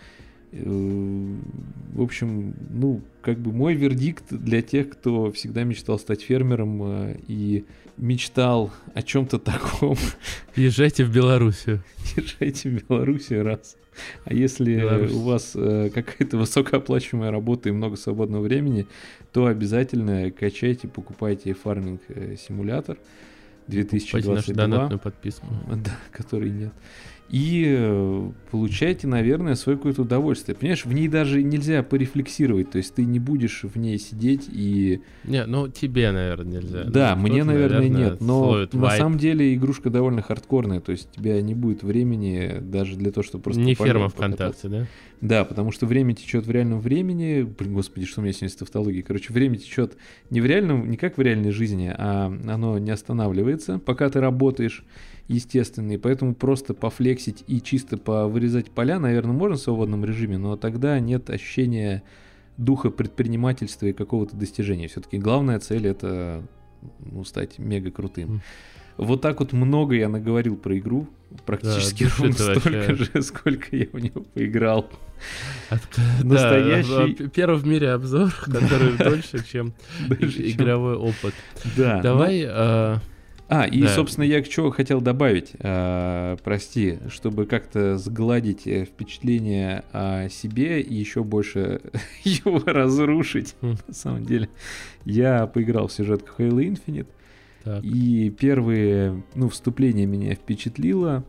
Э, 0.55 1.35
В 1.93 2.01
общем, 2.01 2.53
ну, 2.69 3.01
как 3.21 3.39
бы 3.39 3.51
мой 3.51 3.73
вердикт 3.75 4.25
для 4.29 4.61
тех, 4.61 4.89
кто 4.89 5.31
всегда 5.31 5.63
мечтал 5.63 5.99
стать 5.99 6.21
фермером 6.21 6.81
э, 6.83 7.17
и 7.27 7.65
мечтал 7.97 8.71
о 8.93 9.01
чем-то 9.01 9.39
таком, 9.39 9.95
Езжайте 10.55 11.05
в 11.05 11.11
Белоруссию. 11.13 11.83
езжайте 12.15 12.69
в 12.69 12.87
Белоруссию 12.87 13.43
раз. 13.43 13.77
А 14.25 14.33
если 14.33 14.75
Беларусь. 14.81 15.11
у 15.11 15.19
вас 15.21 15.51
э, 15.55 15.89
какая-то 15.93 16.37
высокооплачиваемая 16.37 17.31
работа 17.31 17.69
и 17.69 17.71
много 17.71 17.95
свободного 17.95 18.41
времени, 18.43 18.87
то 19.31 19.45
обязательно 19.45 20.31
качайте, 20.31 20.87
покупайте 20.87 21.53
фарминг 21.53 22.01
симулятор 22.37 22.97
Покупайте 23.67 24.29
нашу 24.29 24.53
2022. 24.53 24.53
донатную 24.53 24.99
подписку. 24.99 25.47
Да, 25.83 25.97
который 26.11 26.49
нет. 26.51 26.73
И 27.29 27.65
э, 27.67 28.29
получаете, 28.51 29.07
наверное, 29.07 29.55
свое 29.55 29.77
какое-то 29.77 30.03
удовольствие. 30.03 30.55
Понимаешь, 30.55 30.85
в 30.85 30.93
ней 30.93 31.07
даже 31.07 31.41
нельзя 31.41 31.81
порефлексировать, 31.81 32.69
то 32.69 32.77
есть 32.77 32.93
ты 32.93 33.03
не 33.03 33.19
будешь 33.19 33.63
в 33.63 33.77
ней 33.77 33.97
сидеть 33.97 34.47
и... 34.51 35.01
Не, 35.23 35.45
ну 35.45 35.67
тебе, 35.67 36.11
наверное, 36.11 36.61
нельзя. 36.61 36.83
Да, 36.83 37.15
Ну, 37.15 37.23
мне, 37.23 37.41
кто-то, 37.41 37.45
наверное, 37.45 37.89
нет, 37.89 38.21
но 38.21 38.67
на 38.71 38.79
вайп. 38.79 38.99
самом 38.99 39.17
деле 39.17 39.55
игрушка 39.55 39.89
довольно 39.89 40.21
хардкорная, 40.21 40.81
то 40.81 40.91
есть 40.91 41.09
у 41.11 41.19
тебя 41.19 41.41
не 41.41 41.55
будет 41.55 41.81
времени 41.81 42.57
даже 42.61 42.95
для 42.95 43.11
того, 43.11 43.23
чтобы 43.23 43.43
просто... 43.43 43.61
Не 43.61 43.73
ферма. 43.73 44.09
ВКонтакте, 44.09 44.67
да? 44.67 44.87
Да, 45.21 45.45
потому 45.45 45.71
что 45.71 45.87
время 45.87 46.13
течет 46.13 46.45
в 46.45 46.51
реальном 46.51 46.79
времени. 46.79 47.41
Блин, 47.41 47.73
господи, 47.73 48.05
что 48.05 48.21
у 48.21 48.23
меня 48.23 48.33
сегодня 48.33 48.49
с 48.49 48.55
тавтологией. 48.57 49.01
Короче, 49.01 49.33
время 49.33 49.57
течет 49.57 49.97
не 50.29 50.41
в 50.41 50.45
реальном, 50.45 50.89
не 50.89 50.97
как 50.97 51.17
в 51.17 51.21
реальной 51.21 51.51
жизни, 51.51 51.91
а 51.97 52.27
оно 52.47 52.77
не 52.77 52.91
останавливается, 52.91 53.79
пока 53.79 54.09
ты 54.09 54.19
работаешь, 54.19 54.83
естественно. 55.27 55.93
И 55.93 55.97
поэтому 55.97 56.35
просто 56.35 56.73
пофлексить 56.73 57.43
и 57.47 57.61
чисто 57.61 57.97
повырезать 57.97 58.71
поля, 58.71 58.99
наверное, 58.99 59.33
можно 59.33 59.57
в 59.57 59.61
свободном 59.61 60.05
режиме, 60.05 60.37
но 60.37 60.55
тогда 60.55 60.99
нет 60.99 61.29
ощущения 61.29 62.03
духа 62.57 62.89
предпринимательства 62.89 63.87
и 63.87 63.93
какого-то 63.93 64.35
достижения. 64.35 64.87
Все-таки 64.87 65.17
главная 65.17 65.59
цель 65.59 65.87
это 65.87 66.43
ну, 66.99 67.23
стать 67.23 67.59
мега 67.59 67.91
крутым. 67.91 68.41
Вот 68.97 69.21
так 69.21 69.41
вот 69.41 69.51
много 69.51 69.95
я 69.95 70.07
наговорил 70.07 70.55
про 70.55 70.77
игру. 70.77 71.09
Практически 71.45 72.05
души 72.05 72.15
ровно 72.21 72.33
столько 72.33 72.69
вообще. 72.87 72.95
же, 72.95 73.21
сколько 73.23 73.75
я 73.75 73.87
в 73.91 73.99
нее 73.99 74.13
поиграл. 74.33 74.89
От- 75.69 75.81
Настоящий- 76.23 77.15
да, 77.15 77.27
первый 77.27 77.59
в 77.59 77.67
мире 77.67 77.91
обзор, 77.91 78.33
который 78.45 78.97
дольше, 78.97 79.43
чем 79.45 79.73
игровой 80.09 80.95
опыт. 80.95 81.33
Да. 81.75 82.01
Давай, 82.01 82.45
ну, 82.45 83.01
А, 83.47 83.65
и, 83.65 83.81
да. 83.81 83.89
собственно, 83.89 84.23
я 84.23 84.41
к 84.41 84.47
чему 84.47 84.71
хотел 84.71 85.01
добавить, 85.01 85.51
а, 85.59 86.35
прости, 86.43 86.97
чтобы 87.09 87.45
как-то 87.45 87.97
сгладить 87.97 88.65
э, 88.65 88.85
впечатление 88.85 89.83
о 89.93 90.29
себе 90.29 90.81
и 90.81 90.95
еще 90.95 91.23
больше 91.23 91.81
его 92.23 92.59
разрушить. 92.65 93.55
Хм. 93.61 93.75
На 93.87 93.93
самом 93.93 94.25
деле, 94.25 94.49
я 95.05 95.45
поиграл 95.45 95.87
в 95.87 95.93
сюжетку 95.93 96.41
Halo 96.41 96.57
Infinite, 96.57 97.07
так, 97.63 97.83
и 97.83 98.31
первые, 98.31 99.23
ну, 99.35 99.49
вступление 99.49 100.07
меня 100.07 100.33
впечатлило. 100.33 101.23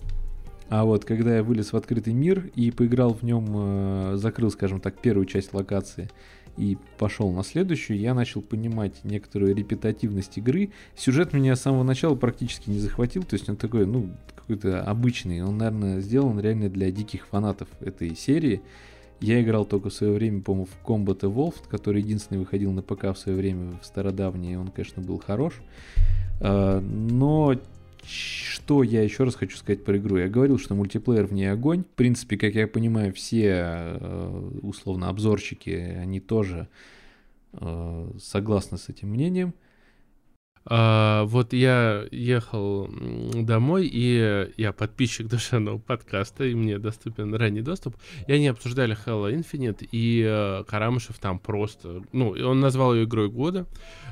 А 0.68 0.84
вот 0.84 1.04
когда 1.04 1.36
я 1.36 1.42
вылез 1.42 1.72
в 1.72 1.76
открытый 1.76 2.12
мир 2.12 2.50
и 2.54 2.70
поиграл 2.70 3.14
в 3.14 3.22
нем, 3.22 3.46
э, 3.54 4.12
закрыл, 4.16 4.50
скажем 4.50 4.80
так, 4.80 4.98
первую 5.00 5.26
часть 5.26 5.52
локации 5.52 6.08
и 6.56 6.78
пошел 6.98 7.30
на 7.30 7.42
следующую, 7.42 7.98
я 7.98 8.14
начал 8.14 8.42
понимать 8.42 9.04
некоторую 9.04 9.54
репетативность 9.54 10.38
игры. 10.38 10.70
Сюжет 10.96 11.32
меня 11.32 11.56
с 11.56 11.62
самого 11.62 11.82
начала 11.82 12.14
практически 12.14 12.70
не 12.70 12.78
захватил, 12.78 13.22
то 13.22 13.34
есть 13.34 13.48
он 13.48 13.56
такой, 13.56 13.86
ну, 13.86 14.10
какой-то 14.34 14.82
обычный. 14.82 15.42
Он, 15.42 15.58
наверное, 15.58 16.00
сделан 16.00 16.40
реально 16.40 16.68
для 16.68 16.90
диких 16.90 17.26
фанатов 17.26 17.68
этой 17.80 18.14
серии. 18.14 18.62
Я 19.20 19.42
играл 19.42 19.64
только 19.64 19.88
в 19.88 19.94
свое 19.94 20.12
время, 20.12 20.42
по-моему, 20.42 20.66
в 20.66 20.86
Combat 20.86 21.20
Evolved, 21.20 21.68
который 21.68 22.02
единственный 22.02 22.38
выходил 22.38 22.72
на 22.72 22.82
ПК 22.82 23.04
в 23.04 23.16
свое 23.16 23.36
время, 23.36 23.78
в 23.80 23.86
стародавние, 23.86 24.54
и 24.54 24.56
он, 24.56 24.68
конечно, 24.68 25.02
был 25.02 25.18
хорош. 25.18 25.54
А, 26.40 26.80
Но 26.80 27.54
что 28.06 28.82
я 28.82 29.02
еще 29.02 29.24
раз 29.24 29.34
хочу 29.34 29.56
сказать 29.56 29.84
про 29.84 29.96
игру? 29.98 30.16
Я 30.16 30.28
говорил, 30.28 30.58
что 30.58 30.74
мультиплеер 30.74 31.26
в 31.26 31.32
ней 31.32 31.50
огонь. 31.50 31.82
В 31.82 31.96
принципе, 31.96 32.36
как 32.36 32.54
я 32.54 32.68
понимаю, 32.68 33.12
все 33.12 33.48
э, 33.48 34.50
условно 34.62 35.08
обзорщики, 35.08 35.70
они 35.70 36.20
тоже 36.20 36.68
э, 37.52 38.10
согласны 38.20 38.78
с 38.78 38.88
этим 38.88 39.10
мнением. 39.10 39.54
А, 40.68 41.24
вот 41.24 41.52
я 41.52 42.04
ехал 42.10 42.90
домой, 43.34 43.88
и 43.90 44.48
я 44.56 44.72
подписчик 44.72 45.26
душевного 45.28 45.78
подкаста, 45.78 46.44
и 46.44 46.54
мне 46.54 46.78
доступен 46.78 47.34
ранний 47.34 47.62
доступ. 47.62 47.96
И 48.26 48.32
они 48.32 48.48
обсуждали 48.48 48.96
Halo 49.06 49.32
Infinite, 49.32 49.86
и 49.92 50.24
э, 50.26 50.64
Карамышев 50.66 51.18
там 51.18 51.38
просто... 51.38 52.02
Ну, 52.12 52.30
он 52.30 52.60
назвал 52.60 52.94
ее 52.94 53.04
игрой 53.04 53.28
года. 53.28 53.66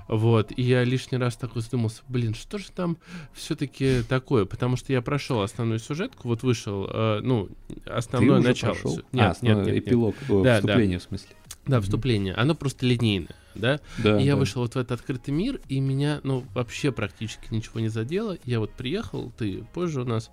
Вот, 0.06 0.52
и 0.54 0.62
я 0.62 0.84
лишний 0.84 1.18
раз 1.18 1.36
такой 1.36 1.62
задумался, 1.62 2.02
блин, 2.08 2.34
что 2.34 2.58
же 2.58 2.66
там 2.70 2.98
все-таки 3.32 4.02
такое? 4.08 4.44
Потому 4.44 4.76
что 4.76 4.92
я 4.92 5.00
прошел 5.00 5.40
основную 5.40 5.78
сюжетку, 5.78 6.28
вот 6.28 6.42
вышел, 6.42 6.86
э, 6.92 7.20
ну, 7.22 7.48
основное 7.86 8.36
Ты 8.36 8.40
уже 8.40 8.48
начало. 8.48 8.72
прошел? 8.72 8.96
Сю- 8.96 9.02
а, 9.12 9.16
Нет, 9.16 9.30
основной 9.30 9.64
нет, 9.64 9.74
нет, 9.74 9.74
нет. 9.76 9.86
эпилог, 9.88 10.14
о, 10.28 10.42
Да, 10.42 10.42
да. 10.42 10.54
вступление 10.60 10.98
в 10.98 11.02
смысле. 11.02 11.30
Да, 11.66 11.80
вступление. 11.80 12.34
Оно 12.34 12.54
просто 12.54 12.84
линейное, 12.86 13.34
да? 13.54 13.80
Да, 13.98 14.20
И 14.20 14.24
я 14.24 14.32
да. 14.34 14.38
вышел 14.38 14.62
вот 14.62 14.74
в 14.74 14.76
этот 14.76 14.92
открытый 15.00 15.32
мир, 15.32 15.60
и 15.68 15.80
меня, 15.80 16.20
ну, 16.22 16.44
вообще 16.54 16.92
практически 16.92 17.52
ничего 17.52 17.80
не 17.80 17.88
задело. 17.88 18.36
Я 18.44 18.60
вот 18.60 18.70
приехал, 18.72 19.32
ты 19.38 19.64
позже 19.72 20.02
у 20.02 20.04
нас, 20.04 20.30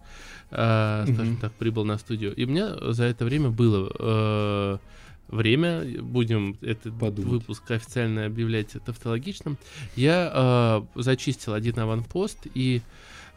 э, 0.50 1.06
скажем 1.14 1.38
так, 1.38 1.54
прибыл 1.54 1.86
на 1.86 1.98
студию, 1.98 2.36
и 2.36 2.46
у 2.46 2.48
меня 2.50 2.76
за 2.92 3.06
это 3.06 3.24
время 3.24 3.50
было 3.50 3.92
э, 3.98 4.78
время, 5.30 6.02
будем 6.02 6.58
этот 6.62 6.98
Подумать. 7.00 7.32
выпуск 7.32 7.72
официально 7.72 8.26
объявлять 8.26 8.72
тавтологичным. 8.86 9.58
Я 9.96 10.84
э, 10.96 11.00
зачистил 11.02 11.54
один 11.54 11.80
аванпост, 11.80 12.48
и 12.54 12.82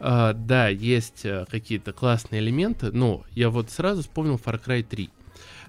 э, 0.00 0.32
да, 0.34 0.68
есть 0.68 1.24
э, 1.24 1.46
какие-то 1.48 1.92
классные 1.92 2.40
элементы, 2.40 2.90
но 2.90 3.22
я 3.30 3.50
вот 3.50 3.70
сразу 3.70 4.02
вспомнил 4.02 4.40
Far 4.44 4.60
Cry 4.64 4.82
3. 4.82 5.10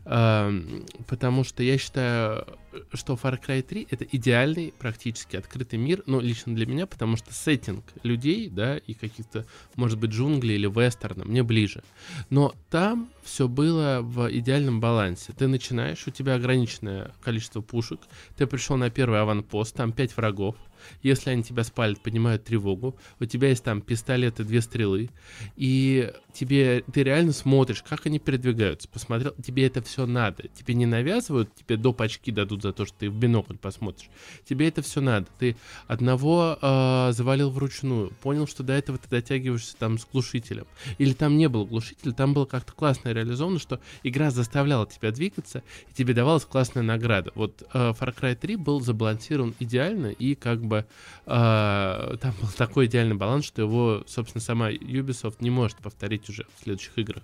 Эм, 0.05 0.85
потому 1.07 1.43
что 1.43 1.63
я 1.63 1.79
считаю, 1.79 2.45
что 2.93 3.13
Far 3.13 3.41
Cry 3.43 3.63
3 3.63 3.87
это 3.89 4.03
идеальный 4.03 4.71
практически 4.77 5.35
открытый 5.35 5.79
мир, 5.79 6.03
ну, 6.05 6.19
лично 6.19 6.53
для 6.53 6.67
меня, 6.67 6.85
потому 6.85 7.17
что 7.17 7.33
сеттинг 7.33 7.83
людей, 8.03 8.49
да, 8.49 8.77
и 8.77 8.93
каких-то, 8.93 9.47
может 9.75 9.97
быть, 9.99 10.11
джунглей 10.11 10.55
или 10.55 10.67
вестерна 10.67 11.25
мне 11.25 11.41
ближе. 11.41 11.83
Но 12.29 12.53
там 12.69 13.09
все 13.23 13.47
было 13.47 14.01
в 14.03 14.31
идеальном 14.31 14.79
балансе. 14.79 15.33
Ты 15.33 15.47
начинаешь, 15.47 16.05
у 16.05 16.11
тебя 16.11 16.35
ограниченное 16.35 17.11
количество 17.23 17.61
пушек, 17.61 18.01
ты 18.37 18.45
пришел 18.45 18.77
на 18.77 18.91
первый 18.91 19.21
аванпост, 19.21 19.75
там 19.75 19.91
пять 19.91 20.15
врагов, 20.15 20.55
если 21.01 21.29
они 21.29 21.43
тебя 21.43 21.63
спалят, 21.63 21.99
поднимают 21.99 22.43
тревогу. 22.43 22.95
У 23.19 23.25
тебя 23.25 23.49
есть 23.49 23.63
там 23.63 23.81
пистолет 23.81 24.39
и 24.39 24.43
две 24.43 24.61
стрелы. 24.61 25.09
И 25.55 26.11
тебе 26.33 26.83
ты 26.93 27.03
реально 27.03 27.31
смотришь, 27.31 27.83
как 27.83 28.05
они 28.05 28.19
передвигаются. 28.19 28.87
Посмотрел, 28.89 29.33
тебе 29.43 29.65
это 29.67 29.81
все 29.81 30.05
надо. 30.05 30.47
Тебе 30.49 30.73
не 30.73 30.85
навязывают, 30.85 31.53
тебе 31.55 31.77
доп. 31.77 32.01
очки 32.01 32.31
дадут 32.31 32.61
за 32.61 32.73
то, 32.73 32.85
что 32.85 32.95
ты 32.99 33.09
в 33.09 33.15
бинокль 33.15 33.55
посмотришь. 33.55 34.09
Тебе 34.47 34.67
это 34.67 34.81
все 34.81 35.01
надо. 35.01 35.27
Ты 35.39 35.55
одного 35.87 36.57
э, 36.61 37.11
завалил 37.13 37.49
вручную, 37.49 38.11
понял, 38.21 38.47
что 38.47 38.63
до 38.63 38.73
этого 38.73 38.97
ты 38.97 39.09
дотягиваешься 39.09 39.75
там 39.77 39.97
с 39.97 40.05
глушителем. 40.05 40.67
Или 40.97 41.13
там 41.13 41.37
не 41.37 41.47
было 41.47 41.65
глушителя, 41.65 42.11
там 42.11 42.33
было 42.33 42.45
как-то 42.45 42.73
классно 42.73 43.09
реализовано, 43.09 43.59
что 43.59 43.79
игра 44.03 44.31
заставляла 44.31 44.85
тебя 44.85 45.11
двигаться, 45.11 45.63
и 45.89 45.93
тебе 45.93 46.13
давалась 46.13 46.45
классная 46.45 46.83
награда. 46.83 47.31
Вот 47.35 47.63
э, 47.73 47.93
Far 47.99 48.15
Cry 48.15 48.35
3 48.35 48.55
был 48.57 48.81
забалансирован 48.81 49.55
идеально, 49.59 50.07
и 50.07 50.35
как 50.35 50.61
бы 50.61 50.74
бы 50.75 50.85
э, 51.25 52.17
там 52.21 52.33
был 52.41 52.49
такой 52.57 52.85
идеальный 52.87 53.15
баланс, 53.15 53.45
что 53.45 53.61
его, 53.61 54.03
собственно, 54.07 54.41
сама 54.41 54.71
Ubisoft 54.71 55.37
не 55.39 55.49
может 55.49 55.77
повторить 55.77 56.29
уже 56.29 56.45
в 56.57 56.63
следующих 56.63 56.97
играх. 56.97 57.23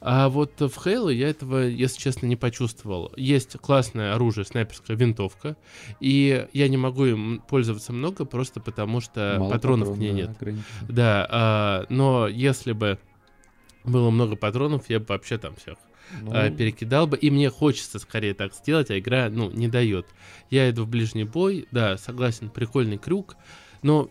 А 0.00 0.28
вот 0.28 0.52
в 0.60 0.86
Halo 0.86 1.12
я 1.12 1.28
этого, 1.28 1.66
если 1.66 1.98
честно, 1.98 2.26
не 2.26 2.36
почувствовал. 2.36 3.12
Есть 3.16 3.56
классное 3.58 4.14
оружие, 4.14 4.44
снайперская 4.44 4.96
винтовка, 4.96 5.56
и 6.00 6.46
я 6.52 6.68
не 6.68 6.76
могу 6.76 7.06
им 7.06 7.42
пользоваться 7.48 7.92
много, 7.92 8.24
просто 8.24 8.60
потому 8.60 9.00
что 9.00 9.36
Мало 9.38 9.50
патронов 9.50 9.88
патрон, 9.88 9.96
к 9.96 10.00
ней 10.00 10.10
да, 10.10 10.16
нет. 10.16 10.64
Да, 10.88 11.28
а, 11.30 11.86
но 11.88 12.28
если 12.28 12.72
бы 12.72 12.98
было 13.84 14.10
много 14.10 14.36
патронов, 14.36 14.90
я 14.90 15.00
бы 15.00 15.06
вообще 15.08 15.38
там 15.38 15.56
всех 15.56 15.78
ну... 16.22 16.32
э, 16.32 16.50
перекидал 16.50 17.06
бы. 17.06 17.16
И 17.16 17.30
мне 17.30 17.50
хочется 17.50 17.98
скорее 17.98 18.34
так 18.34 18.54
сделать, 18.54 18.90
а 18.90 18.98
игра, 18.98 19.28
ну, 19.30 19.50
не 19.50 19.68
дает. 19.68 20.06
Я 20.50 20.70
иду 20.70 20.84
в 20.84 20.88
ближний 20.88 21.24
бой, 21.24 21.66
да, 21.70 21.96
согласен, 21.98 22.50
прикольный 22.50 22.98
крюк, 22.98 23.36
но 23.82 24.10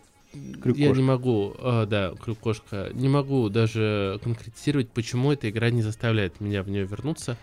Крюк 0.60 0.76
я 0.76 0.90
не 0.90 1.02
могу, 1.02 1.54
э, 1.58 1.86
да, 1.88 2.12
крюк-кошка, 2.22 2.90
не 2.92 3.08
могу 3.08 3.48
даже 3.48 4.20
конкретизировать, 4.22 4.90
почему 4.90 5.32
эта 5.32 5.48
игра 5.48 5.70
не 5.70 5.82
заставляет 5.82 6.40
меня 6.40 6.62
в 6.62 6.68
нее 6.68 6.84
вернуться. 6.84 7.36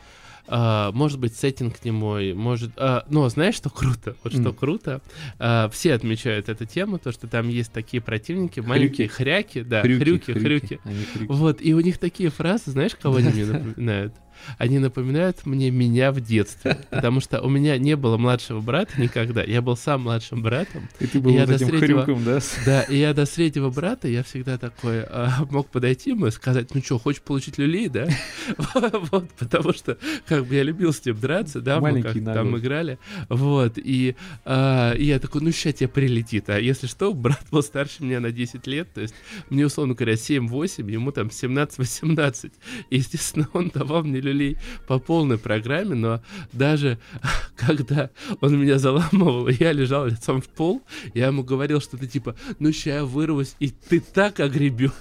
Uh, 0.45 0.91
может 0.91 1.20
быть, 1.20 1.38
сеттинг 1.38 1.86
не 1.86 1.91
мой, 1.91 2.34
может... 2.34 2.72
Uh, 2.76 3.06
но 3.08 3.30
знаешь, 3.30 3.56
что 3.56 3.70
круто? 3.70 4.18
Вот 4.24 4.34
mm. 4.34 4.41
что 4.41 4.51
круто? 4.51 5.01
Uh, 5.39 5.72
все 5.72 5.93
отмечают 5.93 6.49
эту 6.49 6.66
тему, 6.66 6.99
то, 6.99 7.14
что 7.14 7.28
там 7.28 7.47
есть 7.47 7.72
такие 7.72 8.04
противники, 8.04 8.56
хрюки. 8.56 8.68
маленькие 8.68 9.08
хряки, 9.08 9.62
да, 9.62 9.84
хрюки, 9.84 10.04
хрюки, 10.04 10.32
хрюки. 10.34 10.80
хрюки. 10.84 11.32
Вот, 11.32 11.62
и 11.62 11.74
у 11.74 11.80
них 11.80 11.97
такие 11.97 12.30
фразы, 12.30 12.72
знаешь, 12.72 12.93
кого 12.93 13.18
они 13.18 13.30
мне 13.30 13.45
напоминают? 13.45 14.14
Они 14.57 14.79
напоминают 14.79 15.45
мне 15.45 15.71
меня 15.71 16.11
в 16.11 16.21
детстве. 16.21 16.77
Потому 16.89 17.19
что 17.19 17.41
у 17.41 17.49
меня 17.49 17.77
не 17.77 17.95
было 17.95 18.17
младшего 18.17 18.61
брата 18.61 18.99
никогда. 18.99 19.43
Я 19.43 19.61
был 19.61 19.75
сам 19.75 20.01
младшим 20.01 20.41
братом. 20.41 20.88
И 20.99 21.07
ты 21.07 21.19
был 21.19 21.31
и 21.31 21.39
вот 21.39 21.49
этим 21.49 21.67
среднего, 21.67 22.03
хрюком, 22.03 22.23
да? 22.23 22.39
Да, 22.65 22.81
и 22.84 22.97
я 22.97 23.13
до 23.13 23.25
среднего 23.25 23.69
брата, 23.69 24.07
я 24.07 24.23
всегда 24.23 24.57
такой 24.57 25.03
а, 25.03 25.45
мог 25.49 25.69
подойти 25.69 26.11
ему 26.11 26.27
и 26.27 26.31
сказать, 26.31 26.73
ну 26.73 26.81
что, 26.81 26.99
хочешь 26.99 27.21
получить 27.21 27.57
люлей, 27.57 27.89
да? 27.89 28.07
Вот, 29.11 29.29
потому 29.31 29.73
что 29.73 29.97
как 30.25 30.45
бы 30.45 30.55
я 30.55 30.63
любил 30.63 30.93
с 30.93 31.05
ним 31.05 31.19
драться, 31.19 31.61
да, 31.61 31.79
мы 31.79 32.01
как 32.01 32.13
там 32.23 32.57
играли. 32.57 32.97
Вот, 33.29 33.73
и 33.77 34.15
а, 34.45 34.93
я 34.95 35.19
такой, 35.19 35.41
ну 35.41 35.51
сейчас 35.51 35.75
тебе 35.75 35.88
прилетит. 35.88 36.49
А 36.49 36.59
если 36.59 36.88
что, 36.88 37.13
брат 37.13 37.43
был 37.51 37.63
старше 37.63 38.03
меня 38.03 38.19
на 38.19 38.31
10 38.31 38.65
лет, 38.67 38.91
то 38.93 39.01
есть 39.01 39.13
мне, 39.49 39.65
условно 39.65 39.93
говоря, 39.93 40.13
7-8, 40.13 40.89
ему 40.91 41.11
там 41.11 41.27
17-18. 41.27 42.51
Естественно, 42.89 43.47
он 43.53 43.69
давал 43.69 44.03
мне 44.03 44.19
люлей 44.24 44.57
по 44.88 44.99
полной 44.99 45.38
программе, 45.38 45.95
но 45.95 46.21
даже 46.51 46.97
когда 47.55 48.09
он 48.41 48.59
меня 48.59 48.80
заламывал, 48.80 49.47
я 49.49 49.71
лежал 49.71 50.07
лицом 50.07 50.41
в 50.41 50.47
пол, 50.47 50.82
я 51.13 51.28
ему 51.28 51.43
говорил 51.43 51.82
что-то 51.82 52.07
типа, 52.07 52.36
ну 52.59 52.71
ща 52.71 52.93
я 52.95 53.05
вырвусь, 53.05 53.55
и 53.59 53.69
ты 53.69 53.99
так 53.99 54.39
огребешь. 54.39 54.91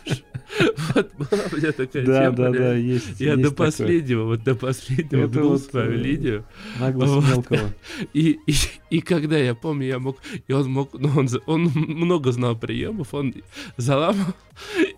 Вот 0.94 1.10
была 1.14 1.42
у 1.50 1.56
меня 1.56 1.72
такая 1.72 2.04
да, 2.04 2.24
тема. 2.24 2.36
Да, 2.36 2.50
да, 2.50 2.74
есть. 2.74 3.20
Я 3.20 3.36
до 3.36 3.52
последнего, 3.52 4.24
вот 4.24 4.42
до 4.42 4.54
последнего 4.54 5.26
гнул 5.26 5.58
свою 5.58 5.92
э, 5.92 5.96
линию. 5.96 6.44
Наглость 6.78 7.28
мелкого. 7.28 7.74
И, 8.12 8.38
и, 8.46 8.54
и 8.90 9.00
когда 9.00 9.38
я 9.38 9.54
помню, 9.54 9.86
я 9.86 9.98
мог, 9.98 10.18
и 10.46 10.52
он 10.52 10.70
мог, 10.70 10.92
ну 10.94 11.10
он, 11.16 11.28
он 11.46 11.62
много 11.74 12.32
знал 12.32 12.56
приемов, 12.56 13.14
он 13.14 13.34
заламывал, 13.76 14.34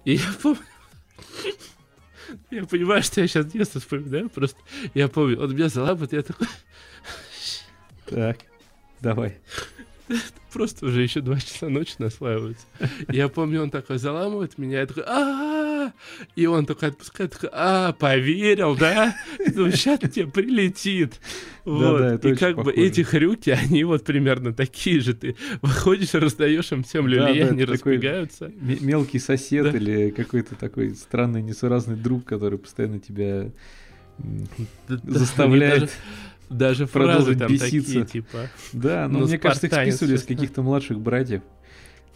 и 0.04 0.14
я 0.14 0.34
помню, 0.42 0.60
я 2.50 2.64
понимаю, 2.64 3.02
что 3.02 3.20
я 3.20 3.26
сейчас 3.26 3.46
детство 3.46 3.80
вспоминаю, 3.80 4.28
просто 4.28 4.58
я 4.94 5.08
помню, 5.08 5.40
он 5.40 5.54
меня 5.54 5.68
залапает, 5.68 6.12
я 6.12 6.22
такой... 6.22 6.46
Так, 8.06 8.38
давай. 9.00 9.38
Просто 10.52 10.86
уже 10.86 11.02
еще 11.02 11.20
два 11.20 11.38
часа 11.40 11.68
ночи 11.68 11.94
наслаивается. 11.98 12.66
Я 13.08 13.28
помню, 13.28 13.62
он 13.62 13.70
такой 13.70 13.98
заламывает 13.98 14.58
меня, 14.58 14.80
я 14.80 14.86
такой, 14.86 15.04
а 15.06 15.92
И 16.36 16.46
он 16.46 16.66
такой 16.66 16.90
отпускает, 16.90 17.32
такой, 17.32 17.50
а 17.52 17.92
поверил, 17.92 18.76
да? 18.76 19.16
Сейчас 19.38 20.00
тебе 20.00 20.26
прилетит. 20.26 21.20
Вот. 21.64 22.24
И 22.24 22.34
как 22.34 22.56
бы 22.62 22.72
эти 22.72 23.00
хрюки, 23.00 23.50
они 23.50 23.84
вот 23.84 24.04
примерно 24.04 24.52
такие 24.52 25.00
же. 25.00 25.14
Ты 25.14 25.36
выходишь, 25.62 26.14
раздаешь 26.14 26.70
им 26.72 26.84
всем 26.84 27.08
люлей, 27.08 27.48
они 27.48 27.64
разбегаются. 27.64 28.52
Мелкий 28.60 29.18
сосед 29.18 29.74
или 29.74 30.10
какой-то 30.10 30.54
такой 30.54 30.94
странный, 30.94 31.42
несуразный 31.42 31.96
друг, 31.96 32.24
который 32.24 32.58
постоянно 32.58 33.00
тебя 33.00 33.50
заставляет 34.86 35.90
даже 36.50 36.86
фразы 36.88 37.34
там 37.36 37.50
беситься. 37.50 38.00
такие, 38.00 38.04
типа. 38.04 38.38
Да, 38.72 39.08
но 39.08 39.20
ну, 39.20 39.26
мне 39.26 39.38
кажется, 39.38 39.66
их 39.66 39.72
списывали 39.72 40.16
с 40.16 40.24
каких-то 40.24 40.62
младших 40.62 41.00
братьев. 41.00 41.42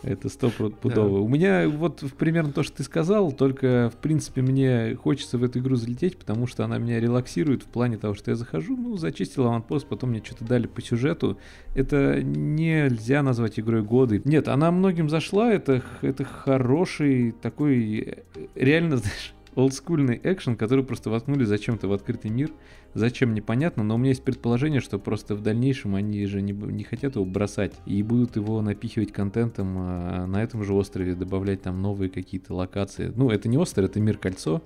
Это 0.02 0.28
сто 0.28 0.50
пудово. 0.50 1.18
Да. 1.18 1.24
У 1.24 1.28
меня 1.28 1.68
вот 1.68 2.04
примерно 2.16 2.52
то, 2.52 2.62
что 2.62 2.76
ты 2.76 2.82
сказал, 2.84 3.32
только, 3.32 3.90
в 3.92 3.96
принципе, 3.96 4.42
мне 4.42 4.94
хочется 4.94 5.38
в 5.38 5.42
эту 5.42 5.58
игру 5.58 5.74
залететь, 5.74 6.16
потому 6.16 6.46
что 6.46 6.64
она 6.64 6.78
меня 6.78 7.00
релаксирует 7.00 7.64
в 7.64 7.66
плане 7.66 7.96
того, 7.98 8.14
что 8.14 8.30
я 8.30 8.36
захожу, 8.36 8.76
ну, 8.76 8.96
зачистил 8.96 9.46
аванпост, 9.46 9.88
потом 9.88 10.10
мне 10.10 10.22
что-то 10.24 10.44
дали 10.44 10.68
по 10.68 10.80
сюжету. 10.80 11.36
Это 11.74 12.22
нельзя 12.22 13.24
назвать 13.24 13.58
игрой 13.58 13.82
года. 13.82 14.20
Нет, 14.24 14.46
она 14.46 14.70
многим 14.70 15.08
зашла, 15.08 15.52
это, 15.52 15.82
это 16.00 16.24
хороший 16.24 17.32
такой, 17.32 17.98
э, 17.98 18.46
реально, 18.54 18.96
знаешь, 18.98 19.34
олдскульный 19.56 20.20
экшен, 20.22 20.54
который 20.54 20.84
просто 20.84 21.10
воткнули 21.10 21.44
зачем-то 21.44 21.88
в 21.88 21.92
открытый 21.92 22.30
мир. 22.30 22.50
Зачем, 22.94 23.34
непонятно, 23.34 23.84
но 23.84 23.94
у 23.94 23.98
меня 23.98 24.10
есть 24.10 24.24
предположение, 24.24 24.80
что 24.80 24.98
просто 24.98 25.34
в 25.34 25.42
дальнейшем 25.42 25.94
они 25.94 26.24
же 26.26 26.40
не, 26.40 26.52
не 26.52 26.84
хотят 26.84 27.16
его 27.16 27.24
бросать 27.24 27.74
и 27.86 28.02
будут 28.02 28.36
его 28.36 28.60
напихивать 28.62 29.12
контентом 29.12 29.74
а, 29.78 30.26
на 30.26 30.42
этом 30.42 30.64
же 30.64 30.72
острове, 30.72 31.14
добавлять 31.14 31.62
там 31.62 31.80
новые 31.82 32.08
какие-то 32.08 32.54
локации. 32.54 33.12
Ну, 33.14 33.30
это 33.30 33.48
не 33.48 33.58
остров, 33.58 33.90
это 33.90 34.00
мир 34.00 34.16
кольцо, 34.16 34.62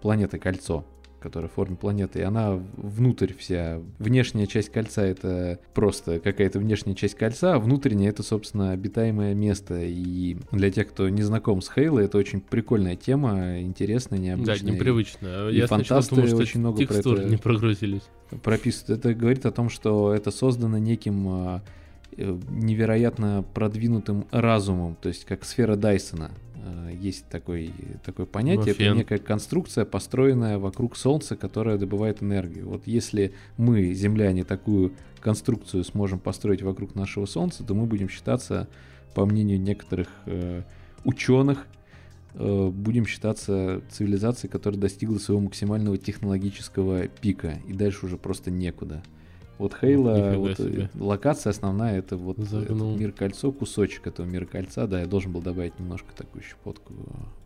планета 0.00 0.38
кольцо 0.38 0.84
которая 1.20 1.48
в 1.48 1.52
форме 1.52 1.76
планеты, 1.76 2.20
и 2.20 2.22
она 2.22 2.60
внутрь 2.76 3.32
вся. 3.36 3.80
Внешняя 3.98 4.46
часть 4.46 4.70
кольца 4.70 5.02
это 5.02 5.58
просто 5.74 6.20
какая-то 6.20 6.58
внешняя 6.58 6.94
часть 6.94 7.14
кольца, 7.14 7.54
а 7.54 7.58
внутренняя 7.58 8.10
это, 8.10 8.22
собственно, 8.22 8.72
обитаемое 8.72 9.34
место. 9.34 9.80
И 9.82 10.36
для 10.52 10.70
тех, 10.70 10.88
кто 10.88 11.08
не 11.08 11.22
знаком 11.22 11.60
с 11.60 11.68
Хейло, 11.68 12.00
это 12.00 12.18
очень 12.18 12.40
прикольная 12.40 12.96
тема, 12.96 13.60
интересная, 13.60 14.18
необычная. 14.18 14.58
Да, 14.58 14.70
непривычно. 14.72 15.48
И, 15.50 15.56
Я 15.56 15.66
фантасты 15.66 16.14
думал, 16.14 16.28
что 16.28 16.36
очень 16.36 16.60
много 16.60 16.86
про 16.86 16.94
это 16.94 17.24
не 17.24 17.36
прогрузились. 17.36 18.02
прописывают. 18.42 19.00
Это 19.00 19.14
говорит 19.14 19.46
о 19.46 19.50
том, 19.50 19.68
что 19.68 20.12
это 20.14 20.30
создано 20.30 20.78
неким 20.78 21.28
а, 21.28 21.62
э, 22.16 22.38
невероятно 22.50 23.44
продвинутым 23.54 24.26
разумом, 24.30 24.96
то 25.00 25.08
есть 25.08 25.24
как 25.24 25.44
сфера 25.44 25.76
Дайсона. 25.76 26.30
Э, 26.64 26.90
есть 26.98 27.26
такой, 27.28 27.72
такое 28.04 28.26
понятие, 28.26 28.74
Фен. 28.74 28.88
это 28.88 28.96
некая 28.96 29.18
конструкция, 29.18 29.84
построенная 29.84 30.58
вокруг 30.58 30.96
Солнца, 30.96 31.36
которая 31.36 31.78
добывает 31.78 32.22
энергию. 32.22 32.68
Вот 32.68 32.86
если 32.86 33.32
мы, 33.56 33.92
земляне, 33.92 34.44
такую 34.44 34.92
конструкцию 35.20 35.84
сможем 35.84 36.18
построить 36.18 36.62
вокруг 36.62 36.94
нашего 36.94 37.26
Солнца, 37.26 37.64
то 37.64 37.74
мы 37.74 37.86
будем 37.86 38.08
считаться, 38.08 38.68
по 39.14 39.26
мнению 39.26 39.60
некоторых 39.60 40.08
э, 40.26 40.62
ученых, 41.04 41.66
э, 42.34 42.68
будем 42.68 43.06
считаться 43.06 43.82
цивилизацией, 43.90 44.50
которая 44.50 44.80
достигла 44.80 45.18
своего 45.18 45.42
максимального 45.42 45.98
технологического 45.98 47.08
пика, 47.08 47.58
и 47.66 47.72
дальше 47.72 48.06
уже 48.06 48.16
просто 48.16 48.50
некуда. 48.50 49.02
Вот 49.58 49.74
Хейла, 49.74 50.34
вот, 50.36 50.60
э, 50.60 50.88
локация 50.98 51.50
основная, 51.50 51.98
это 51.98 52.16
вот 52.16 52.38
этот 52.38 52.70
мир 52.70 53.10
кольцо, 53.10 53.50
кусочек 53.50 54.06
этого 54.06 54.24
мира 54.24 54.44
кольца, 54.44 54.86
да, 54.86 55.00
я 55.00 55.06
должен 55.06 55.32
был 55.32 55.40
добавить 55.40 55.78
немножко 55.80 56.14
такую 56.16 56.44
щепотку 56.44 56.94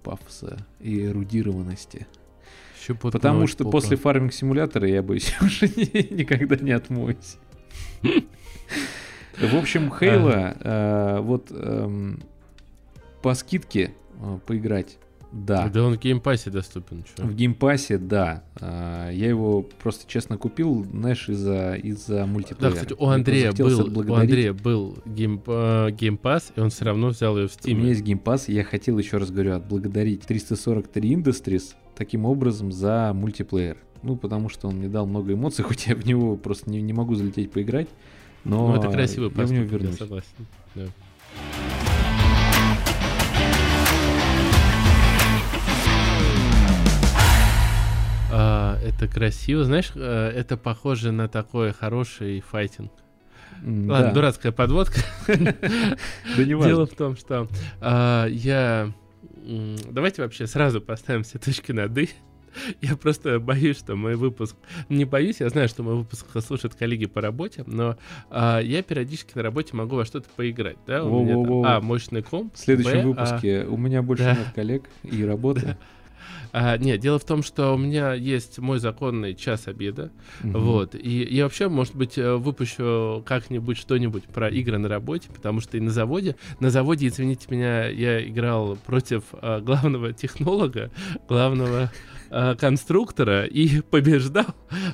пафоса 0.02 0.58
и 0.78 1.06
эрудированности. 1.06 2.06
Щепотку 2.78 3.18
Потому 3.18 3.46
что 3.46 3.64
попа. 3.64 3.78
после 3.78 3.96
фарминг 3.96 4.34
симулятора 4.34 4.86
я 4.88 5.02
боюсь 5.02 5.34
уже 5.40 5.68
никогда 5.68 6.56
не 6.56 6.72
отмоюсь. 6.72 7.38
В 8.02 9.56
общем, 9.56 9.90
Хейла, 9.90 10.56
э, 10.60 11.20
вот 11.20 11.50
эм, 11.50 12.22
по 13.22 13.34
скидке 13.34 13.94
э, 14.20 14.38
поиграть 14.46 14.98
да. 15.32 15.68
Да 15.68 15.84
он 15.84 15.94
в 15.94 15.98
Game 15.98 16.21
Pass 16.21 16.44
е 16.44 16.50
доступен. 16.50 17.04
Чё? 17.04 17.24
В 17.24 17.34
Game 17.34 17.59
Pass 17.59 17.84
е, 17.84 17.96
да. 17.96 18.44
А, 18.60 19.10
я 19.10 19.28
его 19.28 19.62
просто 19.62 20.08
честно 20.10 20.36
купил, 20.36 20.84
знаешь, 20.84 21.28
из-за 21.28 21.74
из 21.74 22.06
мультиплеера. 22.08 22.74
Да, 22.74 22.80
кстати, 22.80 22.94
у 22.98 23.06
Андрея 23.06 23.52
был, 23.52 24.10
у 24.10 24.14
Андрея 24.14 24.52
был 24.52 24.98
Game, 25.06 25.42
э, 25.46 25.90
Game 25.90 26.18
Pass, 26.18 26.52
и 26.54 26.60
он 26.60 26.68
все 26.68 26.84
равно 26.84 27.08
взял 27.08 27.36
ее 27.38 27.48
в 27.48 27.52
Steam. 27.52 27.72
У 27.72 27.76
меня 27.76 27.88
есть 27.88 28.02
Game 28.02 28.23
Pass, 28.23 28.50
и 28.50 28.52
я 28.52 28.62
хотел, 28.62 28.98
еще 28.98 29.16
раз 29.16 29.30
говорю, 29.30 29.54
отблагодарить 29.54 30.22
343 30.22 31.14
Industries 31.14 31.74
таким 31.96 32.26
образом 32.26 32.70
за 32.70 33.12
мультиплеер. 33.14 33.78
Ну, 34.02 34.16
потому 34.16 34.48
что 34.48 34.68
он 34.68 34.76
мне 34.76 34.88
дал 34.88 35.06
много 35.06 35.32
эмоций, 35.32 35.64
хоть 35.68 35.86
я 35.86 35.94
в 35.94 36.04
него 36.04 36.36
просто 36.36 36.70
не, 36.70 36.82
не 36.82 36.92
могу 36.92 37.14
залететь 37.14 37.50
поиграть. 37.50 37.88
Но 38.44 38.68
ну, 38.68 38.76
это 38.76 38.90
красивый 38.90 39.32
я 39.34 39.46
в 39.46 39.52
него 39.52 39.64
вернусь. 39.64 39.92
Я 39.92 39.98
согласен. 39.98 40.28
Да. 40.74 40.86
А, 48.32 48.78
это 48.82 49.06
красиво. 49.08 49.64
Знаешь, 49.64 49.92
э, 49.94 50.32
это 50.34 50.56
похоже 50.56 51.12
на 51.12 51.28
такой 51.28 51.72
хороший 51.72 52.40
файтинг. 52.40 52.90
Да. 53.62 53.92
Ладно, 53.92 54.12
дурацкая 54.12 54.52
подводка. 54.52 55.00
Да 55.28 56.44
не 56.44 56.60
Дело 56.62 56.86
в 56.86 56.94
том, 56.94 57.16
что 57.16 57.48
а, 57.80 58.26
я... 58.26 58.92
Давайте 59.90 60.22
вообще 60.22 60.46
сразу 60.46 60.80
поставим 60.80 61.24
все 61.24 61.38
точки 61.38 61.72
над 61.72 61.96
«и». 61.98 62.08
Я 62.80 62.96
просто 62.96 63.40
боюсь, 63.40 63.78
что 63.78 63.96
мой 63.96 64.14
выпуск... 64.14 64.56
Не 64.88 65.04
боюсь, 65.04 65.40
я 65.40 65.48
знаю, 65.48 65.68
что 65.68 65.82
мой 65.82 65.96
выпуск 65.96 66.26
слушают 66.44 66.74
коллеги 66.74 67.06
по 67.06 67.20
работе, 67.20 67.64
но 67.66 67.96
а, 68.30 68.60
я 68.60 68.82
периодически 68.82 69.32
на 69.36 69.42
работе 69.42 69.74
могу 69.76 69.96
во 69.96 70.04
что-то 70.04 70.28
поиграть, 70.36 70.76
да? 70.86 71.04
У 71.04 71.24
меня 71.24 71.34
там, 71.34 71.64
а, 71.64 71.80
мощный 71.80 72.22
комп. 72.22 72.54
В 72.54 72.58
следующем 72.58 73.02
Б, 73.02 73.02
выпуске 73.08 73.62
а... 73.62 73.68
у 73.68 73.76
меня 73.76 74.02
больше 74.02 74.24
да. 74.24 74.36
нет 74.36 74.48
коллег 74.54 74.84
и 75.02 75.24
работы. 75.26 75.60
Да. 75.62 75.78
А, 76.52 76.76
нет, 76.76 77.00
дело 77.00 77.18
в 77.18 77.24
том, 77.24 77.42
что 77.42 77.74
у 77.74 77.78
меня 77.78 78.12
есть 78.12 78.58
мой 78.58 78.78
законный 78.78 79.34
час 79.34 79.68
обеда, 79.68 80.12
угу. 80.44 80.58
вот, 80.58 80.94
и 80.94 81.26
я 81.30 81.44
вообще, 81.44 81.68
может 81.68 81.96
быть, 81.96 82.18
э, 82.18 82.34
выпущу 82.34 83.22
как-нибудь 83.26 83.78
что-нибудь 83.78 84.24
про 84.24 84.50
игры 84.50 84.76
на 84.76 84.88
работе, 84.88 85.30
потому 85.34 85.60
что 85.60 85.78
и 85.78 85.80
на 85.80 85.90
заводе, 85.90 86.36
на 86.60 86.70
заводе, 86.70 87.06
извините 87.06 87.46
меня, 87.48 87.88
я 87.88 88.26
играл 88.26 88.76
против 88.76 89.24
а, 89.32 89.60
главного 89.60 90.12
технолога, 90.12 90.90
главного 91.26 91.90
э, 92.32 92.54
конструктора 92.56 93.44
и 93.44 93.80
побеждал. 93.90 94.46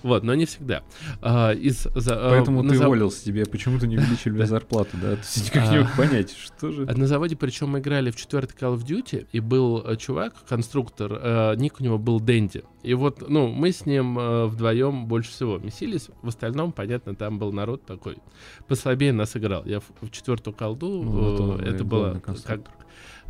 Вот, 0.03 0.25
но 0.25 0.35
не 0.35 0.47
всегда. 0.47 0.83
А, 1.23 1.53
из, 1.53 1.87
за, 1.95 2.15
э, 2.15 2.31
Поэтому 2.31 2.63
ты 2.69 2.77
зав... 2.77 2.87
уволился, 2.87 3.25
тебе 3.25 3.47
почему-то 3.47 3.87
не 3.87 3.97
увеличили 3.97 4.43
зарплату, 4.45 4.97
да? 5.01 5.17
Ты 5.17 5.41
никак 5.41 5.71
не 5.71 5.79
мог 5.81 5.97
понять, 5.97 6.37
что 6.37 6.73
же. 6.73 6.87
На 6.87 7.07
заводе, 7.07 7.37
причем 7.37 7.71
мы 7.71 7.79
играли 7.79 8.11
в 8.11 8.17
четвертый 8.17 8.55
Call 8.55 8.77
of 8.77 8.85
Duty, 8.85 9.27
и 9.33 9.41
был 9.41 9.83
э, 9.85 9.97
чувак, 9.97 10.35
конструктор, 10.49 11.13
э, 11.13 11.55
ник 11.57 11.77
у 11.81 11.85
него 11.85 11.99
был 11.99 12.21
Дэнди. 12.21 12.65
И 12.83 12.95
вот, 12.95 13.29
ну, 13.29 13.49
мы 13.49 13.73
с 13.73 13.87
ним 13.87 14.19
э, 14.19 14.47
вдвоем 14.47 15.07
больше 15.07 15.31
всего 15.31 15.59
месились. 15.59 16.09
В 16.23 16.29
остальном, 16.29 16.73
понятно, 16.73 17.15
там 17.15 17.39
был 17.39 17.53
народ 17.53 17.85
такой. 17.85 18.19
Послабее 18.67 19.13
нас 19.13 19.37
играл. 19.37 19.65
Я 19.65 19.81
в, 19.81 19.85
в 20.01 20.11
четвертую 20.11 20.55
колду, 20.55 21.03
ну, 21.03 21.11
вот 21.11 21.41
он, 21.41 21.61
это 21.61 21.85
было 21.85 22.21
как, 22.21 22.61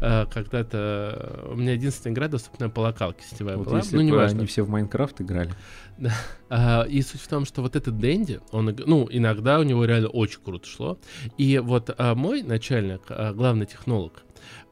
Э, 0.00 0.26
когда-то... 0.32 1.46
У 1.50 1.56
меня 1.56 1.72
единственная 1.72 2.14
игра 2.14 2.28
доступная 2.28 2.68
по 2.68 2.80
локалке 2.80 3.24
сетевая 3.28 3.56
вот 3.56 3.66
была. 3.66 3.78
Если 3.78 3.96
ну, 3.96 4.02
не 4.02 4.12
важно. 4.12 4.38
они 4.38 4.46
все 4.46 4.62
в 4.62 4.68
Майнкрафт 4.68 5.20
играли. 5.20 5.52
Да. 5.98 6.12
А, 6.48 6.82
и 6.84 7.02
суть 7.02 7.20
в 7.20 7.28
том, 7.28 7.44
что 7.44 7.62
вот 7.62 7.74
этот 7.74 7.98
Дэнди, 7.98 8.40
он, 8.52 8.76
ну, 8.86 9.08
иногда 9.10 9.58
у 9.58 9.64
него 9.64 9.84
реально 9.84 10.08
очень 10.08 10.40
круто 10.40 10.68
шло. 10.68 10.98
И 11.36 11.58
вот 11.58 11.94
а, 11.98 12.14
мой 12.14 12.42
начальник, 12.42 13.02
а, 13.08 13.32
главный 13.32 13.66
технолог, 13.66 14.22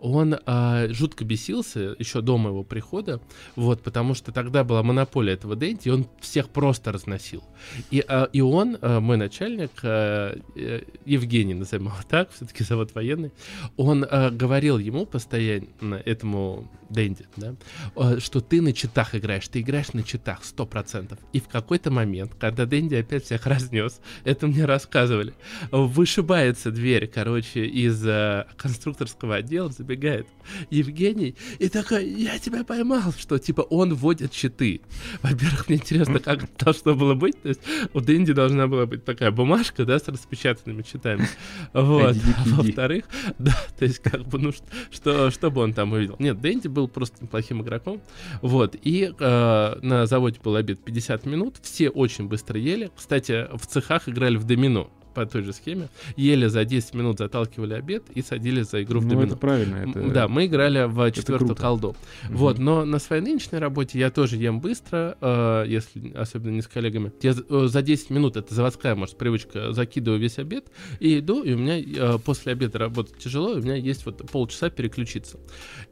он 0.01 0.37
а, 0.47 0.89
жутко 0.89 1.25
бесился 1.25 1.95
еще 1.99 2.21
до 2.21 2.37
моего 2.37 2.63
прихода, 2.65 3.21
вот, 3.55 3.83
потому 3.83 4.15
что 4.15 4.33
тогда 4.33 4.65
была 4.65 4.83
монополия 4.83 5.35
этого 5.35 5.57
Дэнди, 5.57 5.89
и 5.89 5.91
он 5.91 6.07
всех 6.21 6.51
просто 6.51 6.93
разносил. 6.93 7.43
И, 7.91 8.05
а, 8.07 8.29
и 8.33 8.41
он, 8.41 8.79
а, 8.81 9.01
мой 9.01 9.17
начальник, 9.17 9.71
а, 9.83 10.39
э, 10.55 10.83
Евгений, 11.05 11.55
назовем 11.55 11.87
его 11.87 11.97
так, 12.09 12.31
все-таки 12.33 12.65
завод 12.65 12.95
военный, 12.95 13.33
он 13.77 14.07
а, 14.09 14.31
говорил 14.31 14.79
ему 14.79 15.07
постоянно, 15.07 15.95
этому 16.05 16.71
Дэнди, 16.91 17.27
да, 17.37 17.55
а, 17.97 18.21
что 18.21 18.41
ты 18.41 18.61
на 18.61 18.73
читах 18.73 19.15
играешь, 19.15 19.49
ты 19.49 19.61
играешь 19.61 19.93
на 19.93 20.03
читах, 20.03 20.45
сто 20.45 20.67
процентов. 20.67 21.19
И 21.33 21.41
в 21.41 21.49
какой-то 21.49 21.91
момент, 21.91 22.33
когда 22.39 22.67
Дэнди 22.67 22.95
опять 22.95 23.25
всех 23.25 23.47
разнес, 23.47 24.01
это 24.25 24.47
мне 24.47 24.65
рассказывали, 24.65 25.35
вышибается 25.71 26.71
дверь, 26.71 27.07
короче, 27.07 27.65
из 27.65 28.03
а, 28.07 28.47
конструкторского 28.57 29.37
отдела, 29.37 29.73
забегает 29.87 30.27
Евгений 30.71 31.37
и 31.59 31.69
такой, 31.69 32.09
я 32.09 32.39
тебя 32.39 32.65
поймал, 32.65 33.13
что 33.17 33.39
типа 33.39 33.61
он 33.63 33.95
вводит 33.95 34.35
щиты. 34.35 34.81
Во-первых, 35.23 35.69
мне 35.69 35.79
интересно, 35.79 36.19
как 36.19 36.45
должно 36.59 36.95
было 36.95 37.15
быть. 37.15 37.41
То 37.43 37.49
есть 37.49 37.61
у 37.95 38.01
Дэнди 38.01 38.33
должна 38.33 38.67
была 38.67 38.87
быть 38.87 39.05
такая 39.05 39.31
бумажка, 39.31 39.85
да, 39.85 39.99
с 39.99 40.09
распечатанными 40.09 40.83
щитами. 40.83 41.29
Вот. 41.73 42.17
Во-вторых, 42.47 43.05
да, 43.39 43.57
то 43.79 43.85
есть 43.85 44.01
как 44.01 44.27
бы, 44.27 44.39
ну, 44.39 44.53
что, 44.91 45.31
что 45.31 45.51
бы 45.51 45.63
он 45.63 45.73
там 45.73 45.93
увидел? 45.93 46.17
Нет, 46.19 46.41
Дэнди 46.41 46.69
был 46.69 46.89
просто 46.89 47.23
неплохим 47.23 47.63
игроком. 47.63 48.03
Вот. 48.43 48.77
И 48.83 49.13
э, 49.19 49.79
на 49.83 50.07
заводе 50.07 50.41
был 50.43 50.57
обед 50.57 50.81
50 50.85 51.27
минут. 51.27 51.57
Все 51.63 51.91
очень 51.91 52.27
быстро 52.29 52.59
ели. 52.59 52.91
Кстати, 52.97 53.47
в 53.57 53.67
цехах 53.67 54.09
играли 54.09 54.37
в 54.37 54.45
домино 54.45 54.91
по 55.17 55.25
той 55.25 55.43
же 55.43 55.55
схеме, 55.55 55.89
ели 56.17 56.47
за 56.47 56.67
10 56.67 56.95
минут, 56.95 57.19
заталкивали 57.19 57.73
обед 57.73 58.05
и 58.15 58.21
садились 58.21 58.71
за 58.71 58.83
игру 58.83 59.01
в 59.01 59.05
ну, 59.05 59.11
домино. 59.11 59.27
это 59.29 59.37
правильно. 59.37 59.77
Это... 59.77 60.11
Да, 60.11 60.29
мы 60.29 60.45
играли 60.45 60.85
в 60.85 61.11
четвертую 61.11 61.57
колду. 61.57 61.97
Угу. 62.29 62.37
Вот, 62.37 62.59
но 62.59 62.85
на 62.85 62.99
своей 62.99 63.23
нынешней 63.23 63.59
работе 63.59 63.99
я 63.99 64.11
тоже 64.11 64.37
ем 64.37 64.61
быстро, 64.61 65.17
э, 65.19 65.65
если 65.69 66.13
особенно 66.13 66.51
не 66.51 66.61
с 66.61 66.67
коллегами. 66.67 67.13
Я 67.23 67.35
э, 67.49 67.67
за 67.67 67.81
10 67.81 68.11
минут, 68.11 68.37
это 68.37 68.55
заводская, 68.55 68.95
может, 68.95 69.17
привычка, 69.17 69.73
закидываю 69.73 70.21
весь 70.21 70.39
обед 70.39 70.67
и 71.01 71.21
иду, 71.21 71.43
и 71.43 71.55
у 71.55 71.59
меня 71.59 71.81
э, 71.81 72.19
после 72.23 72.53
обеда 72.53 72.79
работать 72.79 73.17
тяжело, 73.17 73.55
и 73.55 73.61
у 73.61 73.63
меня 73.63 73.77
есть 73.77 74.05
вот 74.05 74.31
полчаса 74.31 74.69
переключиться. 74.69 75.39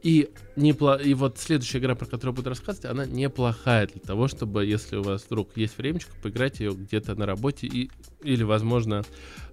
И, 0.03 0.29
непло... 0.55 0.95
и 0.95 1.13
вот 1.13 1.37
следующая 1.37 1.79
игра, 1.79 1.95
про 1.95 2.05
которую 2.05 2.35
буду 2.35 2.49
рассказывать, 2.49 2.85
она 2.85 3.05
неплохая 3.05 3.87
для 3.87 3.99
того, 3.99 4.27
чтобы, 4.27 4.65
если 4.65 4.97
у 4.97 5.03
вас 5.03 5.25
вдруг 5.25 5.55
есть 5.55 5.77
времечко, 5.77 6.11
поиграть 6.21 6.59
ее 6.59 6.71
где-то 6.71 7.15
на 7.15 7.25
работе 7.25 7.67
и, 7.67 7.89
или, 8.23 8.43
возможно, 8.43 9.03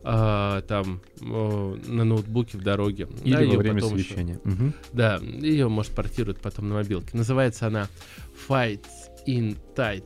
а, 0.03 0.63
там 0.63 1.01
о, 1.21 1.77
на 1.87 2.05
ноутбуке 2.05 2.59
в 2.59 2.63
дороге. 2.63 3.09
Или 3.25 3.47
да, 3.47 3.53
во 3.53 3.59
время 3.59 3.81
совещания. 3.81 4.41
Еще, 4.45 4.57
угу. 4.57 4.73
Да, 4.93 5.17
ее, 5.19 5.69
может, 5.69 5.93
портируют 5.93 6.41
потом 6.41 6.69
на 6.69 6.77
мобилке. 6.77 7.17
Называется 7.17 7.67
она 7.67 7.89
Fights 8.49 8.87
in 9.27 9.57
Tight. 9.77 10.05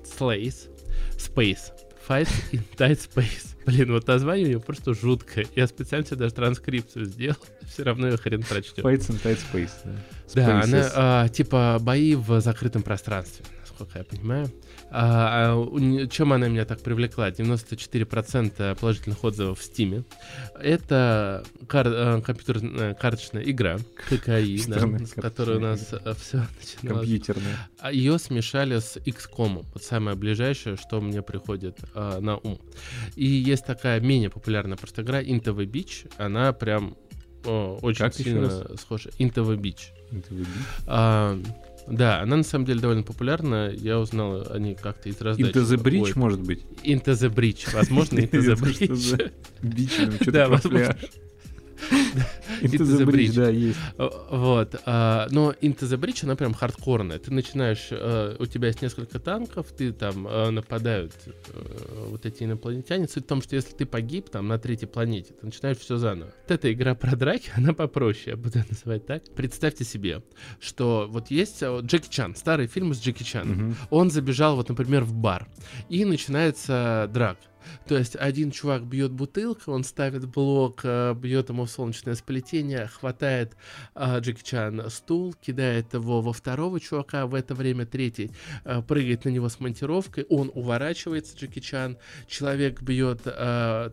Space. 1.16 1.85
Fights 2.06 2.52
in 2.52 2.62
Tight 2.76 3.00
Space. 3.00 3.56
Блин, 3.66 3.92
вот 3.92 4.06
название 4.06 4.46
у 4.46 4.48
нее 4.48 4.60
просто 4.60 4.94
жуткое. 4.94 5.46
Я 5.56 5.66
специально 5.66 6.06
себе 6.06 6.16
даже 6.16 6.34
транскрипцию 6.34 7.06
сделал, 7.06 7.36
все 7.66 7.82
равно 7.82 8.08
ее 8.08 8.16
хрен 8.16 8.42
прочтем. 8.42 8.84
Fights 8.84 9.10
in 9.10 9.22
Tight 9.22 9.40
Space, 9.52 9.70
да. 9.84 9.92
Да, 10.34 10.60
она 10.62 10.90
а, 10.94 11.28
типа 11.28 11.78
бои 11.80 12.14
в 12.14 12.40
закрытом 12.40 12.82
пространстве, 12.82 13.44
насколько 13.60 13.98
я 13.98 14.04
понимаю. 14.04 14.50
А, 14.90 15.54
а, 15.56 16.06
чем 16.08 16.32
она 16.32 16.48
меня 16.48 16.64
так 16.64 16.80
привлекла? 16.80 17.30
94% 17.30 18.78
положительных 18.78 19.22
отзывов 19.24 19.60
в 19.60 19.62
Steam. 19.62 20.04
Это 20.58 21.44
кар, 21.68 21.86
а, 21.88 22.20
компьютерная 22.20 22.94
карточная 22.94 23.42
игра 23.42 23.78
ККИ, 24.08 24.62
да, 24.68 25.06
с 25.06 25.12
которой 25.12 25.56
у 25.56 25.60
нас 25.60 25.92
игра. 25.92 26.14
все 26.14 26.46
начиналось. 26.60 27.00
Компьютерная. 27.00 27.68
А 27.78 27.92
Ее 27.92 28.18
смешали 28.18 28.78
с 28.78 28.96
XCOM. 28.96 29.66
Вот 29.72 29.82
самое 29.82 30.16
ближайшее, 30.16 30.76
что 30.76 31.00
мне 31.00 31.22
приходит 31.22 31.78
а, 31.94 32.20
на 32.20 32.36
ум. 32.36 32.60
И 33.16 33.26
есть 33.26 33.66
такая 33.66 34.00
менее 34.00 34.30
популярная 34.30 34.76
просто 34.76 35.02
игра 35.02 35.22
Into 35.22 35.54
the 35.54 35.66
Beach. 35.66 36.10
Она 36.16 36.52
прям 36.52 36.96
о, 37.44 37.78
очень 37.82 37.98
как 37.98 38.14
сильно 38.14 38.76
схожа. 38.76 39.10
Into 39.18 39.46
the 39.46 39.56
Beach. 39.56 39.92
Into 40.10 40.30
the 40.30 40.40
Beach. 40.40 40.84
А, 40.86 41.38
да, 41.88 42.20
она 42.20 42.36
на 42.36 42.42
самом 42.42 42.64
деле 42.64 42.80
довольно 42.80 43.02
популярна. 43.02 43.70
Я 43.70 43.98
узнал 43.98 44.46
о 44.50 44.58
ней 44.58 44.74
как-то 44.74 45.08
из 45.08 45.20
раздачи. 45.20 45.52
Into 45.52 45.62
the 45.62 45.82
Bridge, 45.82 46.02
Ой. 46.02 46.12
может 46.16 46.40
быть? 46.40 46.64
Into 46.82 47.12
the 47.12 47.32
Bridge. 47.32 47.72
Возможно, 47.72 48.18
Into 48.20 48.40
the 48.40 48.54
Bridge. 48.54 49.32
Бич, 49.62 50.26
да, 50.26 50.48
возможно. 50.48 50.96
Into 52.62 52.84
the 52.84 53.04
Bridge, 53.04 53.34
да, 53.34 53.48
есть. 53.48 53.78
Вот. 53.96 54.80
А, 54.86 55.26
но 55.30 55.52
Into 55.60 55.80
the 55.80 55.98
Bridge, 55.98 56.24
она 56.24 56.36
прям 56.36 56.54
хардкорная. 56.54 57.18
Ты 57.18 57.32
начинаешь, 57.32 57.88
э, 57.90 58.36
у 58.38 58.46
тебя 58.46 58.68
есть 58.68 58.82
несколько 58.82 59.18
танков, 59.18 59.66
ты 59.76 59.92
там 59.92 60.26
э, 60.26 60.50
нападают 60.50 61.12
э, 61.26 62.06
вот 62.08 62.26
эти 62.26 62.44
инопланетяне. 62.44 63.08
Суть 63.08 63.24
в 63.24 63.26
том, 63.26 63.42
что 63.42 63.56
если 63.56 63.74
ты 63.74 63.86
погиб 63.86 64.30
там 64.30 64.48
на 64.48 64.58
третьей 64.58 64.88
планете, 64.88 65.34
ты 65.34 65.46
начинаешь 65.46 65.78
все 65.78 65.96
заново. 65.96 66.32
Вот 66.42 66.50
эта 66.50 66.72
игра 66.72 66.94
про 66.94 67.16
драки, 67.16 67.50
она 67.56 67.72
попроще, 67.72 68.30
я 68.30 68.36
буду 68.36 68.64
называть 68.68 69.06
так. 69.06 69.22
Представьте 69.34 69.84
себе, 69.84 70.22
что 70.60 71.06
вот 71.08 71.30
есть 71.30 71.62
Джеки 71.62 72.08
Чан, 72.08 72.34
старый 72.34 72.66
фильм 72.66 72.94
с 72.94 73.00
Джеки 73.00 73.22
Чаном. 73.22 73.76
Он 73.90 74.10
забежал 74.10 74.56
вот, 74.56 74.68
например, 74.68 75.04
в 75.04 75.14
бар, 75.14 75.48
и 75.88 76.04
начинается 76.04 77.08
драка 77.12 77.40
То 77.86 77.96
есть 77.96 78.16
один 78.16 78.50
чувак 78.50 78.84
бьет 78.84 79.12
бутылку, 79.12 79.72
он 79.72 79.84
ставит 79.84 80.26
блок, 80.26 80.80
э, 80.84 81.14
бьет 81.14 81.48
ему 81.48 81.66
солнечное 81.66 82.14
сплетение, 82.14 82.86
хватает 82.86 83.56
э, 83.94 84.18
Джеки 84.20 84.42
Чан 84.42 84.90
стул, 84.90 85.34
кидает 85.34 85.94
его 85.94 86.20
во 86.20 86.32
второго 86.32 86.80
чувака, 86.80 87.26
в 87.26 87.34
это 87.34 87.54
время 87.54 87.86
третий 87.86 88.30
э, 88.64 88.82
прыгает 88.82 89.24
на 89.24 89.30
него 89.30 89.48
с 89.48 89.60
монтировкой, 89.60 90.24
он 90.28 90.50
уворачивается, 90.54 91.36
Джеки 91.36 91.60
Чан, 91.60 91.98
человек 92.26 92.82
бьет 92.82 93.22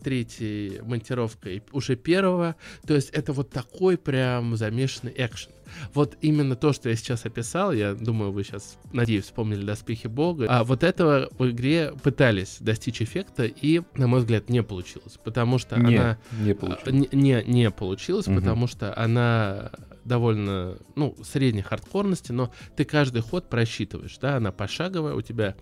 третий 0.02 0.80
монтировкой 0.82 1.62
уже 1.72 1.96
первого, 1.96 2.56
то 2.86 2.94
есть 2.94 3.10
это 3.10 3.32
вот 3.32 3.50
такой 3.50 3.96
прям 3.96 4.56
замешанный 4.56 5.14
экшен. 5.16 5.52
Вот 5.92 6.16
именно 6.20 6.56
то, 6.56 6.72
что 6.72 6.88
я 6.88 6.96
сейчас 6.96 7.24
описал, 7.24 7.72
я 7.72 7.94
думаю, 7.94 8.32
вы 8.32 8.44
сейчас, 8.44 8.78
надеюсь, 8.92 9.24
вспомнили 9.24 9.64
«Доспехи 9.64 10.06
Бога», 10.06 10.46
а 10.48 10.64
вот 10.64 10.82
этого 10.82 11.28
в 11.38 11.50
игре 11.50 11.92
пытались 12.02 12.56
достичь 12.60 13.02
эффекта, 13.02 13.44
и, 13.44 13.82
на 13.94 14.06
мой 14.06 14.20
взгляд, 14.20 14.48
не 14.48 14.62
получилось, 14.62 15.18
потому 15.22 15.58
что 15.58 15.78
не, 15.78 15.96
она... 15.96 16.18
Не 16.32 16.52
а, 16.52 16.54
получилось. 16.54 16.92
Не, 16.92 17.08
не, 17.12 17.44
не 17.44 17.70
получилось, 17.70 18.26
Мгм. 18.26 18.36
потому 18.36 18.66
что 18.66 18.96
она 18.98 19.70
довольно, 20.04 20.76
ну, 20.96 21.16
средней 21.24 21.62
хардкорности, 21.62 22.32
но 22.32 22.52
ты 22.76 22.84
каждый 22.84 23.22
ход 23.22 23.48
просчитываешь, 23.48 24.18
да, 24.20 24.36
она 24.36 24.52
пошаговая, 24.52 25.14
у 25.14 25.22
тебя 25.22 25.54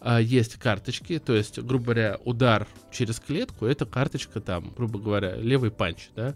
а, 0.00 0.20
есть 0.20 0.56
карточки, 0.56 1.18
то 1.18 1.34
есть, 1.34 1.58
грубо 1.58 1.84
говоря, 1.84 2.18
удар 2.24 2.66
через 2.92 3.20
клетку, 3.20 3.66
это 3.66 3.86
карточка 3.86 4.40
там, 4.40 4.72
грубо 4.76 4.98
говоря, 4.98 5.36
левый 5.36 5.70
панч, 5.70 6.08
да, 6.14 6.28
А, 6.28 6.34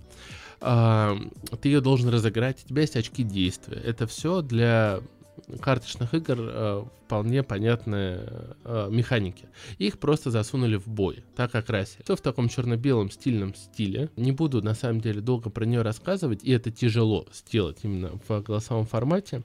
ты 0.60 1.68
ее 1.68 1.80
должен 1.80 2.10
разыграть, 2.10 2.62
у 2.64 2.68
тебя 2.68 2.82
есть 2.82 2.96
очки 2.96 3.22
действия. 3.22 3.78
Это 3.78 4.06
все 4.06 4.42
для 4.42 5.00
карточных 5.60 6.14
игр 6.14 6.36
э, 6.38 6.84
вполне 7.10 7.42
понятные 7.42 8.24
э, 8.64 8.88
механики. 8.88 9.48
Их 9.78 9.98
просто 9.98 10.30
засунули 10.30 10.76
в 10.76 10.86
бой, 10.86 11.24
так 11.34 11.54
расе. 11.68 11.98
Все 12.04 12.14
в 12.14 12.20
таком 12.20 12.48
черно-белом 12.48 13.10
стильном 13.10 13.52
стиле. 13.56 14.10
Не 14.16 14.30
буду 14.30 14.62
на 14.62 14.74
самом 14.74 15.00
деле 15.00 15.20
долго 15.20 15.50
про 15.50 15.64
нее 15.64 15.82
рассказывать, 15.82 16.44
и 16.44 16.52
это 16.52 16.70
тяжело 16.70 17.26
сделать 17.32 17.78
именно 17.82 18.12
в 18.28 18.40
голосовом 18.42 18.86
формате. 18.86 19.42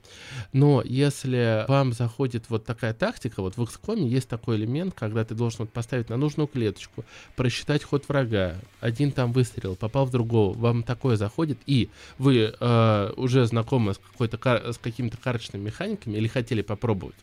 Но 0.53 0.83
если 0.85 1.65
вам 1.67 1.93
заходит 1.93 2.49
вот 2.49 2.65
такая 2.65 2.93
тактика, 2.93 3.41
вот 3.41 3.57
в 3.57 3.61
XCOM 3.63 4.07
есть 4.07 4.29
такой 4.29 4.57
элемент, 4.57 4.93
когда 4.93 5.25
ты 5.25 5.33
должен 5.33 5.61
вот 5.61 5.71
поставить 5.71 6.09
на 6.09 6.17
нужную 6.17 6.45
клеточку, 6.47 7.03
просчитать 7.35 7.83
ход 7.83 8.07
врага, 8.07 8.57
один 8.79 9.11
там 9.11 9.31
выстрел, 9.31 9.75
попал 9.75 10.05
в 10.05 10.11
другого, 10.11 10.55
вам 10.55 10.83
такое 10.83 11.15
заходит, 11.15 11.57
и 11.65 11.89
вы 12.19 12.53
э, 12.59 13.13
уже 13.17 13.45
знакомы 13.47 13.95
с, 13.95 13.97
какой-то 13.97 14.37
с 14.71 14.77
какими-то 14.77 15.17
карточными 15.17 15.63
механиками 15.63 15.84
или 15.93 16.27
хотели 16.27 16.61
попробовать, 16.61 17.15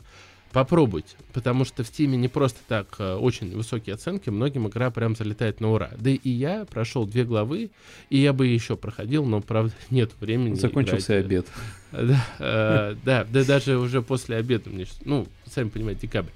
попробуйте, 0.53 1.17
потому 1.33 1.65
что 1.65 1.83
в 1.83 1.89
Steam 1.89 2.09
не 2.17 2.29
просто 2.29 2.61
так 2.69 2.97
э, 2.99 3.15
очень 3.15 3.55
высокие 3.57 3.95
оценки, 3.95 4.31
многим 4.31 4.69
игра 4.69 4.91
прям 4.91 5.17
залетает 5.17 5.61
на 5.61 5.73
ура. 5.73 5.91
Да 5.99 6.11
и 6.11 6.29
я 6.29 6.65
прошел 6.65 7.07
две 7.07 7.25
главы, 7.25 7.71
и 8.11 8.19
я 8.19 8.33
бы 8.33 8.47
еще 8.47 8.77
проходил, 8.77 9.25
но, 9.25 9.41
правда, 9.41 9.73
нет 9.91 10.13
времени. 10.21 10.55
Закончился 10.55 11.21
играть. 11.21 11.25
обед. 11.27 11.47
Да, 11.93 12.27
э, 12.39 12.97
да, 13.05 13.27
да, 13.31 13.45
даже 13.45 13.77
уже 13.77 14.01
после 14.01 14.37
обеда 14.37 14.71
мне, 14.71 14.87
ну, 15.05 15.27
сами 15.45 15.69
понимаете, 15.69 16.07
декабрь. 16.07 16.31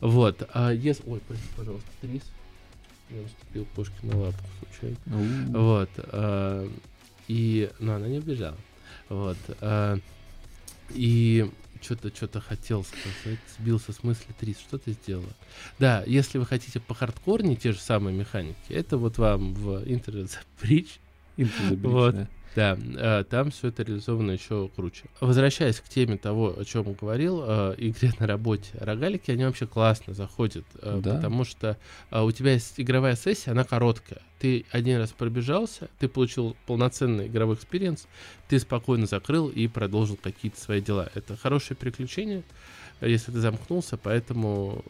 Вот, 0.00 0.48
а 0.52 0.70
если, 0.70 1.02
ой, 1.08 1.20
пожалуйста, 1.56 1.88
Трис, 2.00 2.22
я 3.10 3.22
наступил 3.22 3.66
кошке 3.74 3.94
на 4.02 4.16
лапу 4.16 4.38
случайно. 4.60 4.96
Вот, 5.48 5.90
и, 7.26 7.70
но 7.80 7.94
она 7.94 8.06
не 8.06 8.18
убежала. 8.18 8.56
Вот, 9.08 9.36
а, 9.60 9.98
и 10.94 11.50
что-то, 11.82 12.08
что-то 12.14 12.40
хотел 12.40 12.84
сказать, 12.84 13.38
сбился 13.58 13.92
с 13.92 14.02
мысли, 14.02 14.32
Трис, 14.38 14.58
что 14.58 14.78
ты 14.78 14.92
сделала? 14.92 15.28
Да, 15.78 16.02
если 16.06 16.38
вы 16.38 16.46
хотите 16.46 16.80
по 16.80 16.94
хардкорне 16.94 17.56
те 17.56 17.72
же 17.72 17.78
самые 17.78 18.16
механики, 18.16 18.56
это 18.70 18.96
вот 18.96 19.18
вам 19.18 19.54
в 19.54 19.82
Internet 19.84 20.30
the 20.30 20.38
Bridge, 20.62 20.88
Into 21.36 21.52
the 21.70 21.76
Bridge, 21.76 21.88
Вот. 21.90 22.14
да. 22.14 22.28
Да, 22.54 22.78
э, 22.78 23.24
там 23.28 23.50
все 23.50 23.68
это 23.68 23.82
реализовано 23.82 24.32
еще 24.32 24.70
круче. 24.74 25.04
Возвращаясь 25.20 25.80
к 25.80 25.88
теме 25.88 26.16
того, 26.16 26.54
о 26.58 26.64
чем 26.64 26.92
говорил, 26.92 27.42
э, 27.46 27.74
игре 27.78 28.12
на 28.18 28.26
работе, 28.26 28.70
рогалики, 28.80 29.30
они 29.30 29.44
вообще 29.44 29.66
классно 29.66 30.14
заходят, 30.14 30.64
э, 30.80 31.00
Да. 31.02 31.16
потому 31.16 31.44
что 31.44 31.76
у 32.10 32.30
тебя 32.32 32.52
есть 32.52 32.74
игровая 32.78 33.16
сессия, 33.16 33.50
она 33.50 33.64
короткая. 33.64 34.20
Ты 34.38 34.64
один 34.70 34.98
раз 34.98 35.10
пробежался, 35.12 35.88
ты 35.98 36.08
получил 36.08 36.56
полноценный 36.66 37.26
игровой 37.28 37.56
experience, 37.56 38.06
ты 38.48 38.58
спокойно 38.58 39.06
закрыл 39.06 39.48
и 39.48 39.66
продолжил 39.68 40.16
какие-то 40.16 40.60
свои 40.60 40.80
дела. 40.80 41.10
Это 41.14 41.36
хорошее 41.36 41.76
приключение, 41.76 42.42
если 43.00 43.32
ты 43.32 43.38
замкнулся, 43.38 43.96
поэтому 43.96 44.84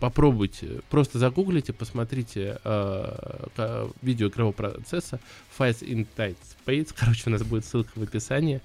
попробуйте, 0.00 0.80
просто 0.90 1.18
загуглите, 1.18 1.72
посмотрите 1.72 2.58
э, 2.64 3.88
видео 4.02 4.28
игрового 4.28 4.52
процесса 4.52 5.20
Fights 5.58 5.82
in 5.82 6.06
Tight 6.16 6.36
Space, 6.66 6.94
короче, 6.96 7.22
у 7.26 7.30
нас 7.30 7.42
будет 7.42 7.64
ссылка 7.64 7.90
в 7.94 8.02
описании. 8.02 8.60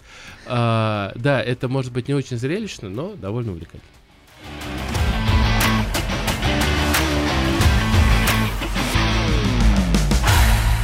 А, 0.45 1.11
да, 1.15 1.41
это 1.41 1.67
может 1.67 1.91
быть 1.91 2.07
не 2.07 2.13
очень 2.13 2.37
зрелищно, 2.37 2.89
но 2.89 3.15
довольно 3.15 3.51
увлекательно. 3.51 3.83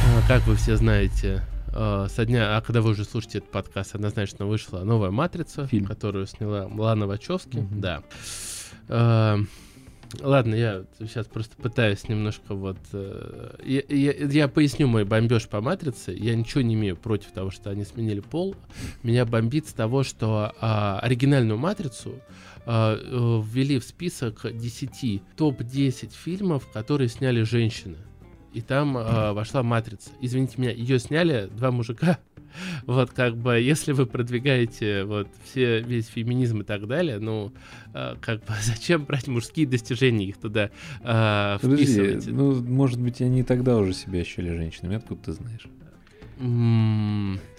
А, 0.04 0.22
Как 0.26 0.46
вы 0.46 0.56
все 0.56 0.76
знаете, 0.76 1.42
э, 1.72 2.06
со 2.08 2.24
дня, 2.24 2.56
а 2.56 2.60
когда 2.60 2.80
вы 2.80 2.90
уже 2.90 3.04
слушаете 3.04 3.38
этот 3.38 3.50
подкаст, 3.50 3.94
однозначно 3.94 4.46
вышла 4.46 4.80
новая 4.80 5.10
матрица, 5.10 5.66
Фильм. 5.66 5.86
которую 5.86 6.26
сняла 6.26 6.66
Лана 6.66 7.06
Вачовски. 7.06 7.58
Мгм. 7.58 7.80
Да. 7.80 8.02
Э, 10.20 10.26
Ладно, 10.26 10.54
я 10.54 10.84
сейчас 10.98 11.26
просто 11.26 11.56
пытаюсь 11.56 12.08
немножко 12.08 12.54
вот... 12.54 12.78
э, 12.92 13.56
Я, 13.64 13.82
я- 13.88 14.26
я 14.26 14.48
поясню 14.48 14.86
мой 14.88 15.04
бомбеж 15.04 15.48
по 15.48 15.60
матрице. 15.60 16.12
Я 16.12 16.34
ничего 16.34 16.62
не 16.62 16.74
имею 16.74 16.96
против 16.96 17.32
того, 17.32 17.50
что 17.50 17.70
они 17.70 17.84
сменили 17.84 18.20
пол. 18.20 18.54
Меня 19.02 19.24
бомбит 19.26 19.68
с 19.68 19.72
того, 19.72 20.02
что 20.02 20.54
а, 20.60 20.98
оригинальную 21.00 21.58
матрицу 21.58 22.14
а, 22.66 22.96
э, 22.96 23.42
ввели 23.46 23.78
в 23.78 23.84
список 23.84 24.46
10 24.56 25.22
топ-10 25.36 26.12
фильмов, 26.12 26.68
которые 26.72 27.08
сняли 27.08 27.42
женщины. 27.42 27.96
И 28.54 28.60
там 28.62 28.96
а, 28.96 29.32
вошла 29.34 29.62
матрица. 29.62 30.10
Извините 30.22 30.54
меня, 30.56 30.70
ее 30.72 30.98
сняли 30.98 31.48
два 31.52 31.70
мужика. 31.70 32.18
Вот 32.86 33.10
как 33.10 33.36
бы, 33.36 33.58
если 33.60 33.92
вы 33.92 34.06
продвигаете 34.06 35.04
вот 35.04 35.28
все 35.44 35.80
весь 35.80 36.06
феминизм 36.06 36.60
и 36.60 36.64
так 36.64 36.86
далее, 36.86 37.18
ну 37.18 37.52
а, 37.94 38.16
как 38.20 38.40
бы 38.40 38.52
зачем 38.62 39.04
брать 39.04 39.28
мужские 39.28 39.66
достижения 39.66 40.26
их 40.26 40.36
туда 40.38 40.70
Подожди, 41.02 41.84
вписывать? 41.84 42.26
ну, 42.26 42.62
может 42.62 43.00
быть, 43.00 43.20
они 43.20 43.42
тогда 43.42 43.76
уже 43.76 43.92
себя 43.92 44.20
ощущали 44.20 44.50
женщинами, 44.54 44.96
откуда 44.96 45.22
ты 45.22 45.32
знаешь? 45.32 45.66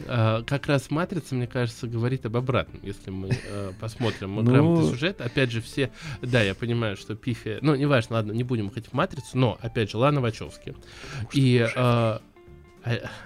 А, 0.07 0.41
как 0.43 0.67
раз 0.67 0.89
матрица, 0.89 1.35
мне 1.35 1.47
кажется, 1.47 1.87
говорит 1.87 2.25
об 2.25 2.37
обратном, 2.37 2.79
если 2.83 3.11
мы 3.11 3.29
э, 3.29 3.71
посмотрим 3.79 4.35
Ну- 4.35 4.43
грамотный 4.43 4.91
сюжет. 4.91 5.19
Опять 5.21 5.51
же, 5.51 5.61
все. 5.61 5.91
Да, 6.21 6.41
я 6.41 6.55
понимаю, 6.55 6.95
что 6.95 7.15
Пифи. 7.15 7.57
Ну, 7.61 7.75
неважно, 7.75 8.15
ладно, 8.17 8.31
не 8.31 8.43
будем 8.43 8.67
уходить 8.67 8.89
в 8.89 8.93
матрицу, 8.93 9.37
но 9.37 9.57
опять 9.61 9.91
же, 9.91 9.97
Лана 9.97 10.21
Вачовски. 10.21 10.75
И 11.33 11.67
э, 11.75 12.19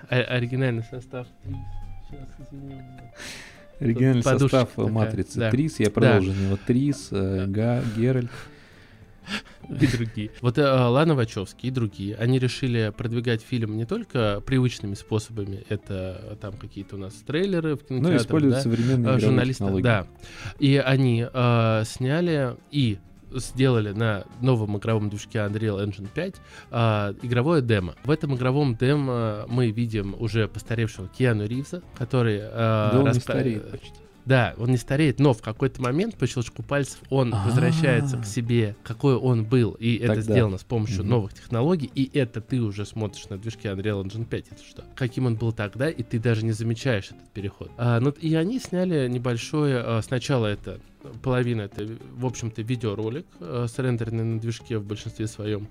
оригинальный 0.09 0.83
состав. 0.83 1.27
Сейчас, 2.09 2.27
извини. 2.51 2.81
Оригинальный 3.79 4.23
подушечка 4.23 4.57
состав 4.59 4.69
такая, 4.75 4.91
матрицы 4.91 5.39
да. 5.39 5.51
Трис, 5.51 5.79
я 5.79 5.89
продолжу 5.89 6.31
него. 6.31 6.57
Трис, 6.65 7.09
э, 7.11 7.45
Га, 7.47 7.81
Геральт. 7.97 8.29
и 9.69 9.87
другие. 9.87 10.31
Вот 10.41 10.57
э, 10.57 10.61
Лана 10.63 11.15
Вачовски 11.15 11.67
и 11.67 11.71
другие, 11.71 12.15
они 12.15 12.39
решили 12.39 12.93
продвигать 12.95 13.41
фильм 13.41 13.77
не 13.77 13.85
только 13.85 14.41
привычными 14.45 14.93
способами, 14.95 15.63
это 15.69 16.19
э, 16.23 16.35
там 16.39 16.53
какие-то 16.53 16.95
у 16.97 16.99
нас 16.99 17.13
трейлеры 17.25 17.75
в 17.75 17.81
Ну, 17.89 17.97
кинотеатрах, 17.99 18.21
используют 18.21 18.55
да, 18.55 18.61
современные 18.61 18.95
э, 18.95 19.01
игровые 19.01 19.19
журналистов, 19.21 19.67
технологии. 19.67 19.83
да. 19.83 20.07
И 20.59 20.75
они 20.77 21.25
э, 21.33 21.83
сняли 21.85 22.55
и 22.71 22.99
сделали 23.39 23.91
на 23.91 24.25
новом 24.41 24.77
игровом 24.77 25.09
движке 25.09 25.39
Unreal 25.39 25.85
Engine 25.85 26.07
5 26.13 26.35
э, 26.71 27.13
игровое 27.21 27.61
демо. 27.61 27.95
В 28.03 28.09
этом 28.11 28.35
игровом 28.35 28.75
демо 28.75 29.45
мы 29.47 29.71
видим 29.71 30.15
уже 30.19 30.47
постаревшего 30.47 31.07
Киану 31.07 31.45
Ривза, 31.45 31.81
который... 31.97 32.39
э, 32.41 32.49
Да 32.51 32.91
он 32.95 33.03
не 33.03 33.09
раска- 33.09 33.19
стареет 33.21 33.71
почти. 33.71 33.93
да, 34.25 34.53
он 34.57 34.69
не 34.69 34.77
стареет, 34.77 35.19
но 35.19 35.33
в 35.33 35.41
какой-то 35.41 35.81
момент 35.81 36.15
по 36.17 36.25
щелчку 36.27 36.63
пальцев 36.63 36.99
он 37.09 37.33
А. 37.33 37.43
возвращается 37.45 38.17
к 38.17 38.25
себе, 38.25 38.75
какой 38.83 39.15
он 39.15 39.43
был, 39.43 39.71
и 39.71 39.95
это 39.97 40.15
Тогда. 40.15 40.21
сделано 40.21 40.57
с 40.57 40.63
помощью 40.63 40.99
Мгм. 41.01 41.09
новых 41.09 41.33
технологий, 41.33 41.91
и 41.93 42.09
это 42.17 42.39
ты 42.39 42.61
уже 42.61 42.85
смотришь 42.85 43.27
на 43.29 43.37
движке 43.37 43.69
Unreal 43.69 44.03
Engine 44.03 44.25
5, 44.25 44.45
это 44.51 44.63
что? 44.63 44.83
Каким 44.95 45.25
он 45.25 45.35
был 45.35 45.51
тогда, 45.51 45.89
и 45.89 46.03
ты 46.03 46.19
даже 46.19 46.45
не 46.45 46.51
замечаешь 46.53 47.07
этот 47.11 47.29
переход. 47.31 47.69
А, 47.77 47.99
ну, 47.99 48.11
и 48.11 48.33
они 48.35 48.59
сняли 48.59 49.07
небольшое, 49.09 49.79
а, 49.85 50.01
сначала 50.01 50.47
это 50.47 50.79
половина 51.21 51.61
это, 51.61 51.87
в 52.15 52.25
общем-то, 52.25 52.61
видеоролик 52.61 53.25
э, 53.39 53.67
с 53.69 53.77
рендерной 53.79 54.23
на 54.23 54.39
движке 54.39 54.77
в 54.77 54.85
большинстве 54.85 55.27
своем, 55.27 55.67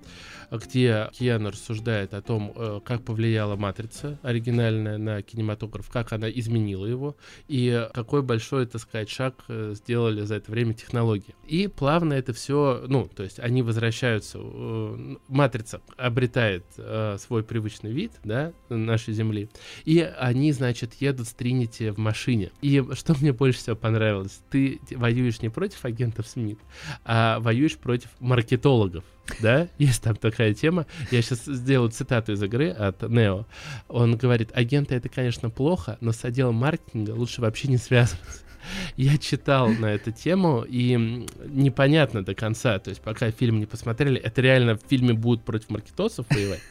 где 0.51 1.09
Киану 1.13 1.51
рассуждает 1.51 2.13
о 2.13 2.21
том, 2.21 2.53
э, 2.55 2.79
как 2.83 3.03
повлияла 3.03 3.55
матрица 3.55 4.19
оригинальная 4.21 4.97
на 4.97 5.21
кинематограф, 5.21 5.89
как 5.89 6.13
она 6.13 6.29
изменила 6.29 6.85
его 6.85 7.15
и 7.47 7.87
какой 7.93 8.21
большой, 8.21 8.65
так 8.65 8.81
сказать, 8.81 9.09
шаг 9.09 9.35
э, 9.47 9.73
сделали 9.75 10.21
за 10.21 10.35
это 10.35 10.51
время 10.51 10.73
технологии. 10.73 11.35
И 11.47 11.67
плавно 11.67 12.13
это 12.13 12.33
все, 12.33 12.83
ну, 12.87 13.09
то 13.13 13.23
есть 13.23 13.39
они 13.39 13.61
возвращаются, 13.61 14.39
э, 14.41 15.15
матрица 15.27 15.81
обретает 15.97 16.65
э, 16.77 17.17
свой 17.19 17.43
привычный 17.43 17.91
вид, 17.91 18.11
да, 18.23 18.53
нашей 18.69 19.13
Земли, 19.13 19.49
и 19.85 19.99
они, 19.99 20.51
значит, 20.51 20.95
едут 20.95 21.27
с 21.27 21.33
Тринити 21.33 21.89
в 21.89 21.97
машине. 21.97 22.51
И 22.61 22.83
что 22.93 23.15
мне 23.19 23.33
больше 23.33 23.59
всего 23.59 23.75
понравилось, 23.75 24.41
ты 24.49 24.79
воюешь 24.91 25.22
не 25.41 25.49
против 25.49 25.85
агентов 25.85 26.27
Смит, 26.27 26.59
а 27.05 27.39
воюешь 27.39 27.77
против 27.77 28.09
маркетологов 28.19 29.03
да, 29.41 29.67
есть 29.77 30.03
там 30.03 30.15
такая 30.15 30.53
тема. 30.53 30.85
Я 31.11 31.21
сейчас 31.21 31.45
сделаю 31.45 31.89
цитату 31.89 32.33
из 32.33 32.43
игры 32.43 32.69
от 32.69 33.01
Нео. 33.03 33.45
Он 33.87 34.17
говорит, 34.17 34.51
агенты 34.53 34.95
это, 34.95 35.09
конечно, 35.09 35.49
плохо, 35.49 35.97
но 36.01 36.11
с 36.11 36.23
отделом 36.25 36.55
маркетинга 36.55 37.11
лучше 37.11 37.41
вообще 37.41 37.67
не 37.67 37.77
связываться. 37.77 38.41
Я 38.95 39.17
читал 39.17 39.67
на 39.67 39.87
эту 39.87 40.11
тему, 40.11 40.63
и 40.67 41.25
непонятно 41.47 42.23
до 42.23 42.33
конца, 42.33 42.79
то 42.79 42.89
есть 42.89 43.01
пока 43.01 43.29
фильм 43.31 43.59
не 43.59 43.65
посмотрели, 43.65 44.17
это 44.19 44.41
реально 44.41 44.77
в 44.77 44.81
фильме 44.87 45.13
будут 45.13 45.43
против 45.43 45.69
маркетосов 45.69 46.25
воевать, 46.29 46.61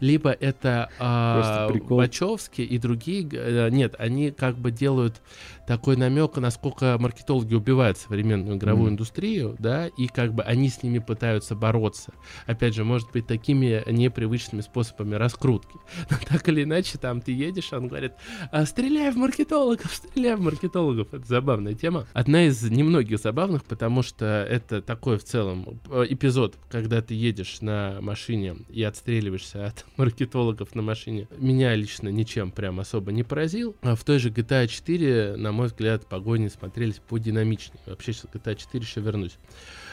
либо 0.00 0.30
это 0.30 0.88
а, 0.98 1.68
Вачовски 1.68 2.62
и 2.62 2.78
другие, 2.78 3.28
э, 3.30 3.68
нет, 3.70 3.94
они 3.98 4.30
как 4.30 4.56
бы 4.56 4.70
делают 4.70 5.20
такой 5.66 5.96
намек, 5.96 6.36
насколько 6.36 6.96
маркетологи 6.98 7.54
убивают 7.54 7.98
современную 7.98 8.56
игровую 8.56 8.90
mm. 8.90 8.92
индустрию, 8.92 9.56
да, 9.58 9.88
и 9.88 10.06
как 10.06 10.34
бы 10.34 10.42
они 10.42 10.68
с 10.68 10.82
ними 10.82 10.98
пытаются 10.98 11.54
бороться. 11.54 12.12
Опять 12.46 12.74
же, 12.74 12.84
может 12.84 13.10
быть, 13.12 13.26
такими 13.26 13.82
непривычными 13.90 14.60
способами 14.60 15.14
раскрутки. 15.14 15.76
Но 16.10 16.16
так 16.28 16.48
или 16.48 16.64
иначе, 16.64 16.98
там 16.98 17.20
ты 17.20 17.32
едешь, 17.32 17.72
он 17.72 17.88
говорит, 17.88 18.12
«А, 18.50 18.66
стреляй 18.66 19.10
в 19.10 19.16
маркетологов, 19.16 19.92
стреляй 19.92 20.36
в 20.36 20.40
маркетологов. 20.40 21.14
Это 21.14 21.26
забавная 21.26 21.74
тема. 21.74 22.06
Одна 22.12 22.44
из 22.44 22.62
немногих 22.62 23.18
забавных, 23.18 23.64
потому 23.64 24.02
что 24.02 24.46
это 24.48 24.82
такой 24.82 25.18
в 25.18 25.24
целом 25.24 25.80
э, 25.90 26.06
эпизод, 26.08 26.56
когда 26.70 27.00
ты 27.02 27.14
едешь 27.14 27.60
на 27.60 27.98
машине 28.00 28.56
и 28.68 28.82
отстреливаешься 28.82 29.66
от 29.66 29.86
маркетологов 29.96 30.74
на 30.74 30.82
машине. 30.82 31.28
Меня 31.38 31.74
лично 31.74 32.08
ничем 32.08 32.50
прям 32.50 32.80
особо 32.80 33.12
не 33.12 33.22
поразил. 33.22 33.76
А 33.82 33.94
в 33.94 34.04
той 34.04 34.18
же 34.18 34.30
GTA 34.30 34.66
4 34.66 35.36
на 35.36 35.51
на 35.52 35.56
мой 35.58 35.66
взгляд, 35.66 36.06
погони 36.06 36.48
смотрелись 36.48 36.98
подинамичнее. 37.06 37.78
Вообще 37.84 38.14
сейчас 38.14 38.30
GTA 38.32 38.56
4 38.56 38.82
еще 38.82 39.00
вернусь. 39.02 39.36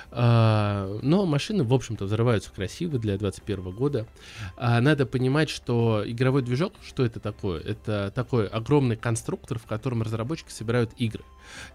А, 0.10 0.98
но 1.04 1.26
машины, 1.26 1.66
в 1.66 1.74
общем-то, 1.74 2.06
взрываются 2.06 2.50
красиво 2.50 2.98
для 2.98 3.18
2021 3.18 3.76
года. 3.76 4.08
А, 4.56 4.80
надо 4.80 5.06
понимать, 5.06 5.50
что 5.50 6.02
игровой 6.06 6.44
движок, 6.44 6.74
что 6.82 7.06
это 7.06 7.20
такое? 7.20 7.60
Это 7.62 8.10
такой 8.16 8.48
огромный 8.48 8.96
конструктор, 8.96 9.60
в 9.60 9.66
котором 9.66 10.02
разработчики 10.02 10.50
собирают 10.50 10.92
игры. 10.98 11.24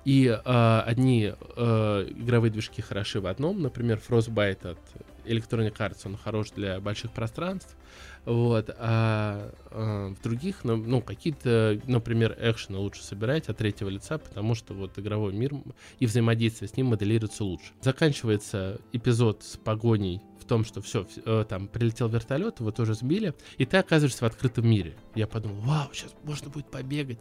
И 0.06 0.34
а, 0.44 0.82
одни 0.86 1.34
а, 1.56 2.08
игровые 2.08 2.50
движки 2.50 2.80
хороши 2.80 3.20
в 3.20 3.26
одном, 3.26 3.60
например, 3.60 4.00
Frostbite 4.08 4.70
от 4.70 4.78
Electronic 5.24 5.76
Arts, 5.76 6.02
он 6.04 6.16
хорош 6.16 6.50
для 6.50 6.80
больших 6.80 7.12
пространств. 7.12 7.76
Вот, 8.24 8.70
а, 8.78 9.52
а 9.70 10.14
в 10.14 10.22
других, 10.22 10.64
ну, 10.64 10.76
ну, 10.76 11.02
какие-то, 11.02 11.78
например, 11.86 12.36
экшены 12.40 12.78
лучше 12.78 13.02
собирать 13.02 13.48
от 13.48 13.58
третьего 13.58 13.90
лица, 13.90 14.18
потому 14.18 14.54
что 14.54 14.72
вот 14.72 14.98
игровой 14.98 15.34
мир 15.34 15.52
и 15.98 16.06
взаимодействие 16.06 16.68
с 16.68 16.76
ним 16.76 16.86
моделируется 16.86 17.44
лучше. 17.44 17.72
Заканчивается 17.82 18.80
эпизод 18.92 19.42
с 19.42 19.56
погоней 19.58 20.22
в 20.44 20.46
том, 20.46 20.64
что 20.64 20.82
все, 20.82 21.06
э, 21.24 21.44
там 21.48 21.68
прилетел 21.68 22.08
вертолет, 22.08 22.60
его 22.60 22.70
тоже 22.70 22.94
сбили, 22.94 23.34
и 23.56 23.64
ты 23.64 23.78
оказываешься 23.78 24.24
в 24.24 24.26
открытом 24.26 24.68
мире. 24.68 24.94
Я 25.14 25.26
подумал, 25.26 25.56
вау, 25.60 25.88
сейчас 25.92 26.14
можно 26.22 26.50
будет 26.50 26.70
побегать, 26.70 27.18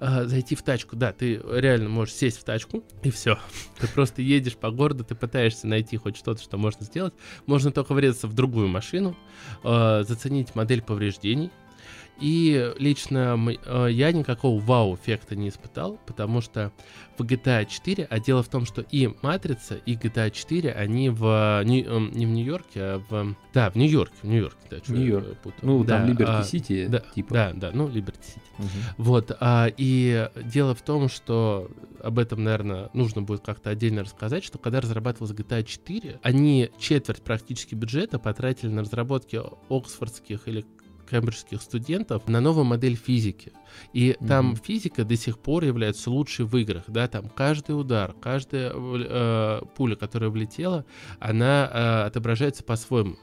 э, 0.00 0.24
зайти 0.24 0.56
в 0.56 0.62
тачку. 0.62 0.96
Да, 0.96 1.12
ты 1.12 1.40
реально 1.48 1.88
можешь 1.88 2.14
сесть 2.14 2.38
в 2.38 2.44
тачку, 2.44 2.82
и 3.02 3.10
все. 3.10 3.38
Ты 3.80 3.86
просто 3.88 4.22
едешь 4.22 4.56
по 4.56 4.70
городу, 4.70 5.04
ты 5.04 5.14
пытаешься 5.14 5.66
найти 5.66 5.96
хоть 5.96 6.16
что-то, 6.16 6.42
что 6.42 6.56
можно 6.56 6.84
сделать. 6.84 7.14
Можно 7.46 7.70
только 7.70 7.94
врезаться 7.94 8.26
в 8.26 8.32
другую 8.32 8.68
машину, 8.68 9.16
э, 9.62 10.04
заценить 10.06 10.54
модель 10.54 10.82
повреждений, 10.82 11.50
и 12.20 12.72
лично 12.78 13.38
э, 13.64 13.88
я 13.90 14.12
никакого 14.12 14.60
вау-эффекта 14.60 15.36
не 15.36 15.48
испытал, 15.48 15.98
потому 16.06 16.40
что 16.40 16.72
в 17.18 17.22
GTA 17.22 17.66
4, 17.66 18.06
а 18.08 18.20
дело 18.20 18.42
в 18.42 18.48
том, 18.48 18.66
что 18.66 18.82
и 18.82 19.10
Матрица, 19.22 19.76
и 19.86 19.94
GTA 19.94 20.30
4, 20.30 20.72
они 20.72 21.10
в 21.10 21.62
не, 21.64 21.82
эм, 21.82 22.10
не 22.12 22.26
в 22.26 22.30
Нью-Йорке, 22.30 22.80
а 22.80 23.02
в... 23.08 23.34
Да, 23.54 23.70
в 23.70 23.76
Нью-Йорке, 23.76 24.16
в 24.22 24.24
Нью-Йорке, 24.24 24.58
да, 24.70 24.76
Нью-Йорк. 24.88 25.38
Ну, 25.62 25.84
да, 25.84 25.98
там 25.98 26.08
Либерти-Сити, 26.08 26.86
да, 26.88 27.00
типа. 27.14 27.34
Да, 27.34 27.52
да, 27.54 27.70
ну, 27.72 27.88
Либерти-Сити. 27.88 28.40
Угу. 28.58 28.68
Вот, 28.98 29.36
а, 29.40 29.68
и 29.76 30.28
дело 30.44 30.74
в 30.74 30.82
том, 30.82 31.08
что 31.08 31.70
об 32.02 32.18
этом, 32.18 32.44
наверное, 32.44 32.90
нужно 32.92 33.22
будет 33.22 33.42
как-то 33.42 33.70
отдельно 33.70 34.02
рассказать, 34.02 34.44
что 34.44 34.58
когда 34.58 34.80
разрабатывалась 34.80 35.34
GTA 35.36 35.64
4, 35.64 36.20
они 36.22 36.70
четверть 36.78 37.22
практически 37.22 37.74
бюджета 37.74 38.18
потратили 38.18 38.70
на 38.70 38.82
разработки 38.82 39.40
оксфордских 39.68 40.48
или 40.48 40.64
кембриджских 41.06 41.62
студентов 41.62 42.28
на 42.28 42.40
новую 42.40 42.64
модель 42.64 42.96
физики. 42.96 43.52
И 43.92 44.10
mm-hmm. 44.10 44.26
там 44.26 44.56
физика 44.56 45.04
до 45.04 45.16
сих 45.16 45.38
пор 45.38 45.64
является 45.64 46.10
лучшей 46.10 46.44
в 46.44 46.56
играх, 46.56 46.84
да, 46.88 47.08
там 47.08 47.28
каждый 47.28 47.78
удар, 47.78 48.14
каждая 48.20 48.72
э, 48.74 49.60
пуля, 49.76 49.96
которая 49.96 50.30
влетела, 50.30 50.84
она 51.18 51.70
э, 51.72 52.06
отображается 52.06 52.62
по-своему. 52.62 53.16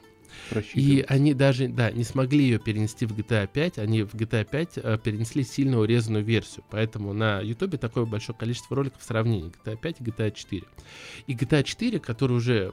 И 0.74 1.04
они 1.08 1.34
даже, 1.34 1.68
да, 1.68 1.90
не 1.90 2.04
смогли 2.04 2.44
ее 2.44 2.58
перенести 2.58 3.06
в 3.06 3.12
GTA 3.12 3.48
5, 3.52 3.78
они 3.78 4.02
в 4.02 4.14
GTA 4.14 4.44
5 4.44 4.68
э, 4.76 4.98
перенесли 5.02 5.42
сильно 5.44 5.78
урезанную 5.78 6.24
версию, 6.24 6.64
поэтому 6.70 7.12
на 7.12 7.40
YouTube 7.40 7.78
такое 7.78 8.04
большое 8.04 8.36
количество 8.36 8.76
роликов 8.76 9.02
сравнений 9.02 9.52
GTA 9.64 9.76
5 9.76 9.96
и 10.00 10.04
GTA 10.04 10.30
4. 10.32 10.62
И 11.26 11.34
GTA 11.34 11.62
4, 11.62 11.98
который 11.98 12.36
уже 12.36 12.72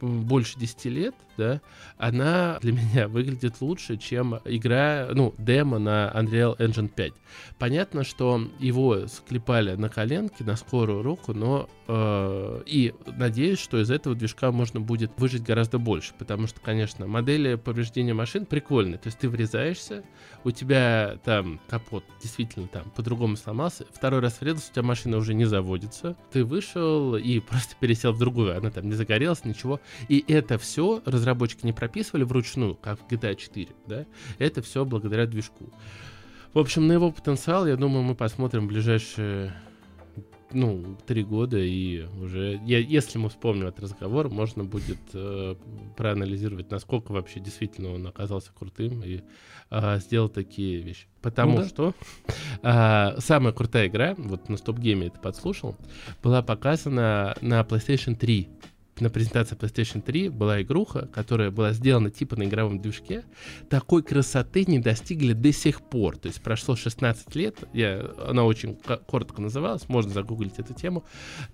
больше 0.00 0.58
10 0.58 0.84
лет, 0.86 1.14
да, 1.40 1.60
она 1.96 2.58
для 2.60 2.72
меня 2.80 3.08
выглядит 3.08 3.60
лучше, 3.60 3.96
чем 3.96 4.40
игра, 4.44 5.08
ну, 5.12 5.34
демо 5.38 5.78
на 5.78 6.12
Unreal 6.14 6.56
Engine 6.58 6.88
5. 6.88 7.12
Понятно, 7.58 8.04
что 8.04 8.48
его 8.58 9.06
склепали 9.06 9.74
на 9.74 9.88
коленке, 9.88 10.44
на 10.44 10.56
скорую 10.56 11.02
руку, 11.02 11.32
но 11.32 11.68
э, 11.88 12.62
и 12.66 12.92
надеюсь, 13.06 13.58
что 13.58 13.80
из 13.80 13.90
этого 13.90 14.14
движка 14.14 14.52
можно 14.52 14.80
будет 14.80 15.12
выжить 15.16 15.42
гораздо 15.42 15.78
больше, 15.78 16.12
потому 16.18 16.46
что, 16.46 16.60
конечно, 16.60 17.06
модели 17.06 17.54
повреждения 17.54 18.12
машин 18.12 18.44
прикольные, 18.44 18.98
то 18.98 19.06
есть 19.06 19.18
ты 19.18 19.28
врезаешься, 19.28 20.04
у 20.44 20.50
тебя 20.50 21.16
там 21.24 21.60
капот 21.68 22.04
действительно 22.20 22.68
там 22.68 22.90
по-другому 22.90 23.36
сломался, 23.36 23.86
второй 23.94 24.20
раз 24.20 24.40
врезался, 24.40 24.70
у 24.70 24.74
тебя 24.74 24.82
машина 24.82 25.16
уже 25.16 25.32
не 25.32 25.46
заводится, 25.46 26.16
ты 26.32 26.44
вышел 26.44 27.16
и 27.16 27.40
просто 27.48 27.76
пересел 27.80 28.12
в 28.12 28.18
другую, 28.18 28.56
она 28.56 28.70
там 28.70 28.88
не 28.88 28.94
загорелась, 28.94 29.44
ничего, 29.44 29.80
и 30.08 30.22
это 30.28 30.58
все 30.58 31.02
разработчики 31.06 31.29
не 31.62 31.72
прописывали 31.72 32.24
вручную, 32.24 32.74
как 32.74 33.00
в 33.00 33.06
GTA 33.06 33.34
4, 33.34 33.68
да, 33.86 34.06
это 34.38 34.62
все 34.62 34.84
благодаря 34.84 35.26
движку. 35.26 35.70
В 36.52 36.58
общем, 36.58 36.86
на 36.86 36.92
его 36.92 37.12
потенциал, 37.12 37.66
я 37.66 37.76
думаю, 37.76 38.02
мы 38.02 38.14
посмотрим 38.14 38.66
в 38.66 38.68
ближайшие 38.68 39.54
ну, 40.52 40.96
три 41.06 41.22
года, 41.22 41.58
и 41.58 42.06
уже, 42.20 42.60
я, 42.64 42.78
если 42.78 43.18
мы 43.18 43.28
вспомним 43.28 43.68
этот 43.68 43.84
разговор, 43.84 44.28
можно 44.28 44.64
будет 44.64 44.98
э, 45.14 45.54
проанализировать, 45.96 46.70
насколько 46.70 47.12
вообще 47.12 47.40
действительно 47.40 47.92
он 47.92 48.06
оказался 48.06 48.50
крутым 48.52 49.02
и 49.02 49.22
э, 49.70 49.98
сделал 50.00 50.28
такие 50.28 50.80
вещи. 50.80 51.06
Потому 51.22 51.58
ну, 51.58 51.62
да. 51.62 51.68
что 51.68 51.94
э, 52.62 53.20
самая 53.20 53.52
крутая 53.52 53.88
игра, 53.88 54.14
вот 54.16 54.48
на 54.48 54.56
стоп-гейме 54.56 55.08
это 55.08 55.20
подслушал, 55.20 55.76
была 56.22 56.42
показана 56.42 57.36
на 57.40 57.60
PlayStation 57.60 58.16
3 58.16 58.48
на 59.00 59.10
презентации 59.10 59.56
PlayStation 59.56 60.00
3 60.02 60.28
была 60.28 60.62
игруха, 60.62 61.08
которая 61.12 61.50
была 61.50 61.72
сделана 61.72 62.10
типа 62.10 62.36
на 62.36 62.44
игровом 62.44 62.80
движке. 62.80 63.24
Такой 63.68 64.02
красоты 64.02 64.64
не 64.66 64.78
достигли 64.78 65.32
до 65.32 65.52
сих 65.52 65.82
пор. 65.82 66.16
То 66.16 66.28
есть 66.28 66.40
прошло 66.42 66.76
16 66.76 67.34
лет, 67.34 67.56
я, 67.72 68.10
она 68.26 68.44
очень 68.44 68.76
коротко 69.06 69.40
называлась, 69.40 69.88
можно 69.88 70.12
загуглить 70.12 70.58
эту 70.58 70.74
тему. 70.74 71.04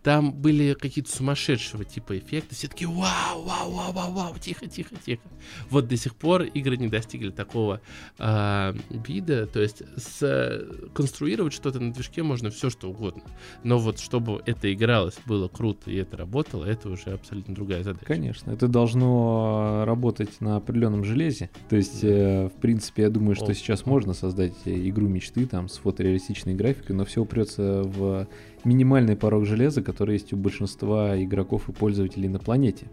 Там 0.03 0.33
были 0.33 0.75
какие-то 0.75 1.11
сумасшедшего 1.11 1.85
типа 1.85 2.19
эффекты. 2.19 2.55
Все 2.55 2.69
таки 2.69 2.87
вау, 2.87 3.43
вау, 3.45 3.71
вау, 3.71 3.93
вау, 3.93 4.13
вау, 4.13 4.39
тихо, 4.39 4.67
тихо, 4.67 4.95
тихо. 5.05 5.23
Вот 5.71 5.89
до 5.89 5.97
сих 5.97 6.15
пор 6.17 6.43
игры 6.43 6.77
не 6.77 6.89
достигли 6.89 7.31
такого 7.31 7.81
э, 8.19 8.75
вида. 8.91 9.47
То 9.47 9.61
есть 9.61 9.83
с, 9.97 10.67
конструировать 10.95 11.53
что-то 11.53 11.81
на 11.81 11.93
движке 11.93 12.23
можно 12.23 12.51
все 12.51 12.71
что 12.71 12.91
угодно. 12.91 13.23
Но 13.63 13.79
вот 13.79 14.01
чтобы 14.01 14.43
это 14.47 14.73
игралось, 14.73 15.17
было 15.27 15.49
круто 15.49 15.91
и 15.91 15.97
это 15.97 16.17
работало, 16.17 16.65
это 16.65 16.89
уже 16.89 17.11
абсолютно 17.11 17.36
абсолютно 17.37 17.55
другая 17.55 17.83
задача. 17.83 18.07
Конечно, 18.07 18.51
это 18.51 18.69
должно 18.69 19.85
работать 19.87 20.41
на 20.41 20.57
определенном 20.57 21.05
железе. 21.05 21.51
То 21.69 21.77
есть, 21.77 22.03
э, 22.03 22.49
в 22.49 22.61
принципе, 22.61 23.03
я 23.03 23.11
думаю, 23.11 23.35
что 23.35 23.47
О. 23.47 23.55
сейчас 23.55 23.87
можно 23.87 24.15
создать 24.15 24.55
игру 24.65 25.07
мечты 25.07 25.47
там 25.47 25.69
с 25.69 25.77
фотореалистичной 25.79 26.55
графикой, 26.55 26.97
но 26.97 27.05
все 27.05 27.23
упрется 27.23 27.83
в 27.85 28.27
минимальный 28.65 29.17
порог 29.17 29.45
железа, 29.47 29.83
который 29.83 30.15
есть 30.15 30.33
у 30.33 30.37
большинства 30.37 31.23
игроков 31.23 31.69
и 31.69 31.73
пользователей 31.73 32.29
на 32.29 32.39
планете. 32.39 32.87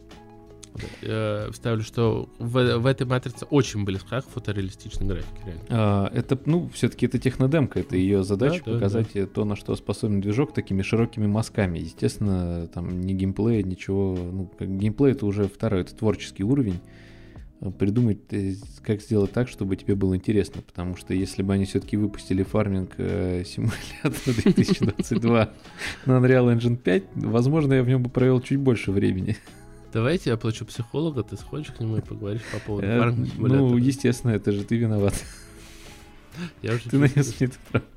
Я 1.01 1.49
вставлю, 1.51 1.83
что 1.83 2.29
в, 2.39 2.77
в 2.77 2.85
этой 2.85 3.05
матрице 3.05 3.45
очень 3.45 3.83
близка 3.83 4.21
к 4.21 4.27
фотореалистичной 4.29 5.07
графике, 5.07 5.41
реально. 5.45 5.63
А, 5.69 6.11
это, 6.13 6.39
ну, 6.45 6.69
все-таки 6.73 7.05
это 7.05 7.19
технодемка, 7.19 7.79
это 7.79 7.95
ее 7.95 8.23
задача 8.23 8.61
да, 8.65 8.73
показать 8.73 9.07
да, 9.13 9.21
да. 9.21 9.27
то, 9.27 9.45
на 9.45 9.55
что 9.55 9.75
способен 9.75 10.21
движок 10.21 10.53
такими 10.53 10.81
широкими 10.81 11.27
мазками. 11.27 11.79
Естественно, 11.79 12.67
там 12.67 13.01
ни 13.01 13.13
геймплея, 13.13 13.63
ничего, 13.63 14.17
ну, 14.17 14.51
как 14.57 14.75
геймплей 14.77 15.13
это 15.13 15.25
уже 15.25 15.47
второй, 15.47 15.81
это 15.81 15.95
творческий 15.95 16.43
уровень 16.43 16.79
придумать, 17.71 18.19
э, 18.31 18.53
как 18.81 19.01
сделать 19.01 19.31
так, 19.31 19.47
чтобы 19.47 19.75
тебе 19.75 19.95
было 19.95 20.15
интересно. 20.15 20.61
Потому 20.61 20.95
что 20.95 21.13
если 21.13 21.43
бы 21.43 21.53
они 21.53 21.65
все-таки 21.65 21.97
выпустили 21.97 22.43
фарминг 22.43 22.91
э, 22.97 23.43
симулятор 23.45 24.13
2022 24.25 25.49
на 26.05 26.11
Unreal 26.11 26.55
Engine 26.55 26.77
5, 26.77 27.03
возможно, 27.15 27.73
я 27.73 27.83
в 27.83 27.87
нем 27.87 28.03
бы 28.03 28.09
провел 28.09 28.41
чуть 28.41 28.59
больше 28.59 28.91
времени. 28.91 29.37
Давайте 29.93 30.31
я 30.31 30.33
оплачу 30.33 30.65
психолога, 30.65 31.21
ты 31.21 31.37
сходишь 31.37 31.67
к 31.67 31.79
нему 31.79 31.97
и 31.97 32.01
поговоришь 32.01 32.41
по 32.51 32.57
поводу 32.57 32.87
э, 32.87 33.15
Ну, 33.37 33.77
естественно, 33.77 34.31
это 34.31 34.51
же 34.51 34.63
ты 34.63 34.75
виноват. 34.75 35.13
Я 36.63 36.73
уже 36.73 36.89
ты 36.89 36.97
нанес 36.97 37.39
мне 37.39 37.51
травму. 37.71 37.87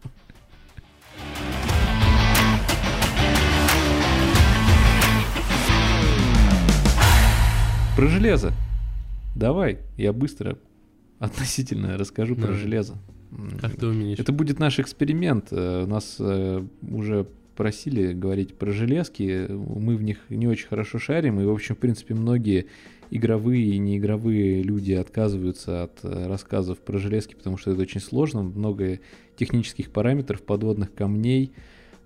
Про 7.97 8.09
железо. 8.09 8.53
Давай, 9.35 9.79
я 9.97 10.13
быстро 10.13 10.59
относительно 11.19 11.97
расскажу 11.97 12.35
да. 12.35 12.49
про 12.49 12.53
железо. 12.53 12.99
Как 13.59 13.75
ты 13.75 13.87
умеешь? 13.87 14.19
Это 14.19 14.33
будет 14.33 14.59
наш 14.59 14.79
эксперимент. 14.79 15.47
Э, 15.51 15.85
у 15.85 15.87
нас 15.87 16.17
э, 16.19 16.63
уже 16.83 17.27
просили 17.57 18.13
говорить 18.13 18.55
про 18.55 18.71
железки, 18.71 19.47
мы 19.49 19.97
в 19.97 20.03
них 20.03 20.19
не 20.29 20.47
очень 20.47 20.69
хорошо 20.69 20.99
шарим, 20.99 21.41
и, 21.41 21.45
в 21.45 21.51
общем, 21.51 21.75
в 21.75 21.79
принципе, 21.79 22.15
многие 22.15 22.67
игровые 23.11 23.75
и 23.75 23.79
неигровые 23.79 24.63
люди 24.63 24.93
отказываются 24.93 25.85
от 25.85 26.01
э, 26.03 26.27
рассказов 26.27 26.79
про 26.79 26.99
железки, 26.99 27.35
потому 27.35 27.57
что 27.57 27.73
это 27.73 27.83
очень 27.83 28.01
сложно, 28.01 28.43
много 28.43 29.01
технических 29.37 29.91
параметров, 29.91 30.43
подводных 30.43 30.93
камней, 30.93 31.53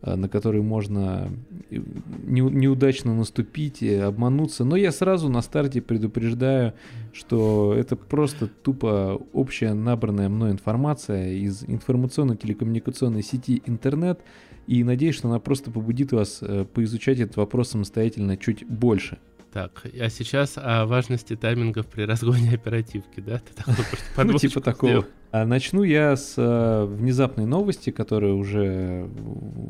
э, 0.02 0.14
на 0.14 0.28
которые 0.28 0.62
можно 0.62 1.30
э, 1.70 1.78
неудачно 2.24 3.14
наступить, 3.14 3.82
обмануться. 3.82 4.64
Но 4.64 4.76
я 4.76 4.92
сразу 4.92 5.28
на 5.28 5.42
старте 5.42 5.80
предупреждаю, 5.80 6.74
что 7.12 7.74
это 7.76 7.96
просто 7.96 8.46
тупо 8.46 9.20
общая 9.32 9.72
набранная 9.72 10.28
мной 10.28 10.52
информация 10.52 11.32
из 11.32 11.64
информационно-телекоммуникационной 11.64 13.22
сети 13.22 13.62
интернет, 13.66 14.20
и 14.66 14.84
надеюсь, 14.84 15.16
что 15.16 15.28
она 15.28 15.38
просто 15.40 15.70
побудит 15.70 16.12
вас 16.12 16.38
э, 16.42 16.64
поизучать 16.64 17.20
этот 17.20 17.36
вопрос 17.36 17.70
самостоятельно 17.70 18.36
чуть 18.36 18.66
больше. 18.66 19.18
Так, 19.52 19.82
а 19.98 20.08
сейчас 20.08 20.52
о 20.56 20.86
важности 20.86 21.34
таймингов 21.34 21.86
при 21.86 22.02
разгоне 22.02 22.52
оперативки, 22.54 23.20
да? 23.20 23.38
Ты 23.40 23.54
такой 23.54 23.74
просто 24.14 24.24
Ну, 24.24 24.38
типа 24.38 24.60
такого. 24.60 25.06
А 25.32 25.44
начну 25.44 25.82
я 25.82 26.16
с 26.16 26.34
э, 26.36 26.84
внезапной 26.84 27.46
новости, 27.46 27.90
которая 27.90 28.32
уже, 28.32 29.08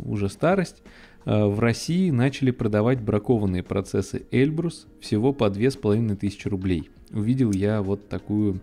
уже 0.05 0.29
старость. 0.29 0.83
Э, 1.25 1.47
в 1.47 1.61
России 1.61 2.11
начали 2.11 2.51
продавать 2.51 3.01
бракованные 3.01 3.63
процессы 3.63 4.27
Эльбрус 4.31 4.87
всего 5.01 5.33
по 5.33 5.49
2500 5.49 6.47
рублей. 6.47 6.91
Увидел 7.11 7.53
я 7.53 7.81
вот 7.81 8.09
такую 8.09 8.61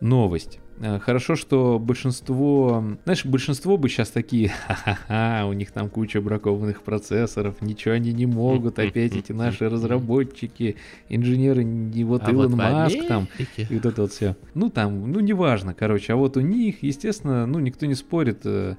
новость. 0.00 0.58
Э, 0.80 0.98
хорошо, 0.98 1.36
что 1.36 1.78
большинство, 1.78 2.84
знаешь, 3.04 3.24
большинство 3.24 3.76
бы 3.76 3.88
сейчас 3.88 4.10
такие, 4.10 4.48
ха-ха-ха, 4.66 5.46
у 5.46 5.52
них 5.52 5.70
там 5.70 5.88
куча 5.88 6.20
бракованных 6.20 6.82
процессоров, 6.82 7.60
ничего 7.60 7.94
они 7.94 8.12
не 8.12 8.26
могут, 8.26 8.78
опять 8.78 9.14
эти 9.14 9.32
наши 9.32 9.68
разработчики, 9.68 10.76
инженеры, 11.08 11.64
не 11.64 12.04
вот 12.04 12.22
а 12.26 12.30
Илон 12.30 12.48
вот 12.48 12.56
Маск 12.56 13.06
там, 13.06 13.28
и 13.56 13.74
вот 13.74 13.86
это 13.86 14.02
вот 14.02 14.12
все. 14.12 14.36
Ну 14.54 14.70
там, 14.70 15.12
ну 15.12 15.20
неважно, 15.20 15.74
короче, 15.74 16.12
а 16.12 16.16
вот 16.16 16.36
у 16.36 16.40
них, 16.40 16.82
естественно, 16.82 17.46
ну 17.46 17.58
никто 17.60 17.86
не 17.86 17.94
спорит, 17.94 18.40
э, 18.44 18.74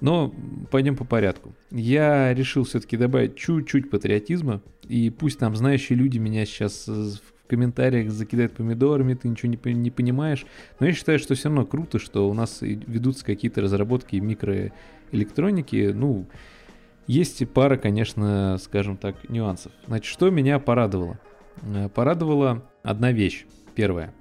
но 0.00 0.32
пойдем 0.70 0.96
по 0.96 1.04
порядку. 1.04 1.52
Я 1.70 2.34
решил 2.34 2.64
все-таки 2.64 2.96
добавить 2.96 3.36
чуть-чуть 3.36 3.90
патриотизма, 3.90 4.60
и 4.88 5.10
пусть 5.10 5.38
там 5.38 5.54
знающие 5.56 5.98
люди 5.98 6.18
меня 6.18 6.44
сейчас 6.46 6.88
комментариях 7.48 8.10
закидает 8.10 8.52
помидорами, 8.52 9.14
ты 9.14 9.28
ничего 9.28 9.50
не, 9.50 9.74
не 9.74 9.90
понимаешь. 9.90 10.46
Но 10.78 10.86
я 10.86 10.92
считаю, 10.92 11.18
что 11.18 11.34
все 11.34 11.48
равно 11.48 11.66
круто, 11.66 11.98
что 11.98 12.28
у 12.28 12.34
нас 12.34 12.58
ведутся 12.60 13.24
какие-то 13.24 13.60
разработки 13.60 14.16
микроэлектроники. 14.16 15.92
Ну, 15.94 16.26
есть 17.06 17.48
пара, 17.50 17.76
конечно, 17.76 18.58
скажем 18.60 18.96
так, 18.96 19.28
нюансов. 19.28 19.72
Значит, 19.86 20.06
что 20.06 20.30
меня 20.30 20.58
порадовало? 20.58 21.18
Э, 21.62 21.88
порадовала 21.88 22.70
одна 22.82 23.12
вещь. 23.12 23.46
Первая. 23.74 24.12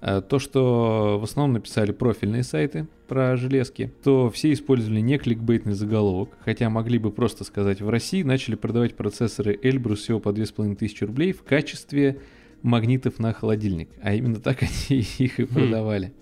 Э, 0.00 0.20
то, 0.20 0.38
что 0.40 1.18
в 1.20 1.24
основном 1.24 1.54
написали 1.54 1.92
профильные 1.92 2.42
сайты 2.42 2.88
про 3.06 3.36
железки, 3.36 3.92
то 4.02 4.30
все 4.30 4.52
использовали 4.52 5.00
не 5.00 5.16
кликбейтный 5.16 5.74
заголовок, 5.74 6.30
хотя 6.44 6.68
могли 6.70 6.98
бы 6.98 7.12
просто 7.12 7.44
сказать, 7.44 7.80
в 7.80 7.88
России 7.88 8.22
начали 8.22 8.56
продавать 8.56 8.96
процессоры 8.96 9.58
Эльбрус 9.62 10.00
всего 10.00 10.18
по 10.18 10.32
2500 10.32 11.02
рублей 11.02 11.32
в 11.32 11.44
качестве 11.44 12.20
магнитов 12.62 13.18
на 13.18 13.32
холодильник. 13.32 13.90
А 14.02 14.14
именно 14.14 14.40
так 14.40 14.62
они 14.88 15.00
их 15.00 15.40
и 15.40 15.44
хм. 15.44 15.48
продавали. 15.48 16.12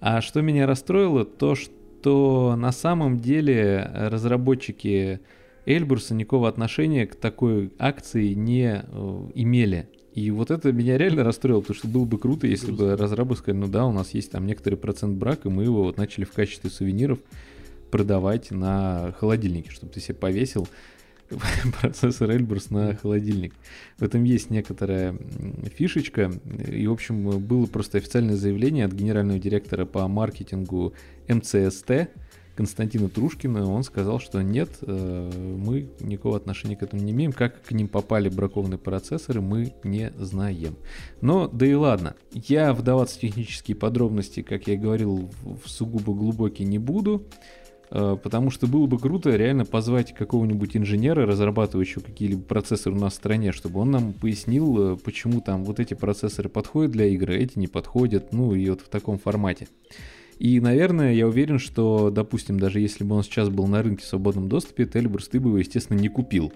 А 0.00 0.20
что 0.20 0.40
меня 0.40 0.66
расстроило, 0.66 1.24
то 1.24 1.54
что 1.54 2.54
на 2.56 2.72
самом 2.72 3.18
деле 3.18 3.90
разработчики 3.94 5.20
Эльбурса 5.66 6.14
никакого 6.14 6.48
отношения 6.48 7.06
к 7.06 7.14
такой 7.14 7.72
акции 7.78 8.32
не 8.32 8.82
э, 8.82 9.30
имели. 9.34 9.88
И 10.14 10.30
вот 10.30 10.50
это 10.50 10.72
меня 10.72 10.98
реально 10.98 11.22
расстроило, 11.22 11.60
потому 11.60 11.76
что 11.76 11.88
было 11.88 12.04
бы 12.04 12.18
круто, 12.18 12.46
если 12.46 12.72
бы 12.72 12.96
разрабы 12.96 13.36
сказали, 13.36 13.60
ну 13.60 13.68
да, 13.68 13.86
у 13.86 13.92
нас 13.92 14.12
есть 14.12 14.32
там 14.32 14.46
некоторый 14.46 14.74
процент 14.74 15.16
брака, 15.16 15.48
и 15.48 15.52
мы 15.52 15.64
его 15.64 15.84
вот 15.84 15.98
начали 15.98 16.24
в 16.24 16.32
качестве 16.32 16.68
сувениров 16.70 17.18
продавать 17.90 18.50
на 18.50 19.14
холодильнике, 19.18 19.70
чтобы 19.70 19.92
ты 19.92 20.00
себе 20.00 20.14
повесил 20.14 20.66
процессор 21.80 22.30
Эльбрус 22.30 22.70
на 22.70 22.94
холодильник. 22.94 23.54
В 23.98 24.02
этом 24.02 24.24
есть 24.24 24.50
некоторая 24.50 25.16
фишечка. 25.76 26.30
И, 26.68 26.86
в 26.86 26.92
общем, 26.92 27.38
было 27.40 27.66
просто 27.66 27.98
официальное 27.98 28.36
заявление 28.36 28.84
от 28.86 28.92
генерального 28.92 29.38
директора 29.38 29.84
по 29.84 30.06
маркетингу 30.08 30.94
МЦСТ 31.28 32.10
Константина 32.56 33.08
Трушкина. 33.08 33.70
Он 33.70 33.82
сказал, 33.84 34.20
что 34.20 34.42
нет, 34.42 34.68
э, 34.82 35.30
мы 35.56 35.88
никакого 36.00 36.36
отношения 36.36 36.76
к 36.76 36.82
этому 36.82 37.02
не 37.02 37.12
имеем. 37.12 37.32
Как 37.32 37.62
к 37.62 37.72
ним 37.72 37.88
попали 37.88 38.28
бракованные 38.28 38.76
процессоры, 38.76 39.40
мы 39.40 39.72
не 39.82 40.12
знаем. 40.18 40.76
Но 41.22 41.48
да 41.48 41.64
и 41.64 41.72
ладно. 41.72 42.16
Я 42.32 42.74
вдаваться 42.74 43.16
в 43.16 43.20
технические 43.20 43.76
подробности, 43.76 44.42
как 44.42 44.66
я 44.66 44.76
говорил, 44.76 45.30
в 45.42 45.68
сугубо 45.70 46.12
глубокие 46.12 46.68
не 46.68 46.78
буду. 46.78 47.24
Э, 47.90 48.16
потому 48.22 48.50
что 48.50 48.66
было 48.66 48.86
бы 48.86 48.98
круто 48.98 49.34
реально 49.34 49.64
позвать 49.64 50.14
какого-нибудь 50.14 50.76
инженера, 50.76 51.26
разрабатывающего 51.26 52.02
какие-либо 52.02 52.42
процессоры 52.42 52.96
у 52.96 52.98
нас 52.98 53.14
в 53.14 53.16
стране, 53.16 53.52
чтобы 53.52 53.80
он 53.80 53.90
нам 53.90 54.12
пояснил, 54.12 54.94
э, 54.94 54.96
почему 54.96 55.40
там 55.40 55.64
вот 55.64 55.80
эти 55.80 55.94
процессоры 55.94 56.48
подходят 56.48 56.92
для 56.92 57.06
игры, 57.06 57.36
эти 57.36 57.58
не 57.58 57.66
подходят, 57.66 58.32
ну 58.32 58.54
и 58.54 58.68
вот 58.70 58.80
в 58.82 58.88
таком 58.88 59.18
формате. 59.18 59.68
И, 60.38 60.58
наверное, 60.60 61.12
я 61.12 61.26
уверен, 61.26 61.58
что, 61.58 62.10
допустим, 62.10 62.58
даже 62.58 62.80
если 62.80 63.04
бы 63.04 63.14
он 63.14 63.22
сейчас 63.22 63.50
был 63.50 63.66
на 63.66 63.82
рынке 63.82 64.04
в 64.04 64.08
свободном 64.08 64.48
доступе, 64.48 64.86
Телебрус 64.86 65.28
ты 65.28 65.38
бы 65.38 65.50
его, 65.50 65.58
естественно, 65.58 65.98
не 65.98 66.08
купил. 66.08 66.52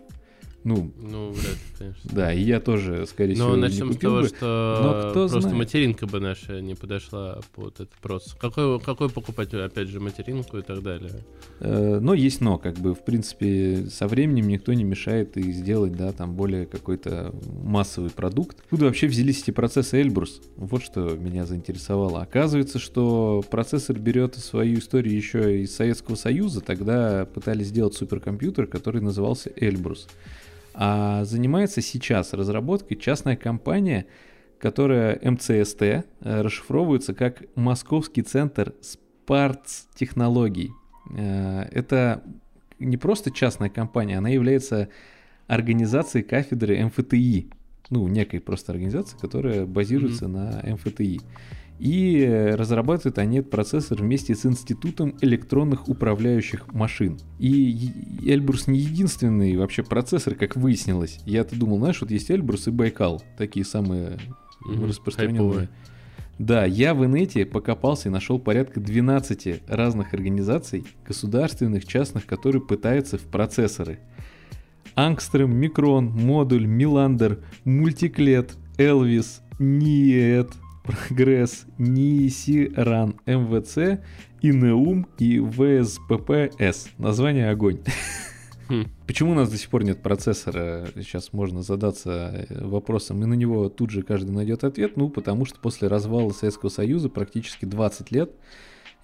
Ну, 0.64 0.90
ну 0.96 1.30
вряд 1.30 1.52
ли, 1.52 1.58
конечно. 1.78 2.10
Да, 2.10 2.32
и 2.32 2.40
я 2.40 2.58
тоже, 2.58 3.06
скорее 3.06 3.36
Но 3.36 3.44
всего, 3.44 3.56
начнем 3.56 3.88
не 3.88 3.92
с 3.92 3.98
того, 3.98 4.20
бы. 4.20 4.28
что 4.28 4.80
Но 4.82 5.10
кто 5.10 5.28
просто 5.28 5.40
знает. 5.42 5.56
материнка 5.58 6.06
бы 6.06 6.20
наша 6.20 6.60
не 6.62 6.74
подошла 6.74 7.40
под 7.54 7.74
этот 7.74 7.90
процесс. 8.00 8.34
Какой, 8.34 8.80
какой 8.80 9.10
покупать, 9.10 9.52
опять 9.52 9.88
же, 9.88 10.00
материнку 10.00 10.56
и 10.56 10.62
так 10.62 10.82
далее? 10.82 11.10
Э, 11.60 11.98
но 12.00 12.14
есть 12.14 12.40
но, 12.40 12.56
как 12.56 12.76
бы, 12.78 12.94
в 12.94 13.04
принципе, 13.04 13.86
со 13.90 14.08
временем 14.08 14.48
никто 14.48 14.72
не 14.72 14.84
мешает 14.84 15.36
и 15.36 15.52
сделать, 15.52 15.92
да, 15.92 16.12
там, 16.12 16.34
более 16.34 16.64
какой-то 16.64 17.34
массовый 17.62 18.10
продукт. 18.10 18.60
Откуда 18.60 18.86
вообще 18.86 19.06
взялись 19.06 19.42
эти 19.42 19.50
процессы 19.50 20.00
Эльбрус? 20.00 20.40
Вот 20.56 20.82
что 20.82 21.10
меня 21.16 21.44
заинтересовало. 21.44 22.22
Оказывается, 22.22 22.78
что 22.78 23.44
процессор 23.50 23.98
берет 23.98 24.34
свою 24.36 24.78
историю 24.78 25.14
еще 25.14 25.60
из 25.62 25.76
Советского 25.76 26.14
Союза. 26.14 26.62
Тогда 26.62 27.26
пытались 27.26 27.66
сделать 27.66 27.94
суперкомпьютер, 27.94 28.66
который 28.66 29.02
назывался 29.02 29.50
Эльбрус. 29.56 30.08
А 30.74 31.24
занимается 31.24 31.80
сейчас 31.80 32.32
разработкой 32.32 32.96
частная 32.96 33.36
компания, 33.36 34.06
которая 34.58 35.20
МЦСТ 35.22 35.82
э, 35.82 36.04
расшифровывается 36.20 37.14
как 37.14 37.44
Московский 37.54 38.22
центр 38.22 38.74
спартс 38.80 39.86
технологий. 39.94 40.72
Э, 41.16 41.68
это 41.70 42.24
не 42.80 42.96
просто 42.96 43.30
частная 43.30 43.68
компания, 43.68 44.18
она 44.18 44.28
является 44.28 44.88
организацией 45.46 46.24
кафедры 46.24 46.84
МФТИ. 46.86 47.50
ну, 47.90 48.08
некой 48.08 48.40
просто 48.40 48.72
организации, 48.72 49.16
которая 49.18 49.66
базируется 49.66 50.24
mm-hmm. 50.24 50.66
на 50.66 50.74
МФТИ. 50.74 51.20
И 51.84 52.26
разрабатывают 52.56 53.18
они 53.18 53.40
этот 53.40 53.50
процессор 53.50 54.00
вместе 54.00 54.34
с 54.34 54.46
Институтом 54.46 55.18
электронных 55.20 55.86
управляющих 55.86 56.72
машин. 56.72 57.18
И 57.38 57.90
Эльбрус 58.24 58.68
не 58.68 58.78
единственный 58.78 59.54
вообще 59.58 59.82
процессор, 59.82 60.34
как 60.34 60.56
выяснилось. 60.56 61.20
Я-то 61.26 61.56
думал, 61.56 61.76
знаешь, 61.76 62.00
вот 62.00 62.10
есть 62.10 62.30
Эльбрус 62.30 62.68
и 62.68 62.70
Байкал, 62.70 63.22
такие 63.36 63.66
самые 63.66 64.16
mm-hmm. 64.66 64.86
распространенные. 64.86 65.68
Да, 66.38 66.64
я 66.64 66.94
в 66.94 67.04
инете 67.04 67.44
покопался 67.44 68.08
и 68.08 68.12
нашел 68.12 68.38
порядка 68.38 68.80
12 68.80 69.68
разных 69.68 70.14
организаций, 70.14 70.86
государственных, 71.06 71.86
частных, 71.86 72.24
которые 72.24 72.62
пытаются 72.62 73.18
в 73.18 73.24
процессоры. 73.24 73.98
Ангстрем, 74.94 75.54
Микрон, 75.54 76.06
Модуль, 76.06 76.64
Миландер, 76.64 77.40
Мультиклет, 77.64 78.54
Элвис, 78.78 79.42
Ниет, 79.58 80.50
Прогресс, 80.84 81.64
НИСИ, 81.78 82.70
РАН, 82.76 83.18
МВЦ, 83.24 84.02
ИНЕУМ 84.42 85.06
и 85.18 85.40
ВСППС. 85.40 86.88
Название 86.98 87.48
огонь. 87.48 87.80
Хм. 88.68 88.84
Почему 89.06 89.32
у 89.32 89.34
нас 89.34 89.50
до 89.50 89.56
сих 89.56 89.70
пор 89.70 89.84
нет 89.84 90.02
процессора? 90.02 90.86
Сейчас 90.94 91.32
можно 91.32 91.62
задаться 91.62 92.46
э, 92.50 92.66
вопросом, 92.66 93.22
и 93.22 93.26
на 93.26 93.32
него 93.32 93.70
тут 93.70 93.90
же 93.90 94.02
каждый 94.02 94.32
найдет 94.32 94.62
ответ. 94.62 94.98
Ну, 94.98 95.08
потому 95.08 95.46
что 95.46 95.58
после 95.58 95.88
развала 95.88 96.30
Советского 96.30 96.68
Союза 96.68 97.08
практически 97.08 97.64
20 97.64 98.10
лет 98.10 98.32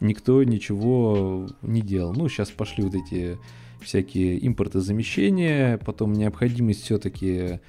никто 0.00 0.42
ничего 0.44 1.48
не 1.62 1.80
делал. 1.80 2.12
Ну, 2.12 2.28
сейчас 2.28 2.50
пошли 2.50 2.84
вот 2.84 2.94
эти 2.94 3.38
всякие 3.80 4.46
импортозамещения, 4.46 5.78
потом 5.78 6.12
необходимость 6.12 6.82
все-таки 6.84 7.60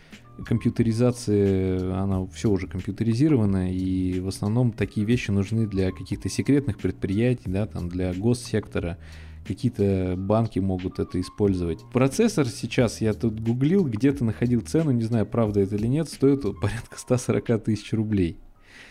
компьютеризации, 0.45 1.91
она 1.91 2.25
все 2.27 2.49
уже 2.49 2.67
компьютеризирована, 2.67 3.71
и 3.73 4.19
в 4.19 4.27
основном 4.27 4.71
такие 4.71 5.05
вещи 5.05 5.31
нужны 5.31 5.67
для 5.67 5.91
каких-то 5.91 6.29
секретных 6.29 6.77
предприятий, 6.77 7.49
да, 7.49 7.65
там 7.65 7.89
для 7.89 8.13
госсектора, 8.13 8.97
какие-то 9.45 10.15
банки 10.17 10.59
могут 10.59 10.99
это 10.99 11.19
использовать. 11.19 11.79
Процессор 11.91 12.47
сейчас, 12.47 13.01
я 13.01 13.13
тут 13.13 13.39
гуглил, 13.39 13.85
где-то 13.85 14.23
находил 14.23 14.61
цену, 14.61 14.91
не 14.91 15.03
знаю, 15.03 15.25
правда 15.25 15.61
это 15.61 15.75
или 15.75 15.87
нет, 15.87 16.09
стоит 16.09 16.41
порядка 16.61 16.97
140 16.97 17.63
тысяч 17.63 17.91
рублей. 17.93 18.37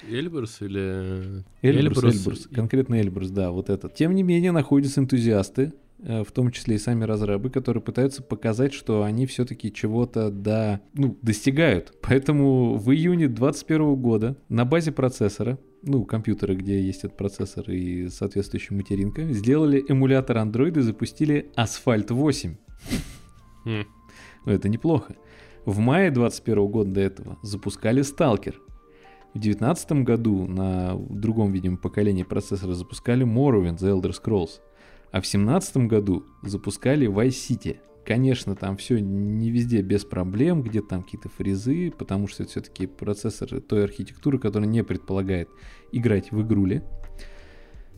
Эльбрус 0.08 0.62
или... 0.62 1.44
Эльбрус, 1.62 1.98
Эльбрус, 1.98 2.14
Эльбрус, 2.14 2.48
конкретно 2.54 3.00
Эльбрус, 3.00 3.30
да, 3.30 3.50
вот 3.50 3.68
этот. 3.68 3.94
Тем 3.94 4.14
не 4.14 4.22
менее, 4.22 4.52
находятся 4.52 5.00
энтузиасты, 5.00 5.72
в 6.02 6.32
том 6.32 6.50
числе 6.50 6.76
и 6.76 6.78
сами 6.78 7.04
разрабы, 7.04 7.50
которые 7.50 7.82
пытаются 7.82 8.22
показать, 8.22 8.72
что 8.72 9.02
они 9.02 9.26
все-таки 9.26 9.72
чего-то 9.72 10.30
до, 10.30 10.80
ну, 10.94 11.18
достигают. 11.22 11.94
Поэтому 12.00 12.76
в 12.76 12.90
июне 12.92 13.28
2021 13.28 13.96
года 13.96 14.36
на 14.48 14.64
базе 14.64 14.92
процессора, 14.92 15.58
ну, 15.82 16.04
компьютера, 16.04 16.54
где 16.54 16.80
есть 16.80 17.04
этот 17.04 17.16
процессор 17.16 17.70
и 17.70 18.08
соответствующая 18.08 18.74
материнка, 18.74 19.24
сделали 19.32 19.84
эмулятор 19.88 20.38
Android 20.38 20.78
и 20.78 20.82
запустили 20.82 21.50
Asphalt 21.56 22.12
8. 22.12 22.56
Хм. 23.64 23.84
Ну, 24.46 24.52
это 24.52 24.68
неплохо. 24.68 25.16
В 25.66 25.78
мае 25.78 26.10
2021 26.10 26.66
года 26.68 26.90
до 26.90 27.00
этого 27.00 27.38
запускали 27.42 28.02
Stalker. 28.02 28.54
В 29.34 29.38
2019 29.38 29.92
году 30.04 30.46
на 30.46 30.96
другом, 30.96 31.52
видимо, 31.52 31.76
поколении 31.76 32.24
процессора 32.24 32.72
запускали 32.72 33.24
Morrowind 33.24 33.76
The 33.76 34.00
Elder 34.00 34.12
Scrolls. 34.12 34.60
А 35.12 35.20
в 35.20 35.26
семнадцатом 35.26 35.88
году 35.88 36.24
запускали 36.42 37.08
Vice 37.08 37.28
City. 37.30 37.78
Конечно, 38.04 38.56
там 38.56 38.76
все 38.76 39.00
не 39.00 39.50
везде 39.50 39.82
без 39.82 40.04
проблем, 40.04 40.62
где-то 40.62 40.88
там 40.88 41.02
какие-то 41.02 41.28
фрезы, 41.28 41.92
потому 41.96 42.28
что 42.28 42.42
это 42.42 42.52
все-таки 42.52 42.86
процессор 42.86 43.60
той 43.60 43.84
архитектуры, 43.84 44.38
которая 44.38 44.68
не 44.68 44.82
предполагает 44.82 45.48
играть 45.92 46.32
в 46.32 46.40
игруле. 46.42 46.82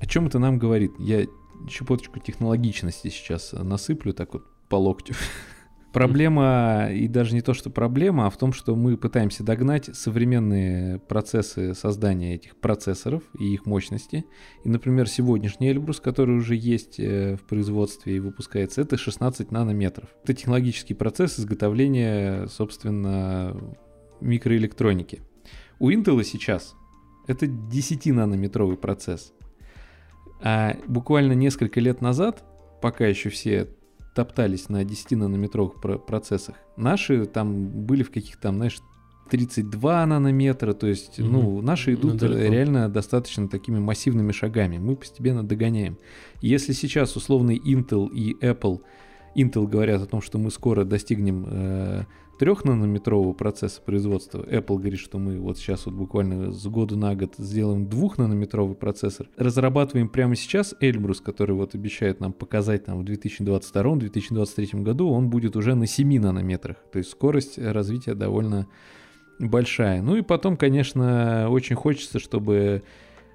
О 0.01 0.07
чем 0.07 0.27
это 0.27 0.39
нам 0.39 0.59
говорит? 0.59 0.93
Я 0.99 1.27
щепоточку 1.69 2.19
технологичности 2.19 3.09
сейчас 3.09 3.53
насыплю 3.53 4.13
так 4.13 4.35
вот 4.35 4.45
по 4.69 4.77
локтю. 4.77 5.15
Проблема, 5.93 6.89
и 6.91 7.07
даже 7.07 7.35
не 7.35 7.43
то, 7.43 7.53
что 7.53 7.69
проблема, 7.69 8.27
а 8.27 8.31
в 8.31 8.39
том, 8.39 8.55
что 8.55 8.75
мы 8.75 8.97
пытаемся 8.97 9.45
догнать 9.45 9.95
современные 9.95 10.99
процессы 11.01 11.75
создания 11.75 12.35
этих 12.35 12.57
процессоров 12.57 13.23
и 13.39 13.53
их 13.53 13.67
мощности. 13.67 14.25
И, 14.65 14.71
например, 14.71 15.07
сегодняшний 15.07 15.71
Эльбрус, 15.71 16.01
который 16.01 16.37
уже 16.37 16.57
есть 16.57 16.99
э, 16.99 17.37
в 17.37 17.43
производстве 17.43 18.17
и 18.17 18.21
выпускается, 18.21 18.81
это 18.81 18.97
16 18.97 19.51
нанометров. 19.51 20.09
Это 20.23 20.33
технологический 20.33 20.95
процесс 20.95 21.39
изготовления, 21.39 22.47
собственно, 22.47 23.55
микроэлектроники. 24.23 25.21
У 25.79 25.91
Intel 25.91 26.25
сейчас 26.25 26.75
это 27.27 27.45
10-нанометровый 27.47 28.79
процесс. 28.79 29.35
А 30.41 30.77
буквально 30.87 31.33
несколько 31.33 31.81
лет 31.81 32.01
назад, 32.01 32.43
пока 32.81 33.07
еще 33.07 33.29
все 33.29 33.69
топтались 34.15 34.69
на 34.69 34.83
10-нанометровых 34.83 36.05
процессах. 36.07 36.57
Наши 36.77 37.27
там 37.27 37.69
были 37.69 38.03
в 38.03 38.11
каких-то 38.11 38.43
там, 38.43 38.57
знаешь, 38.57 38.79
32 39.31 40.07
нанометра, 40.07 40.75
то 40.75 40.87
есть, 40.87 41.19
mm-hmm. 41.19 41.29
ну, 41.29 41.63
наши 41.63 41.95
идут 41.95 42.21
ну, 42.21 42.29
реально 42.29 42.91
достаточно 42.91 43.49
такими 43.49 43.79
массивными 43.79 44.33
шагами. 44.33 44.77
Мы 44.77 44.95
постепенно 44.95 45.43
догоняем. 45.43 45.97
Если 46.43 46.73
сейчас 46.73 47.17
условный 47.17 47.57
Intel 47.57 48.11
и 48.11 48.35
Apple, 48.45 48.81
Intel 49.35 49.67
говорят 49.67 50.03
о 50.03 50.07
том, 50.07 50.21
что 50.21 50.39
мы 50.39 50.51
скоро 50.51 50.85
достигнем 50.85 51.47
э, 51.49 52.05
3-нанометрового 52.43 53.35
процесса 53.35 53.81
производства. 53.81 54.43
Apple 54.43 54.79
говорит, 54.79 54.99
что 54.99 55.19
мы 55.19 55.39
вот 55.39 55.59
сейчас 55.59 55.87
вот 55.87 55.95
буквально 55.95 56.51
с 56.51 56.67
года 56.67 56.97
на 56.97 57.15
год 57.15 57.35
сделаем 57.39 57.85
2-нанометровый 57.85 58.75
процессор. 58.75 59.29
Разрабатываем 59.37 60.09
прямо 60.09 60.35
сейчас 60.35 60.75
Эльбрус, 60.81 61.21
который 61.21 61.55
вот 61.55 61.77
обещает 61.77 62.19
нам 62.19 62.33
показать 62.33 62.87
там 62.87 62.99
в 62.99 63.05
2022-2023 63.05 64.83
году, 64.83 65.09
он 65.09 65.31
будет 65.31 65.55
уже 65.55 65.77
на 65.77 65.87
7 65.87 66.21
нанометрах. 66.21 66.79
То 66.91 66.99
есть 66.99 67.11
скорость 67.11 67.59
развития 67.59 68.15
довольно 68.15 68.67
большая. 69.39 70.03
Ну 70.03 70.17
и 70.17 70.23
потом, 70.23 70.57
конечно, 70.57 71.49
очень 71.49 71.77
хочется, 71.77 72.19
чтобы 72.19 72.83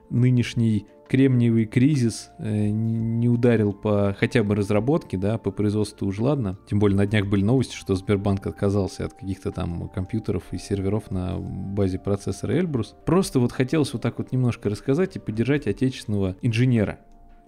нынешний 0.09 0.85
кремниевый 1.07 1.65
кризис 1.65 2.29
э, 2.37 2.67
не 2.67 3.29
ударил 3.29 3.73
по 3.73 4.15
хотя 4.17 4.43
бы 4.43 4.55
разработке, 4.55 5.17
да, 5.17 5.37
по 5.37 5.51
производству 5.51 6.07
уж 6.07 6.19
ладно. 6.19 6.57
Тем 6.69 6.79
более 6.79 6.97
на 6.97 7.05
днях 7.05 7.27
были 7.27 7.43
новости, 7.43 7.75
что 7.75 7.95
Сбербанк 7.95 8.45
отказался 8.45 9.05
от 9.05 9.13
каких-то 9.13 9.51
там 9.51 9.89
компьютеров 9.89 10.43
и 10.51 10.57
серверов 10.57 11.11
на 11.11 11.37
базе 11.37 11.99
процессора 11.99 12.53
Эльбрус. 12.53 12.95
Просто 13.05 13.39
вот 13.39 13.51
хотелось 13.51 13.93
вот 13.93 14.01
так 14.01 14.17
вот 14.17 14.31
немножко 14.31 14.69
рассказать 14.69 15.15
и 15.15 15.19
поддержать 15.19 15.67
отечественного 15.67 16.35
инженера, 16.41 16.99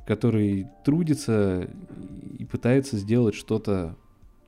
который 0.07 0.67
трудится 0.83 1.67
и 2.37 2.45
пытается 2.45 2.97
сделать 2.97 3.35
что-то 3.35 3.95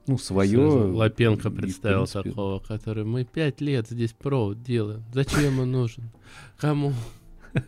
ну, 0.08 0.18
свое. 0.18 0.60
Лапенко 0.60 1.52
представил 1.52 2.08
такого, 2.08 2.60
который 2.60 3.04
мы 3.04 3.24
пять 3.24 3.62
лет 3.62 3.88
здесь 3.90 4.14
провод 4.14 4.62
делаем. 4.62 5.04
Зачем 5.14 5.60
он 5.60 5.72
нужен? 5.72 6.10
Кому? 6.58 6.94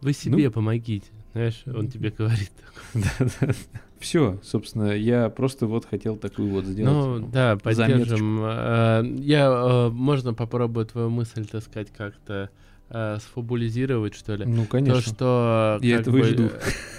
Вы 0.00 0.12
себе 0.12 0.46
ну, 0.46 0.52
помогите. 0.52 1.10
Знаешь, 1.32 1.62
он 1.66 1.88
тебе 1.88 2.10
говорит. 2.10 2.52
Все, 3.98 4.38
собственно, 4.42 4.92
я 4.92 5.30
просто 5.30 5.66
вот 5.66 5.84
хотел 5.84 6.16
такую 6.16 6.50
вот 6.50 6.64
сделать. 6.64 6.92
Ну, 6.92 7.18
ну 7.18 7.28
да, 7.28 7.56
поддержим. 7.56 8.40
А, 8.42 9.02
я, 9.02 9.48
а, 9.48 9.90
можно 9.90 10.34
попробовать 10.34 10.92
твою 10.92 11.10
мысль, 11.10 11.46
так 11.46 11.62
сказать, 11.62 11.88
как-то 11.96 12.50
э, 12.90 13.18
сфабулизировать, 13.20 14.14
что 14.14 14.34
ли. 14.34 14.44
Ну, 14.44 14.64
конечно. 14.64 15.02
То, 15.02 15.08
что 15.08 15.78
Я 15.82 15.98
этого 16.00 16.18
бы, 16.18 16.24
жду. 16.24 16.50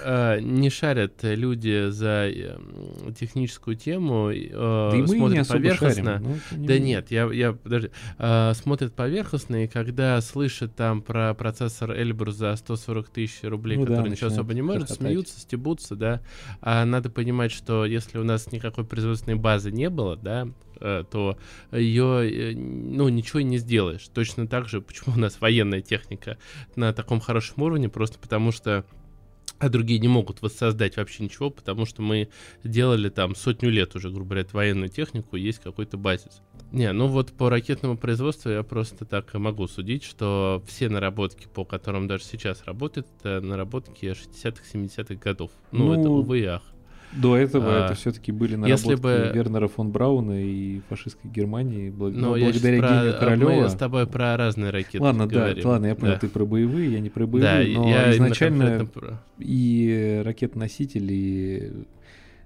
Э, 0.03 0.39
не 0.39 0.69
шарят 0.69 1.13
люди 1.21 1.89
за 1.89 2.29
э, 2.29 2.57
техническую 3.17 3.75
тему, 3.75 4.29
э, 4.31 4.49
да 4.51 5.07
смотрят 5.07 5.47
поверхностно. 5.47 6.19
Шарим, 6.19 6.61
не 6.61 6.67
да 6.67 6.79
нет, 6.79 7.11
я, 7.11 7.31
я 7.31 7.53
подожди. 7.53 7.89
Э, 8.17 8.53
смотрят 8.53 8.93
поверхностно, 8.93 9.63
и 9.63 9.67
когда 9.67 10.19
слышат 10.21 10.75
там 10.75 11.01
про 11.01 11.33
процессор 11.33 11.91
Эльбрус 11.91 12.35
за 12.35 12.55
140 12.55 13.09
тысяч 13.09 13.39
рублей, 13.43 13.77
ну, 13.77 13.85
который 13.85 14.05
да, 14.05 14.09
ничего 14.09 14.27
особо 14.27 14.53
не 14.53 14.61
может, 14.61 14.83
хохотать. 14.83 15.07
смеются, 15.07 15.39
стебутся, 15.39 15.95
да. 15.95 16.21
А 16.61 16.85
надо 16.85 17.09
понимать, 17.09 17.51
что 17.51 17.85
если 17.85 18.17
у 18.17 18.23
нас 18.23 18.51
никакой 18.51 18.85
производственной 18.85 19.35
базы 19.37 19.71
не 19.71 19.89
было, 19.89 20.15
да, 20.15 20.47
Э, 20.47 20.66
то 20.79 21.37
ее, 21.71 22.51
э, 22.51 22.55
ну, 22.55 23.09
ничего 23.09 23.41
не 23.41 23.57
сделаешь. 23.57 24.07
Точно 24.13 24.47
так 24.47 24.67
же, 24.67 24.81
почему 24.81 25.15
у 25.15 25.19
нас 25.19 25.39
военная 25.41 25.81
техника 25.81 26.37
на 26.75 26.93
таком 26.93 27.19
хорошем 27.19 27.63
уровне, 27.63 27.89
просто 27.89 28.19
потому 28.19 28.51
что 28.51 28.85
а 29.59 29.69
другие 29.69 29.99
не 29.99 30.07
могут 30.07 30.41
воссоздать 30.41 30.97
вообще 30.97 31.23
ничего, 31.23 31.49
потому 31.49 31.85
что 31.85 32.01
мы 32.01 32.29
делали 32.63 33.09
там 33.09 33.35
сотню 33.35 33.69
лет 33.69 33.95
уже, 33.95 34.09
грубо 34.09 34.31
говоря, 34.31 34.47
военную 34.51 34.89
технику, 34.89 35.35
есть 35.35 35.59
какой-то 35.59 35.97
базис. 35.97 36.41
Не, 36.71 36.91
ну 36.91 37.07
вот 37.07 37.31
по 37.31 37.49
ракетному 37.49 37.97
производству 37.97 38.51
я 38.51 38.61
просто 38.63 39.05
так 39.05 39.33
и 39.33 39.37
могу 39.37 39.67
судить, 39.67 40.03
что 40.03 40.61
все 40.67 40.89
наработки, 40.89 41.47
по 41.47 41.65
которым 41.65 42.07
даже 42.07 42.23
сейчас 42.23 42.63
работают, 42.65 43.07
это 43.19 43.41
наработки 43.41 44.05
60-х, 44.05 44.63
70-х 44.73 45.15
годов. 45.15 45.51
Ну, 45.71 45.87
ну 45.87 45.99
это 45.99 46.09
увы 46.09 46.45
ах. 46.45 46.63
До 47.13 47.37
этого 47.37 47.65
А, 47.83 47.85
это 47.85 47.95
все-таки 47.95 48.31
были 48.31 48.51
если 48.67 48.89
наработки 48.89 49.01
бы- 49.01 49.31
Вернера 49.33 49.67
фон 49.67 49.91
Брауна 49.91 50.43
и 50.43 50.81
фашистской 50.89 51.31
Германии, 51.31 51.89
бл- 51.89 52.11
Но 52.11 52.35
ну, 52.35 52.37
щас 52.37 52.51
благодаря 52.61 52.79
про- 52.79 52.87
гению 52.89 53.13
Мы 53.13 53.19
Королева. 53.19 53.67
с 53.69 53.75
тобой 53.75 54.07
про 54.07 54.37
разные 54.37 54.69
ракеты 54.71 55.01
Ладно, 55.01 55.27
да, 55.27 55.35
говорим. 55.35 55.65
ладно, 55.67 55.85
я 55.87 55.95
понял, 55.95 56.13
Да. 56.13 56.19
ты 56.19 56.27
про 56.27 56.45
боевые, 56.45 56.91
я 56.91 56.99
не 56.99 57.09
про 57.09 57.21
Да, 57.25 57.27
боевые, 57.31 57.77
но 57.77 57.89
я 57.89 58.11
изначально 58.15 58.85
про- 58.85 59.21
и 59.39 60.21
ракет-носитель, 60.25 61.07
и 61.11 61.71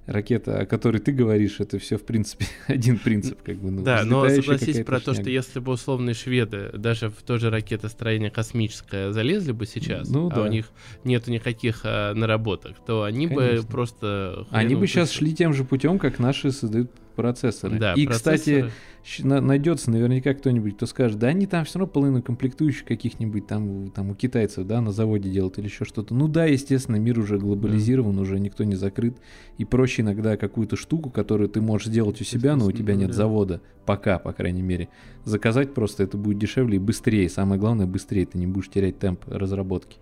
ракета, 0.08 0.60
о 0.60 0.66
которой 0.66 0.98
ты 1.00 1.12
говоришь, 1.12 1.60
это 1.60 1.78
все, 1.80 1.98
в 1.98 2.04
принципе, 2.04 2.46
один 2.68 2.98
принцип, 2.98 3.42
как 3.44 3.58
бы. 3.58 3.72
Ну, 3.72 3.84
Да, 3.84 4.04
но 4.04 4.28
согласись 4.30 4.84
про 4.84 4.98
то, 5.00 5.14
что 5.14 5.16
шняга. 5.24 5.30
если 5.30 5.60
бы 5.60 5.72
условные 5.72 6.14
шведы 6.16 6.70
даже 6.74 7.10
в 7.10 7.22
то 7.22 7.38
же 7.38 7.50
ракетостроение 7.50 8.32
космическое 8.32 9.12
залезли 9.12 9.52
бы 9.52 9.66
сейчас, 9.66 10.10
Ну 10.10 10.28
а 10.30 10.36
да. 10.36 10.42
у 10.44 10.48
них 10.48 10.66
нету 11.04 11.32
никаких 11.32 11.82
а, 11.84 12.14
наработок, 12.14 12.78
то 12.86 13.04
они 13.04 13.28
бы 13.28 13.36
Конечно. 13.48 13.68
просто... 13.70 14.48
Они 14.52 14.76
бы 14.76 14.88
сейчас 14.88 15.12
шли 15.12 15.34
тем 15.34 15.54
же 15.54 15.64
путем, 15.64 16.00
как 16.00 16.20
наши 16.20 16.52
создают 16.52 16.92
процессоры. 17.16 17.78
Да, 17.78 17.94
и, 17.94 18.06
кстати, 18.08 18.62
процессоры. 18.62 18.64
на- 18.64 18.72
найдется 19.20 19.90
наверняка 19.90 20.34
кто-нибудь, 20.34 20.76
кто 20.76 20.86
скажет, 20.86 21.18
да 21.20 21.28
они 21.28 21.48
там 21.48 21.66
все 21.66 21.80
равно 21.80 21.92
половину 21.92 22.22
комплектующих 22.22 22.86
каких-нибудь 22.86 23.48
там, 23.48 23.90
там 23.92 24.12
у 24.12 24.16
китайцев, 24.16 24.66
да, 24.68 24.80
на 24.82 24.92
заводе 24.92 25.30
делают 25.30 25.58
или 25.58 25.66
еще 25.66 25.86
что-то. 25.86 26.14
Ну 26.14 26.28
да, 26.28 26.46
естественно, 26.46 26.98
мир 26.98 27.20
уже 27.20 27.38
глобализирован, 27.40 28.20
уже 28.20 28.40
никто 28.40 28.64
не 28.64 28.76
закрыт. 28.76 29.18
И 29.58 29.66
проще 29.66 30.04
иногда 30.04 30.38
какую-то 30.38 30.76
штуку, 30.76 31.10
которую 31.10 31.50
ты 31.50 31.62
можешь 31.62 31.88
сделать 31.88 32.22
у 32.22 32.24
себя, 32.24 32.56
но 32.56 32.66
у 32.68 32.72
тебя 32.72 32.96
нет 32.96 33.10
Да. 33.10 33.14
завода, 33.16 33.62
пока, 33.86 34.20
по 34.20 34.34
крайней 34.34 34.62
мере, 34.62 34.88
заказать 35.26 35.74
просто 35.74 36.04
это 36.04 36.18
будет 36.18 36.38
дешевле 36.38 36.76
и 36.76 36.80
быстрее. 36.80 37.28
Самое 37.30 37.60
главное, 37.60 37.88
быстрее, 37.88 38.26
ты 38.26 38.38
не 38.38 38.48
будешь 38.48 38.70
терять 38.70 39.00
темп 39.00 39.26
разработки. 39.28 39.98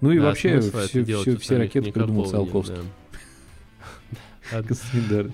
Ну 0.00 0.10
и 0.10 0.18
Да, 0.18 0.24
вообще 0.26 0.60
все, 0.60 1.04
все, 1.04 1.36
все 1.36 1.56
ракеты 1.56 1.90
придумал 1.92 2.26
Циолковский. 2.26 2.76
да. 4.52 4.62
Константин. 4.62 5.32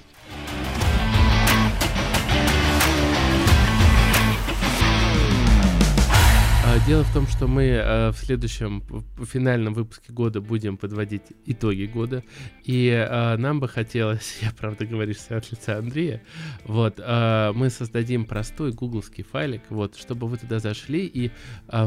Дело 6.86 7.02
в 7.02 7.12
том, 7.12 7.26
что 7.26 7.46
мы 7.46 7.64
э, 7.64 8.10
в 8.10 8.16
следующем 8.16 8.82
в 8.88 9.26
финальном 9.26 9.74
выпуске 9.74 10.12
года 10.12 10.40
будем 10.40 10.76
подводить 10.76 11.22
итоги 11.44 11.84
года. 11.84 12.22
И 12.64 12.88
э, 12.88 13.36
нам 13.36 13.60
бы 13.60 13.68
хотелось, 13.68 14.38
я 14.42 14.50
правда 14.52 14.86
говорю 14.86 15.12
все 15.14 15.36
от 15.36 15.50
лица 15.50 15.76
Андрея, 15.78 16.22
вот, 16.64 16.94
э, 16.98 17.52
мы 17.54 17.68
создадим 17.70 18.24
простой 18.24 18.72
гугловский 18.72 19.24
файлик, 19.24 19.62
вот, 19.68 19.96
чтобы 19.96 20.28
вы 20.28 20.38
туда 20.38 20.60
зашли 20.60 21.04
и 21.06 21.30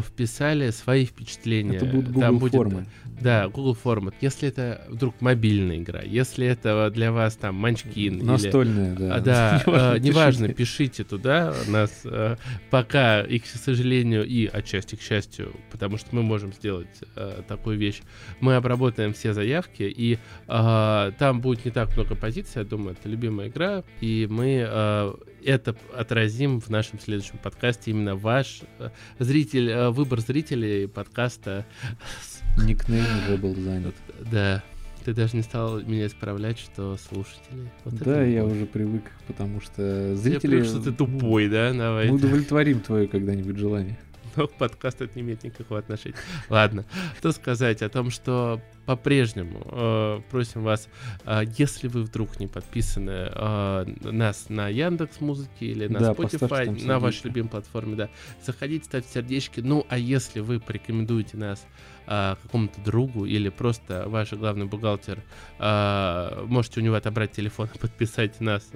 вписали 0.06 0.70
свои 0.72 1.06
впечатления. 1.06 1.78
Это 1.78 1.86
будут 1.86 2.14
Там 2.20 2.34
Google 2.34 2.40
будет, 2.40 2.52
формы. 2.54 2.86
Да, 3.22 3.48
Google 3.48 3.74
формат. 3.74 4.16
Если 4.22 4.50
это 4.50 4.86
вдруг 4.90 5.20
мобильная 5.22 5.78
игра, 5.78 6.02
если 6.02 6.46
это 6.46 6.92
для 6.94 7.12
вас 7.12 7.36
там 7.36 7.56
Манчкин 7.56 8.18
или 8.18 8.24
Настольная, 8.24 8.96
да. 8.96 9.16
а, 9.16 9.20
да, 9.20 9.64
Неважно, 9.66 10.00
неважно, 10.00 10.48
пишите. 10.50 10.58
пишите 10.58 11.04
туда 11.04 11.54
нас, 11.68 12.02
э, 12.04 12.36
пока 12.70 13.22
и, 13.22 13.40
к 13.40 13.46
сожалению, 13.46 14.26
и 14.26 14.46
отчасти 14.46 14.81
к 14.98 15.02
счастью, 15.02 15.54
потому 15.72 15.98
что 15.98 16.16
мы 16.16 16.24
можем 16.24 16.54
сделать 16.54 16.88
э, 17.16 17.42
такую 17.48 17.78
вещь. 17.78 18.02
Мы 18.40 18.56
обработаем 18.56 19.14
все 19.14 19.34
заявки, 19.34 19.84
и 19.84 20.18
э, 20.48 21.12
там 21.18 21.42
будет 21.42 21.66
не 21.66 21.72
так 21.72 21.96
много 21.96 22.16
позиций, 22.16 22.60
я 22.60 22.64
думаю, 22.64 22.96
это 23.00 23.10
любимая 23.10 23.50
игра, 23.50 23.84
и 24.02 24.28
мы 24.30 24.66
э, 24.68 25.14
это 25.44 25.76
отразим 25.96 26.60
в 26.60 26.70
нашем 26.70 27.00
следующем 27.00 27.38
подкасте. 27.38 27.92
Именно 27.92 28.16
ваш 28.16 28.62
э, 28.80 28.90
зритель, 29.20 29.70
э, 29.70 29.90
выбор 29.90 30.20
зрителей 30.20 30.88
подкаста. 30.88 31.66
Никнейм 32.66 33.06
уже 33.26 33.38
был 33.38 33.56
занят. 33.56 33.96
Да, 34.32 34.64
ты 35.04 35.14
даже 35.14 35.36
не 35.36 35.44
стал 35.44 35.82
меня 35.82 36.08
исправлять, 36.08 36.60
что 36.60 36.98
слушатели. 36.98 37.72
Вот 37.84 37.96
Да, 37.96 38.24
я 38.24 38.42
любовь. 38.42 38.54
уже 38.54 38.66
привык, 38.66 39.04
потому 39.28 39.62
что 39.62 40.10
Я 40.10 40.16
зрители... 40.16 40.52
привык, 40.52 40.66
что 40.66 40.82
ты 40.82 40.92
тупой, 40.92 41.48
да? 41.50 41.74
Давай. 41.74 42.10
Мы 42.10 42.16
удовлетворим 42.16 42.82
твое 42.82 43.08
когда-нибудь 43.08 43.58
желание. 43.58 43.98
Но 44.36 44.48
к 44.48 44.54
подкасту 44.54 45.06
это 45.06 45.16
не 45.16 45.22
имеет 45.22 45.44
никакого 45.44 45.80
отношения. 45.80 46.16
Ладно, 46.50 46.86
что 47.18 47.32
сказать 47.32 47.82
о 47.82 47.90
том, 47.90 48.10
что 48.10 48.62
по-прежнему 48.86 49.62
э, 49.72 50.22
просим 50.30 50.64
вас, 50.64 50.88
э, 51.26 51.42
если 51.58 51.88
вы 51.88 52.04
вдруг 52.04 52.40
не 52.40 52.48
подписаны 52.48 53.30
э, 53.32 53.86
нас 54.04 54.50
на 54.50 54.70
Яндекс 54.70 55.22
Музыке 55.22 55.66
или 55.66 55.88
на 55.88 56.00
Да, 56.00 56.12
Spotify, 56.12 56.86
на 56.86 57.00
вашей 57.00 57.28
любимой 57.28 57.50
платформе, 57.50 57.96
да, 57.96 58.10
заходите, 58.44 58.86
ставьте 58.86 59.10
сердечки. 59.10 59.60
Ну, 59.60 59.86
а 59.90 59.98
если 59.98 60.40
вы 60.40 60.60
порекомендуете 60.60 61.38
нас 61.38 61.66
э, 62.08 62.36
какому-то 62.42 62.82
другу 62.82 63.26
или 63.26 63.50
просто 63.50 64.06
ваш 64.08 64.34
главный 64.34 64.66
бухгалтер, 64.66 65.24
э, 65.60 66.46
можете 66.48 66.80
у 66.80 66.84
него 66.84 66.96
отобрать 66.96 67.32
телефон 67.32 67.70
и 67.74 67.78
подписать 67.78 68.40
нас, 68.42 68.70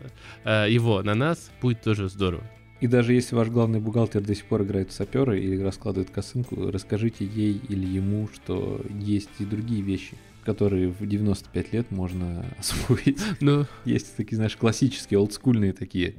э, 0.43 0.67
его 0.69 1.01
на 1.01 1.15
нас, 1.15 1.51
будет 1.61 1.81
тоже 1.81 2.09
здорово. 2.09 2.43
И 2.81 2.87
даже 2.87 3.13
если 3.13 3.35
ваш 3.35 3.49
главный 3.49 3.79
бухгалтер 3.79 4.21
до 4.21 4.35
сих 4.35 4.45
пор 4.45 4.63
играет 4.63 4.89
в 4.89 4.93
сапера 4.93 5.37
или 5.37 5.61
раскладывает 5.61 6.09
косынку, 6.09 6.69
расскажите 6.71 7.25
ей 7.25 7.61
или 7.69 7.85
ему, 7.85 8.27
что 8.33 8.81
есть 8.99 9.29
и 9.39 9.45
другие 9.45 9.81
вещи, 9.81 10.17
которые 10.43 10.89
в 10.89 11.05
95 11.07 11.73
лет 11.73 11.91
можно 11.91 12.45
освоить. 12.59 13.19
Ну, 13.39 13.65
Есть 13.85 14.15
такие, 14.17 14.35
знаешь, 14.35 14.57
классические, 14.57 15.19
олдскульные 15.19 15.73
такие. 15.73 16.15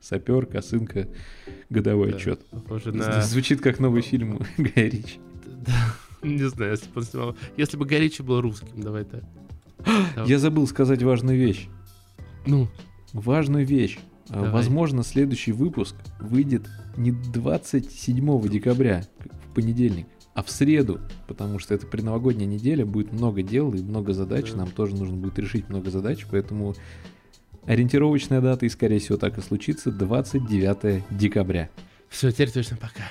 Сапер, 0.00 0.46
косынка, 0.46 1.08
годовой 1.68 2.10
да, 2.10 2.16
отчет. 2.16 2.40
похоже 2.50 2.92
на... 2.92 3.20
Звучит 3.22 3.60
как 3.60 3.78
новый 3.80 4.02
фильм 4.02 4.40
Гая 4.58 4.88
Ричи. 4.90 5.20
Да, 5.46 5.94
не 6.22 6.48
знаю, 6.48 6.72
если 6.72 6.86
бы 6.86 6.92
он 6.96 7.02
снимал. 7.04 7.36
Если 7.56 7.76
бы 7.76 7.84
Горичи 7.86 8.22
был 8.22 8.40
русским, 8.40 8.80
давай 8.80 9.04
так. 9.04 9.24
Я 10.26 10.38
забыл 10.38 10.66
сказать 10.66 11.02
важную 11.02 11.38
вещь. 11.38 11.68
Ну, 12.46 12.68
Важную 13.12 13.66
вещь. 13.66 13.98
А, 14.30 14.34
Давай. 14.34 14.50
Возможно, 14.52 15.02
следующий 15.02 15.52
выпуск 15.52 15.94
выйдет 16.20 16.68
не 16.96 17.10
27 17.12 18.48
декабря, 18.48 19.02
в 19.50 19.54
понедельник, 19.54 20.06
а 20.34 20.42
в 20.42 20.50
среду, 20.50 21.00
потому 21.26 21.58
что 21.58 21.74
это 21.74 21.86
предновогодняя 21.86 22.46
неделя, 22.48 22.86
будет 22.86 23.12
много 23.12 23.42
дел 23.42 23.72
и 23.74 23.82
много 23.82 24.12
задач, 24.12 24.52
Да. 24.52 24.58
нам 24.58 24.70
тоже 24.70 24.94
нужно 24.96 25.16
будет 25.16 25.38
решить 25.38 25.68
много 25.68 25.90
задач, 25.90 26.24
поэтому 26.30 26.74
ориентировочная 27.66 28.40
дата, 28.40 28.66
и 28.66 28.68
скорее 28.68 28.98
всего 29.00 29.18
так 29.18 29.36
и 29.38 29.40
случится, 29.40 29.90
29 29.90 31.04
декабря. 31.10 31.68
все, 32.08 32.30
теперь 32.30 32.50
точно 32.50 32.76
пока. 32.76 33.02